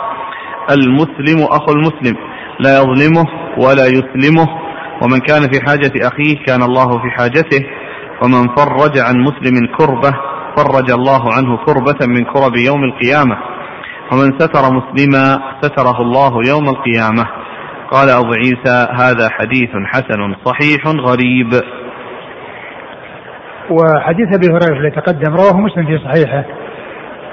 المسلم 0.70 1.43
أخو 1.43 1.72
المسلم 1.72 2.16
لا 2.61 2.78
يظلمه 2.78 3.26
ولا 3.59 3.87
يسلمه 3.87 4.49
ومن 5.03 5.18
كان 5.18 5.43
في 5.53 5.61
حاجة 5.66 5.93
أخيه 6.09 6.45
كان 6.47 6.62
الله 6.62 6.89
في 6.89 7.11
حاجته 7.11 7.66
ومن 8.22 8.49
فرج 8.57 8.99
عن 8.99 9.14
مسلم 9.20 9.66
كربة 9.78 10.12
فرج 10.57 10.91
الله 10.91 11.33
عنه 11.33 11.57
كربة 11.66 12.07
من 12.07 12.24
كرب 12.24 12.57
يوم 12.57 12.85
القيامة 12.85 13.37
ومن 14.12 14.39
ستر 14.39 14.62
مسلما 14.72 15.39
ستره 15.62 16.03
الله 16.03 16.33
يوم 16.49 16.68
القيامة. 16.68 17.26
قال 17.93 18.09
أبو 18.11 18.32
عيسى 18.32 18.86
هذا 18.90 19.28
حديث 19.28 19.70
حسن 19.86 20.34
صحيح 20.45 20.86
غريب. 20.86 21.51
وحديث 23.70 24.28
أبي 24.34 24.47
هريرة 24.47 24.80
الذي 24.80 24.90
تقدم 24.90 25.34
رواه 25.34 25.61
مسلم 25.61 25.86
في 25.86 25.99
صحيحه 25.99 26.45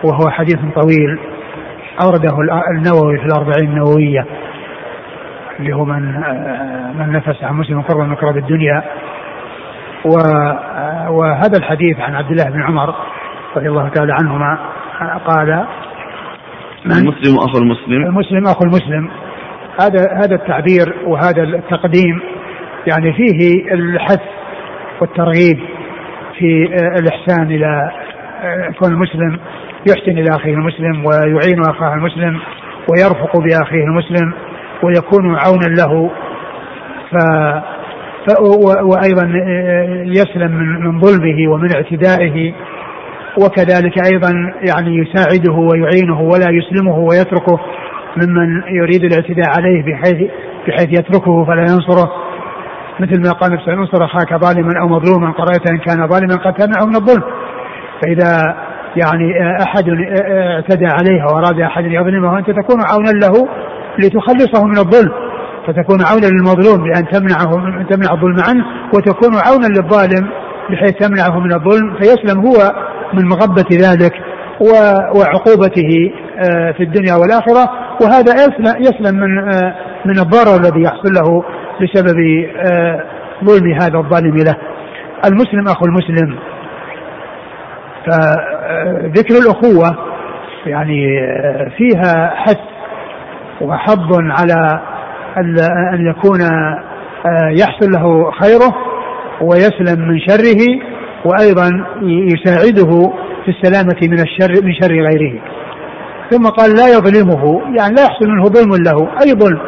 وهو 0.03 0.29
حديث 0.29 0.55
طويل 0.75 1.19
أورده 2.03 2.37
النووي 2.71 3.17
في 3.19 3.25
الأربعين 3.25 3.69
النووية 3.69 4.25
اللي 5.59 5.75
هو 5.75 5.85
من 5.85 6.01
من 6.99 7.11
نفس 7.11 7.43
عن 7.43 7.55
مسلم 7.55 7.81
قرب 7.81 8.07
من 8.07 8.15
كرب 8.15 8.37
الدنيا. 8.37 8.83
وهذا 11.09 11.57
الحديث 11.57 11.99
عن 11.99 12.15
عبد 12.15 12.31
الله 12.31 12.49
بن 12.49 12.63
عمر 12.63 12.95
رضي 13.55 13.69
الله 13.69 13.89
تعالى 13.89 14.13
عنهما 14.13 14.59
قال 15.27 15.65
المسلم 16.85 17.37
أخو 17.37 17.57
المسلم؟ 17.57 18.05
المسلم 18.05 18.47
أخو 18.47 18.63
المسلم. 18.63 19.09
هذا 19.81 20.13
هذا 20.13 20.35
التعبير 20.35 20.95
وهذا 21.07 21.43
التقديم 21.43 22.19
يعني 22.87 23.13
فيه 23.13 23.73
الحث 23.73 24.21
والترغيب 25.01 25.59
في 26.39 26.63
الإحسان 26.99 27.51
إلى 27.51 27.91
كون 28.79 28.91
المسلم 28.91 29.39
يحسن 29.89 30.11
إلى 30.11 30.29
أخيه 30.35 30.53
المسلم 30.53 31.05
ويعين 31.05 31.61
أخاه 31.69 31.93
المسلم 31.93 32.39
ويرفق 32.91 33.37
بأخيه 33.37 33.83
المسلم 33.83 34.33
ويكون 34.83 35.35
عونا 35.35 35.75
له. 35.75 36.11
ف 37.11 37.15
وأيضا 38.83 39.31
يسلم 40.05 40.51
من 40.51 40.81
من 40.81 40.99
ظلمه 40.99 41.51
ومن 41.51 41.69
اعتدائه 41.75 42.53
وكذلك 43.43 43.93
أيضا 44.13 44.31
يعني 44.69 44.97
يساعده 44.97 45.53
ويعينه 45.53 46.21
ولا 46.21 46.49
يسلمه 46.49 46.97
ويتركه. 46.97 47.59
ممن 48.17 48.61
يريد 48.67 49.03
الاعتداء 49.03 49.49
عليه 49.57 49.83
بحيث 49.83 50.31
بحيث 50.67 50.99
يتركه 50.99 51.45
فلا 51.45 51.61
ينصره. 51.61 52.11
مثل 52.99 53.21
ما 53.27 53.31
قال 53.31 53.53
نفسه 53.53 53.73
انصر 53.73 54.05
اخاك 54.05 54.33
ظالما 54.33 54.81
أو 54.81 54.87
مظلوما 54.87 55.31
قرأت 55.31 55.71
إن 55.71 55.77
كان 55.77 56.07
ظالما 56.07 56.35
قد 56.35 56.53
تمنعه 56.53 56.85
من 56.85 56.95
الظلم. 56.95 57.23
فإذا 58.01 58.55
يعني 58.95 59.33
أحد 59.63 59.85
اعتدى 60.29 60.85
عليها 60.85 61.25
واراد 61.25 61.59
أحد 61.59 61.85
يظلمه 61.85 62.39
أنت 62.39 62.49
تكون 62.49 62.77
عونا 62.91 63.09
له 63.09 63.47
لتخلصه 63.99 64.65
من 64.65 64.77
الظلم 64.77 65.11
فتكون 65.67 65.99
عونا 66.05 66.25
للمظلوم 66.25 66.83
بان 66.83 67.07
تمنعه 67.07 67.51
تمنع 67.89 68.13
الظلم 68.13 68.37
عنه 68.49 68.65
وتكون 68.93 69.31
عونا 69.47 69.67
للظالم 69.67 70.29
بحيث 70.69 70.91
تمنعه 70.91 71.39
من 71.39 71.53
الظلم 71.53 71.95
فيسلم 71.95 72.45
هو 72.45 72.55
من 73.13 73.25
مغبة 73.25 73.69
ذلك 73.71 74.13
وعقوبته 75.15 76.11
آه، 76.37 76.71
في 76.71 76.83
الدنيا 76.83 77.15
والآخرة. 77.15 77.78
وهذا 78.01 78.33
يسلم, 78.79 79.19
من 79.19 79.53
آه، 79.53 79.75
من 80.05 80.19
الضرر 80.19 80.55
الذي 80.59 80.81
يحصل 80.81 81.13
له 81.13 81.43
بسبب 81.81 82.17
آه، 82.71 83.03
ظلم 83.45 83.73
هذا 83.73 83.97
الظالم 83.97 84.37
له. 84.37 84.55
المسلم 85.25 85.67
أخو 85.67 85.85
المسلم. 85.85 86.35
فذكر 88.05 89.35
الأخوة 89.37 89.97
يعني 90.65 91.07
فيها 91.77 92.33
حث 92.35 92.57
وحض 93.61 94.13
على 94.13 94.81
أن 95.93 96.07
يكون 96.07 96.39
يحصل 97.59 97.91
له 97.91 98.31
خيره 98.31 98.75
ويسلم 99.41 100.07
من 100.07 100.19
شره 100.19 100.79
وأيضا 101.25 101.85
يساعده 102.03 103.11
في 103.45 103.51
السلامة 103.51 103.97
من 104.03 104.19
الشر 104.19 104.65
من 104.65 104.73
شر 104.73 104.91
غيره. 104.91 105.39
ثم 106.29 106.45
قال 106.45 106.75
لا 106.75 106.87
يظلمه 106.87 107.61
يعني 107.77 107.95
لا 107.95 108.03
يحصل 108.03 108.27
منه 108.27 108.43
ظلم 108.43 108.71
له 108.83 109.09
أي 109.21 109.33
ظلم؟ 109.33 109.59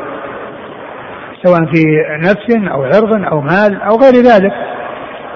سواء 1.43 1.65
في 1.73 1.83
نفس 2.19 2.71
أو 2.71 2.83
عرض 2.83 3.25
أو 3.31 3.41
مال 3.41 3.81
أو 3.81 3.95
غير 3.95 4.23
ذلك. 4.23 4.51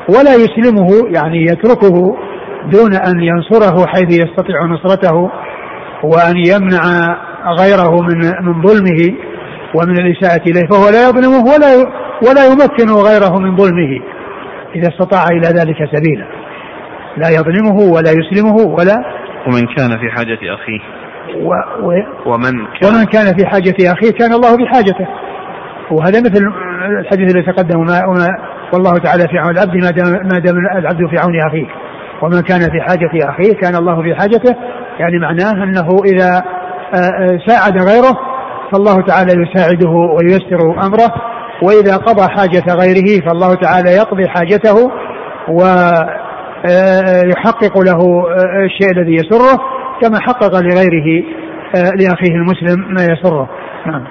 ولا 0.10 0.34
يسلمه 0.36 0.88
يعني 1.16 1.44
يتركه 1.44 2.18
دون 2.72 2.94
أن 2.94 3.20
ينصره 3.20 3.88
حيث 3.88 4.20
يستطيع 4.20 4.66
نصرته 4.66 5.32
وأن 6.04 6.38
يمنع 6.38 6.82
غيره 7.60 8.02
من 8.02 8.18
من 8.46 8.62
ظلمه 8.68 9.16
ومن 9.76 10.00
الإساءة 10.00 10.42
إليه 10.50 10.68
فهو 10.72 10.90
لا 10.90 11.10
يظلمه 11.10 11.44
ولا 11.54 11.70
ولا 12.30 12.46
يمكن 12.46 12.92
غيره 13.10 13.40
من 13.40 13.58
ظلمه 13.58 14.02
إذا 14.76 14.88
استطاع 14.88 15.24
إلى 15.28 15.48
ذلك 15.48 15.78
سبيلا. 15.96 16.26
لا 17.18 17.30
يظلمه 17.30 17.94
ولا 17.94 18.12
يسلمه 18.12 18.56
ولا 18.56 18.96
ومن 19.48 19.66
كان 19.76 19.90
في 19.90 20.10
حاجة 20.16 20.40
أخيه. 20.54 20.95
و 21.44 21.50
و 21.84 21.92
ومن 22.26 22.54
كان 22.82 22.94
ومن 22.94 23.06
كان 23.06 23.38
في 23.38 23.46
حاجة 23.46 23.76
أخيه 23.94 24.12
كان 24.12 24.34
الله 24.34 24.58
في 24.58 24.66
حاجته. 24.66 25.08
وهذا 25.92 26.20
مثل 26.20 26.52
الحديث 27.00 27.36
الذي 27.36 27.46
تقدم 27.54 27.80
وما, 27.80 28.06
وما 28.06 28.28
والله 28.74 28.98
تعالى 28.98 29.28
في 29.28 29.38
عون 29.38 29.52
العبد 29.52 29.76
ما 29.76 29.92
دام, 29.92 30.28
ما 30.28 30.40
دام 30.40 30.58
العبد 30.58 31.08
في 31.10 31.18
عون 31.18 31.40
أخيه. 31.48 31.68
ومن 32.22 32.42
كان 32.42 32.60
في 32.60 32.82
حاجة 32.82 33.10
أخيه 33.30 33.54
كان 33.54 33.76
الله 33.76 34.02
في 34.02 34.16
حاجته. 34.16 34.56
يعني 35.00 35.20
معناه 35.20 35.64
أنه 35.64 35.88
إذا 36.06 36.44
ساعد 37.48 37.78
غيره 37.78 38.20
فالله 38.72 39.02
تعالى 39.02 39.32
يساعده 39.42 39.90
وييسر 39.90 40.62
أمره. 40.86 41.14
وإذا 41.62 41.98
قضى 41.98 42.30
حاجة 42.30 42.64
غيره 42.74 43.26
فالله 43.28 43.56
تعالى 43.56 43.90
يقضي 43.90 44.28
حاجته 44.28 44.92
ويحقق 46.68 47.80
له 47.80 48.26
الشيء 48.66 48.92
الذي 48.98 49.14
يسره. 49.14 49.75
كما 50.02 50.20
حقق 50.20 50.54
لغيره 50.62 51.24
لأخيه 51.76 52.36
المسلم 52.36 52.94
ما 52.94 53.04
يسره. 53.04 53.50
نعم. 53.86 54.04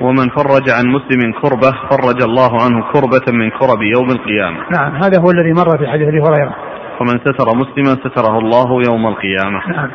ومن 0.00 0.28
فرج 0.28 0.70
عن 0.70 0.86
مسلم 0.86 1.32
كربة 1.42 1.72
فرج 1.90 2.22
الله 2.22 2.62
عنه 2.62 2.92
كربة 2.92 3.32
من 3.32 3.50
كرب 3.50 3.82
يوم 3.82 4.10
القيامة. 4.10 4.58
نعم 4.70 4.96
هذا 4.96 5.20
هو 5.20 5.30
الذي 5.30 5.52
مر 5.52 5.78
في 5.78 5.86
حديث 5.86 6.08
أبي 6.08 6.20
هريرة. 6.20 6.56
ومن 7.00 7.18
ستر 7.18 7.56
مسلما 7.56 7.96
ستره 8.04 8.38
الله 8.38 8.82
يوم 8.88 9.06
القيامة. 9.06 9.68
نعم. 9.68 9.90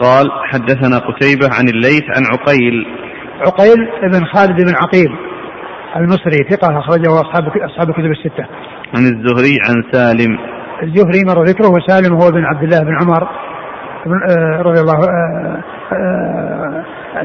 قال 0.00 0.30
حدثنا 0.44 0.98
قتيبة 0.98 1.48
عن 1.58 1.68
الليث 1.68 2.04
عن 2.16 2.22
عقيل. 2.32 2.86
عقيل 3.40 3.88
بن 4.02 4.24
خالد 4.24 4.64
بن 4.64 4.74
عقيل 4.74 5.16
المصري 5.96 6.38
ثقة 6.50 6.78
أخرجه 6.78 7.20
أصحاب 7.20 7.48
أصحاب 7.56 7.88
الكتب 7.88 8.10
الستة. 8.10 8.46
عن 8.96 9.02
الزهري 9.02 9.56
عن 9.68 9.92
سالم. 9.92 10.38
الزهري 10.82 11.24
مر 11.28 11.44
ذكره 11.44 11.68
وسالم 11.68 12.14
هو 12.14 12.30
بن 12.30 12.44
عبد 12.44 12.62
الله 12.62 12.80
بن 12.80 12.96
عمر 13.02 13.28
آه، 14.06 14.62
رضي 14.62 14.80
الله 14.80 14.94
آه، 14.94 15.62
آه، 15.92 16.84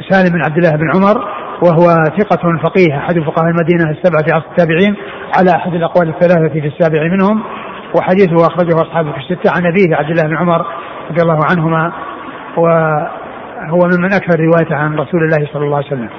سالم 0.10 0.34
بن 0.34 0.42
عبد 0.46 0.58
الله 0.58 0.72
بن 0.72 0.90
عمر 0.96 1.28
وهو 1.62 1.88
ثقة 2.18 2.58
فقيه 2.64 2.98
أحد 2.98 3.20
فقهاء 3.20 3.50
المدينة 3.50 3.92
السبعة 3.92 4.24
في 4.24 4.32
عصر 4.34 4.46
التابعين 4.52 4.96
على 5.38 5.52
أحد 5.52 5.74
الأقوال 5.74 6.10
الثلاثة 6.10 6.50
في 6.50 6.68
السابع 6.68 7.04
منهم 7.04 7.44
وحديثه 7.96 8.48
أخرجه 8.48 8.82
أصحاب 8.82 9.08
الستة 9.08 9.52
عن 9.56 9.66
أبيه 9.66 9.96
عبد 9.96 10.10
الله 10.10 10.24
بن 10.24 10.38
عمر 10.38 10.66
رضي 11.12 11.22
الله 11.22 11.40
عنهما 11.52 11.92
وهو 12.58 13.90
ممن 13.98 14.14
أكثر 14.14 14.40
رواية 14.40 14.76
عن 14.76 14.96
رسول 14.96 15.24
الله 15.24 15.48
صلى 15.54 15.66
الله 15.66 15.78
عليه 15.78 15.88
وسلم. 15.88 16.10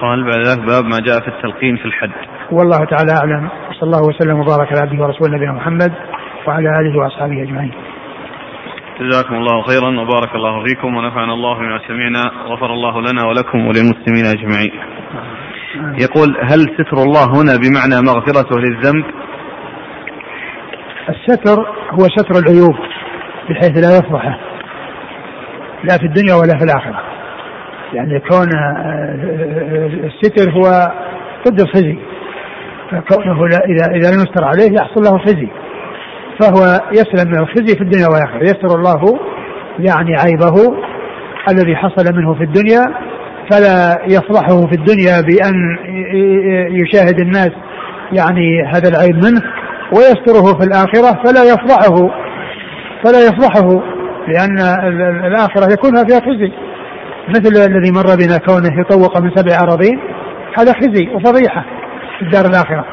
قال 0.00 0.24
بعد 0.24 0.46
ذلك 0.46 0.66
باب 0.66 0.84
ما 0.84 1.00
جاء 1.00 1.20
في 1.20 1.28
التلقين 1.28 1.76
في 1.76 1.84
الحد. 1.84 2.10
والله 2.52 2.84
تعالى 2.84 3.12
أعلم. 3.12 3.48
صلى 3.80 3.82
الله 3.82 4.08
وسلم 4.08 4.40
وبارك 4.40 4.72
على 4.72 4.80
عبده 4.80 5.02
ورسوله 5.04 5.34
نبينا 5.36 5.52
محمد 5.52 5.92
وعلى 6.46 6.68
آله 6.80 6.98
وأصحابه 6.98 7.42
أجمعين 7.42 7.72
جزاكم 9.00 9.34
الله 9.34 9.62
خيرا 9.62 10.00
وبارك 10.00 10.34
الله 10.34 10.64
فيكم 10.64 10.96
ونفعنا 10.96 11.32
الله 11.32 11.58
بما 11.58 11.80
سمعنا 11.88 12.20
غفر 12.44 12.72
الله 12.72 13.00
لنا 13.00 13.26
ولكم 13.26 13.58
وللمسلمين 13.66 14.24
أجمعين. 14.26 14.72
يقول 16.00 16.36
هل 16.42 16.60
ستر 16.60 16.96
الله 17.02 17.24
هنا 17.24 17.56
بمعنى 17.56 18.06
مغفرته 18.06 18.58
للذنب؟ 18.58 19.04
الستر 21.08 21.60
هو 21.90 22.02
ستر 22.16 22.38
العيوب 22.38 22.76
بحيث 23.50 23.78
لا 23.84 23.98
يفضحه 23.98 24.38
لا 25.84 25.98
في 25.98 26.06
الدنيا 26.06 26.34
ولا 26.34 26.58
في 26.58 26.64
الآخرة 26.64 27.02
يعني 27.92 28.20
كون 28.20 28.48
الستر 30.04 30.50
هو 30.50 30.92
ضد 31.48 31.60
الخزي 31.60 31.98
فكونه 33.00 33.46
إذا 33.46 33.86
إذا 33.94 34.10
لم 34.10 34.20
يستر 34.20 34.44
عليه 34.44 34.72
يحصل 34.72 35.02
له 35.02 35.18
خزي. 35.18 35.48
فهو 36.40 36.80
يسلم 36.92 37.30
من 37.30 37.38
الخزي 37.38 37.76
في 37.76 37.80
الدنيا 37.80 38.06
والآخرة. 38.06 38.42
يستر 38.42 38.78
الله 38.78 39.18
يعني 39.78 40.16
عيبه 40.16 40.76
الذي 41.52 41.76
حصل 41.76 42.16
منه 42.16 42.34
في 42.34 42.44
الدنيا 42.44 42.80
فلا 43.50 43.98
يفضحه 44.06 44.66
في 44.66 44.74
الدنيا 44.74 45.20
بأن 45.20 45.54
يشاهد 46.70 47.20
الناس 47.20 47.50
يعني 48.12 48.62
هذا 48.74 48.88
العيب 48.88 49.14
منه. 49.14 49.42
ويستره 49.92 50.58
في 50.58 50.66
الآخرة 50.66 51.22
فلا 51.24 51.44
يفضحه. 51.44 52.10
فلا 53.04 53.26
يفضحه 53.26 53.82
لأن 54.28 54.58
الآخرة 55.26 55.72
يكون 55.72 56.06
فيها 56.06 56.20
خزي. 56.20 56.52
مثل 57.28 57.70
الذي 57.70 57.92
مر 57.92 58.16
بنا 58.16 58.38
كونه 58.38 58.80
يطوق 58.80 59.20
من 59.20 59.30
سبع 59.34 59.62
أراضين 59.62 59.98
هذا 60.58 60.72
خزي 60.72 61.08
وفضيحة. 61.14 61.64
في 62.18 62.22
الدار 62.22 62.44
الآخرة. 62.46 62.84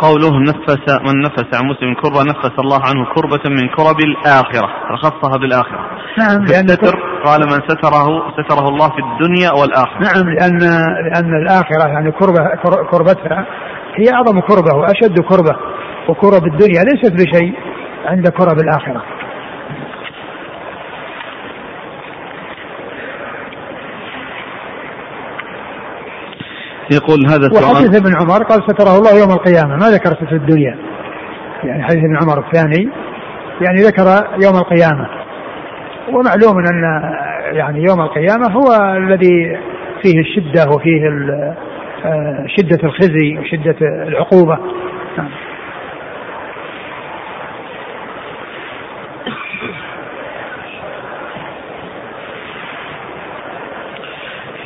قوله 0.00 0.40
نفس 0.40 0.78
من 1.00 1.22
نفس 1.22 1.58
عن 1.58 1.66
مسلم 1.66 1.94
كربة 1.94 2.22
نفس 2.22 2.58
الله 2.58 2.80
عنه 2.84 3.06
كربة 3.14 3.50
من 3.50 3.68
كرب 3.68 4.00
الآخرة 4.00 4.68
فخصها 4.88 5.38
بالآخرة. 5.38 5.80
نعم 6.18 6.44
لأن 6.44 6.64
الستر 6.64 6.98
قال 7.24 7.40
من 7.40 7.60
ستره 7.68 8.06
ستره 8.38 8.68
الله 8.68 8.88
في 8.88 8.98
الدنيا 8.98 9.50
والآخرة. 9.52 9.98
نعم 10.00 10.30
لأن 10.34 10.58
لأن 11.12 11.42
الآخرة 11.42 11.88
يعني 11.88 12.12
كربة 12.12 12.40
كربتها 12.90 13.46
هي 13.94 14.14
أعظم 14.14 14.40
كربة 14.40 14.76
وأشد 14.76 15.20
كربة 15.20 15.56
وكرب 16.08 16.44
الدنيا 16.46 16.84
ليست 16.84 17.12
بشيء 17.12 17.54
عند 18.06 18.28
كرب 18.28 18.58
الآخرة. 18.58 19.02
يقول 26.92 27.26
هذا 27.26 27.46
السؤال. 27.46 27.64
وحديث 27.64 28.00
ابن 28.00 28.16
عمر 28.16 28.42
قال 28.42 28.62
ستره 28.62 28.98
الله 28.98 29.18
يوم 29.18 29.30
القيامة. 29.30 29.76
ما 29.76 29.86
ذكر 29.86 30.14
ستر 30.14 30.36
الدنيا. 30.36 30.76
يعني 31.64 31.82
حديث 31.82 31.98
ابن 31.98 32.16
عمر 32.16 32.46
الثاني. 32.46 32.88
يعني 33.60 33.78
ذكر 33.78 34.06
يوم 34.44 34.56
القيامة. 34.56 35.08
ومعلوم 36.08 36.58
أن 36.58 37.02
يعني 37.52 37.82
يوم 37.82 38.00
القيامة 38.00 38.52
هو 38.52 38.96
الذي 38.96 39.58
فيه 40.02 40.20
الشدة 40.20 40.70
وفيه 40.70 41.00
آه، 42.04 42.46
شدة 42.46 42.78
الخزي 42.84 43.38
وشدة 43.38 43.76
العقوبة. 44.08 44.58
نعم. 45.18 45.30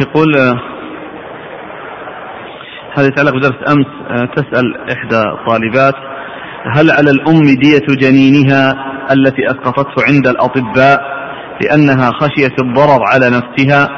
يقول 0.00 0.34
هذا 2.98 3.06
يتعلق 3.06 3.30
بدرس 3.30 3.72
أمس 3.72 3.86
آه، 4.10 4.24
تسأل 4.24 4.90
إحدى 4.92 5.20
الطالبات 5.20 5.94
هل 6.64 6.90
على 6.90 7.10
الأم 7.10 7.46
دية 7.62 7.96
جنينها 7.96 8.74
التي 9.12 9.46
أسقطته 9.46 10.04
عند 10.08 10.26
الأطباء 10.28 11.20
لأنها 11.62 12.10
خشيت 12.10 12.62
الضرر 12.62 13.02
على 13.12 13.26
نفسها؟ 13.26 13.88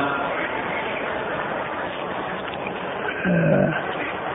آه، 3.26 3.74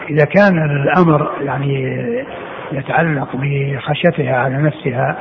إذا 0.09 0.25
كان 0.25 0.65
الأمر 0.71 1.31
يعني 1.41 1.97
يتعلق 2.71 3.29
بخشيتها 3.33 4.37
على 4.37 4.57
نفسها 4.57 5.17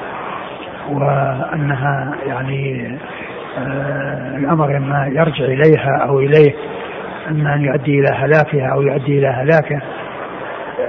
وأنها 0.91 2.17
يعني 2.27 2.99
آه، 3.59 4.37
الأمر 4.37 4.77
إما 4.77 5.07
يرجع 5.07 5.45
إليها 5.45 5.97
أو 6.09 6.19
إليه 6.19 6.55
إما 7.31 7.55
أن 7.55 7.61
يؤدي 7.61 8.01
إلى 8.01 8.09
هلاكها 8.09 8.73
أو 8.73 8.83
يؤدي 8.83 9.19
إلى 9.19 9.29
هلاكه 9.29 9.83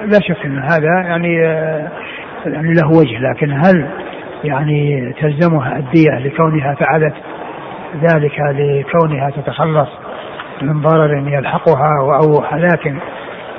لا 0.05 0.19
شك 0.21 0.45
أن 0.45 0.57
هذا 0.59 1.07
يعني 1.07 1.45
آه، 1.45 1.91
يعني 2.45 2.73
له 2.73 2.87
وجه 2.87 3.19
لكن 3.19 3.51
هل 3.51 3.87
يعني 4.43 5.13
تلزمها 5.21 5.77
الدية 5.77 6.19
لكونها 6.19 6.75
فعلت 6.75 7.13
ذلك 8.03 8.39
لكونها 8.39 9.29
تتخلص 9.29 9.89
من 10.61 10.81
ضرر 10.81 11.27
يلحقها 11.27 11.89
أو 12.21 12.43
هلاك 12.43 12.93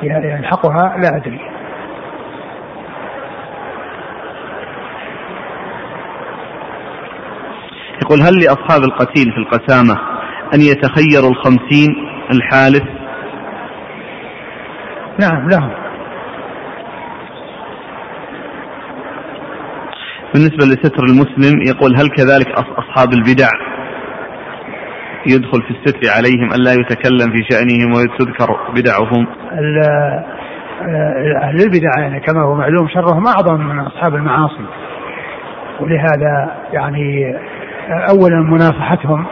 يلحقها؟ 0.03 0.97
لا 0.97 1.17
أدري. 1.17 1.41
يقول 8.03 8.23
هل 8.23 8.41
لأصحاب 8.41 8.83
القتيل 8.83 9.33
في 9.33 9.39
القسامة 9.39 9.95
أن 10.55 10.61
يتخيروا 10.61 11.31
الخمسين 11.31 12.18
الحالف؟ 12.31 12.83
نعم 15.21 15.49
لهم 15.49 15.71
بالنسبة 20.35 20.67
لستر 20.67 21.05
المسلم 21.05 21.63
يقول 21.63 21.97
هل 21.97 22.09
كذلك 22.09 22.49
أصحاب 22.79 23.13
البدع 23.13 23.49
يدخل 25.27 25.63
في 25.63 25.71
الستر 25.71 26.01
عليهم 26.17 26.53
ألا 26.53 26.73
يتكلم 26.73 27.31
في 27.31 27.45
شأنهم 27.51 27.93
وتذكر 27.93 28.57
بدعهم؟ 28.75 29.27
أهل 31.43 31.61
البدع 31.61 31.91
يعني 31.99 32.21
كما 32.21 32.43
هو 32.43 32.55
معلوم 32.55 32.89
شرهم 32.89 33.27
أعظم 33.27 33.61
من 33.61 33.79
أصحاب 33.79 34.15
المعاصي. 34.15 34.65
ولهذا 35.81 36.57
يعني 36.73 37.35
أولا 37.91 38.43
مناصحتهم 38.43 39.27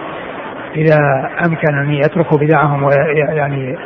إذا 0.77 0.99
أمكن 1.47 1.74
أن 1.74 1.91
يتركوا 1.91 2.39
بدعهم 2.39 2.83
ويعني 2.83 3.77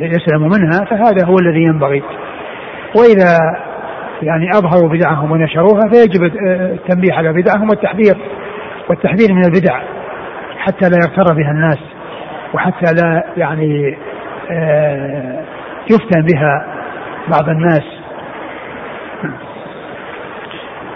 يسلموا 0.00 0.48
منها 0.58 0.84
فهذا 0.90 1.26
هو 1.26 1.38
الذي 1.38 1.62
ينبغي. 1.62 2.02
وإذا 2.96 3.36
يعني 4.22 4.50
أظهروا 4.50 4.88
بدعهم 4.88 5.30
ونشروها 5.30 5.80
فيجب 5.92 6.24
التنبيه 6.46 7.12
على 7.12 7.32
بدعهم 7.32 7.70
والتحذير 7.70 8.14
والتحذير 8.88 9.32
من 9.32 9.44
البدع 9.44 9.80
حتى 10.58 10.88
لا 10.88 10.96
يغتر 10.96 11.34
بها 11.34 11.50
الناس 11.50 11.78
وحتى 12.54 12.94
لا 12.94 13.24
يعني 13.36 13.96
آه، 14.50 15.44
يفتن 15.90 16.22
بها 16.22 16.66
بعض 17.28 17.48
الناس. 17.48 17.82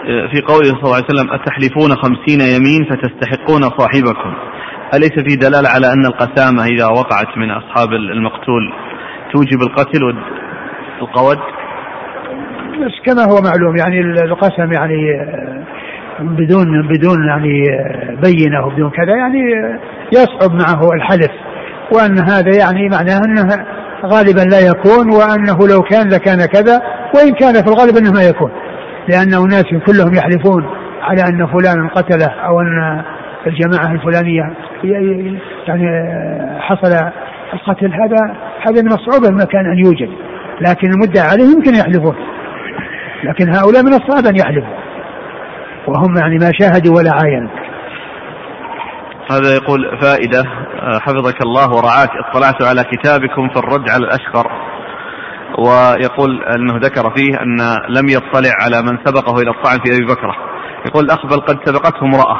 في 0.03 0.41
قوله 0.41 0.65
صلى 0.65 0.83
الله 0.83 0.95
عليه 0.95 1.05
وسلم 1.05 1.33
أتحلفون 1.33 1.89
خمسين 1.95 2.41
يمين 2.41 2.85
فتستحقون 2.89 3.61
صاحبكم. 3.61 4.33
أليس 4.93 5.11
في 5.11 5.35
دلالة 5.35 5.69
على 5.69 5.87
أن 5.93 6.05
القسامة 6.05 6.65
إذا 6.65 6.85
وقعت 6.85 7.37
من 7.37 7.51
أصحاب 7.51 7.93
المقتول 7.93 8.73
توجب 9.33 9.61
القتل 9.61 10.03
والقود 10.03 11.37
بس 12.79 13.05
كما 13.05 13.23
هو 13.23 13.41
معلوم 13.41 13.77
يعني 13.77 14.01
القسم 14.01 14.71
يعني 14.71 15.11
آه، 15.21 15.63
بدون 16.21 16.87
بدون 16.87 17.27
يعني 17.27 17.63
بينة 18.23 18.65
وبدون 18.65 18.89
كذا 18.89 19.15
يعني 19.15 19.39
يصعب 20.11 20.51
معه 20.51 20.93
الحلف. 20.93 21.31
وأن 21.91 22.19
هذا 22.19 22.57
يعني 22.57 22.89
معناه 22.89 23.21
أنه 23.25 23.65
غالبا 24.05 24.41
لا 24.41 24.59
يكون 24.59 25.11
وأنه 25.11 25.57
لو 25.67 25.81
كان 25.81 26.09
لكان 26.09 26.45
كذا 26.45 26.81
وإن 27.15 27.33
كان 27.33 27.53
في 27.53 27.67
الغالب 27.67 27.97
أنه 27.97 28.11
ما 28.11 28.23
يكون. 28.23 28.51
لأن 29.07 29.33
أناس 29.33 29.65
كلهم 29.87 30.15
يحلفون 30.15 30.65
على 31.01 31.21
أن 31.21 31.47
فلانا 31.47 31.89
قتله 31.95 32.27
أو 32.27 32.61
أن 32.61 33.03
الجماعة 33.47 33.91
الفلانية. 33.91 34.53
يعني 34.83 35.39
حصل 36.59 36.93
القتل. 37.53 37.93
هذا 37.93 38.35
هذا 38.67 38.81
من 38.81 38.91
الصعوبه 38.93 39.29
ما 39.29 39.45
كان 39.45 39.65
أن 39.71 39.79
يوجد 39.85 40.09
لكن 40.61 40.87
المدعى 40.91 41.27
عليه 41.27 41.43
يمكن 41.43 41.75
يحلفون. 41.75 42.15
لكن 43.23 43.49
هؤلاء 43.49 43.83
من 43.83 43.93
الصعب 43.93 44.25
أن 44.25 44.35
يحلفوا. 44.35 44.75
وهم 45.87 46.17
يعني 46.17 46.35
ما 46.35 46.51
شاهدوا 46.59 46.97
ولا 46.97 47.11
عاينوا. 47.13 47.49
هذا 49.31 49.53
يقول 49.53 49.97
فائدة 50.01 50.39
آه، 50.39 50.99
حفظك 50.99 51.41
الله 51.41 51.69
ورعاك. 51.75 52.09
اطلعت 52.29 52.63
على 52.63 52.83
كتابكم 52.83 53.49
في 53.49 53.59
الرد 53.59 53.89
على 53.89 54.03
الأشقر. 54.05 54.51
ويقول 55.57 56.43
أنه 56.43 56.77
ذكر 56.77 57.13
فيه 57.15 57.41
أن 57.41 57.57
لم 57.89 58.09
يطلع 58.09 58.51
على 58.61 58.81
من 58.81 58.97
سبقه 59.05 59.41
إلى 59.41 59.51
الطعن 59.51 59.79
في 59.85 59.95
أبي 59.95 60.05
بكرة 60.05 60.35
يقول 60.85 61.05
الأخ 61.05 61.25
بل 61.25 61.39
قد 61.41 61.57
سبقته 61.65 62.03
امرأة. 62.03 62.37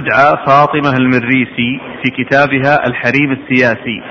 تدعى 0.00 0.46
فاطمة 0.46 0.96
المريسي 0.98 1.80
في 2.02 2.10
كتابها 2.10 2.86
الحريم 2.86 3.32
السياسي. 3.32 4.02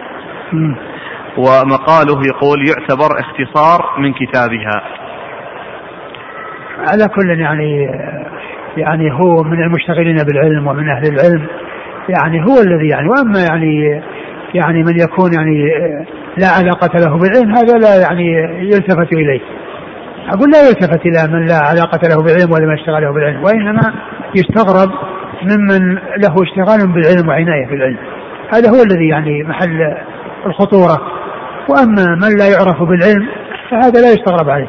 ومقاله 1.38 2.22
يقول 2.28 2.70
يعتبر 2.70 3.20
اختصار 3.20 4.00
من 4.00 4.14
كتابها. 4.14 4.82
على 6.78 7.08
كل 7.16 7.40
يعني 7.40 7.90
يعني 8.78 9.12
هو 9.12 9.44
من 9.44 9.64
المشتغلين 9.64 10.18
بالعلم 10.18 10.68
ومن 10.68 10.90
أهل 10.90 11.04
العلم. 11.14 11.48
يعني 12.10 12.46
هو 12.46 12.60
الذي 12.62 12.88
يعني 12.88 13.08
وأما 13.10 13.40
يعني 13.50 14.02
يعني 14.54 14.84
من 14.84 15.00
يكون 15.00 15.34
يعني 15.34 15.70
لا 16.38 16.48
علاقة 16.48 17.00
له 17.00 17.18
بالعلم 17.18 17.56
هذا 17.56 17.78
لا 17.78 18.02
يعني 18.02 18.28
يلتفت 18.60 19.14
إليه. 19.14 19.42
أقول 20.34 20.52
لا 20.52 20.68
يلتفت 20.68 21.06
إلى 21.06 21.34
من 21.34 21.46
لا 21.46 21.56
علاقة 21.56 22.00
له 22.08 22.24
بالعلم 22.24 22.52
ولا 22.52 22.66
ما 22.66 22.74
اشتغله 22.74 23.12
بالعلم 23.14 23.44
وإنما 23.44 23.94
يستغرب 24.36 24.90
ممن 25.44 25.94
له 25.96 26.36
اشتغال 26.44 26.94
بالعلم 26.94 27.30
وعناية 27.30 27.68
بالعلم. 27.68 27.98
هذا 28.54 28.70
هو 28.70 28.84
الذي 28.84 29.08
يعني 29.08 29.44
محل 29.44 29.98
الخطورة 30.46 31.02
وأما 31.70 32.06
من 32.16 32.38
لا 32.38 32.48
يعرف 32.50 32.84
بالعلم 32.84 33.28
فهذا 33.72 34.02
لا 34.02 34.12
يستغرب 34.12 34.50
عليه. 34.50 34.68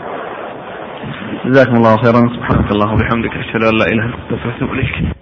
جزاكم 1.45 1.77
الله 1.77 1.97
خيرا 1.97 2.29
سبحانك 2.37 2.71
الله 2.73 2.93
وبحمدك 2.93 3.31
أشهد 3.31 3.63
أن 3.63 3.79
لا 3.79 3.87
إله 3.93 4.05
إلا 4.05 4.15
أنت 4.15 4.33
أستغفرك 4.33 4.71
إليك 4.73 5.17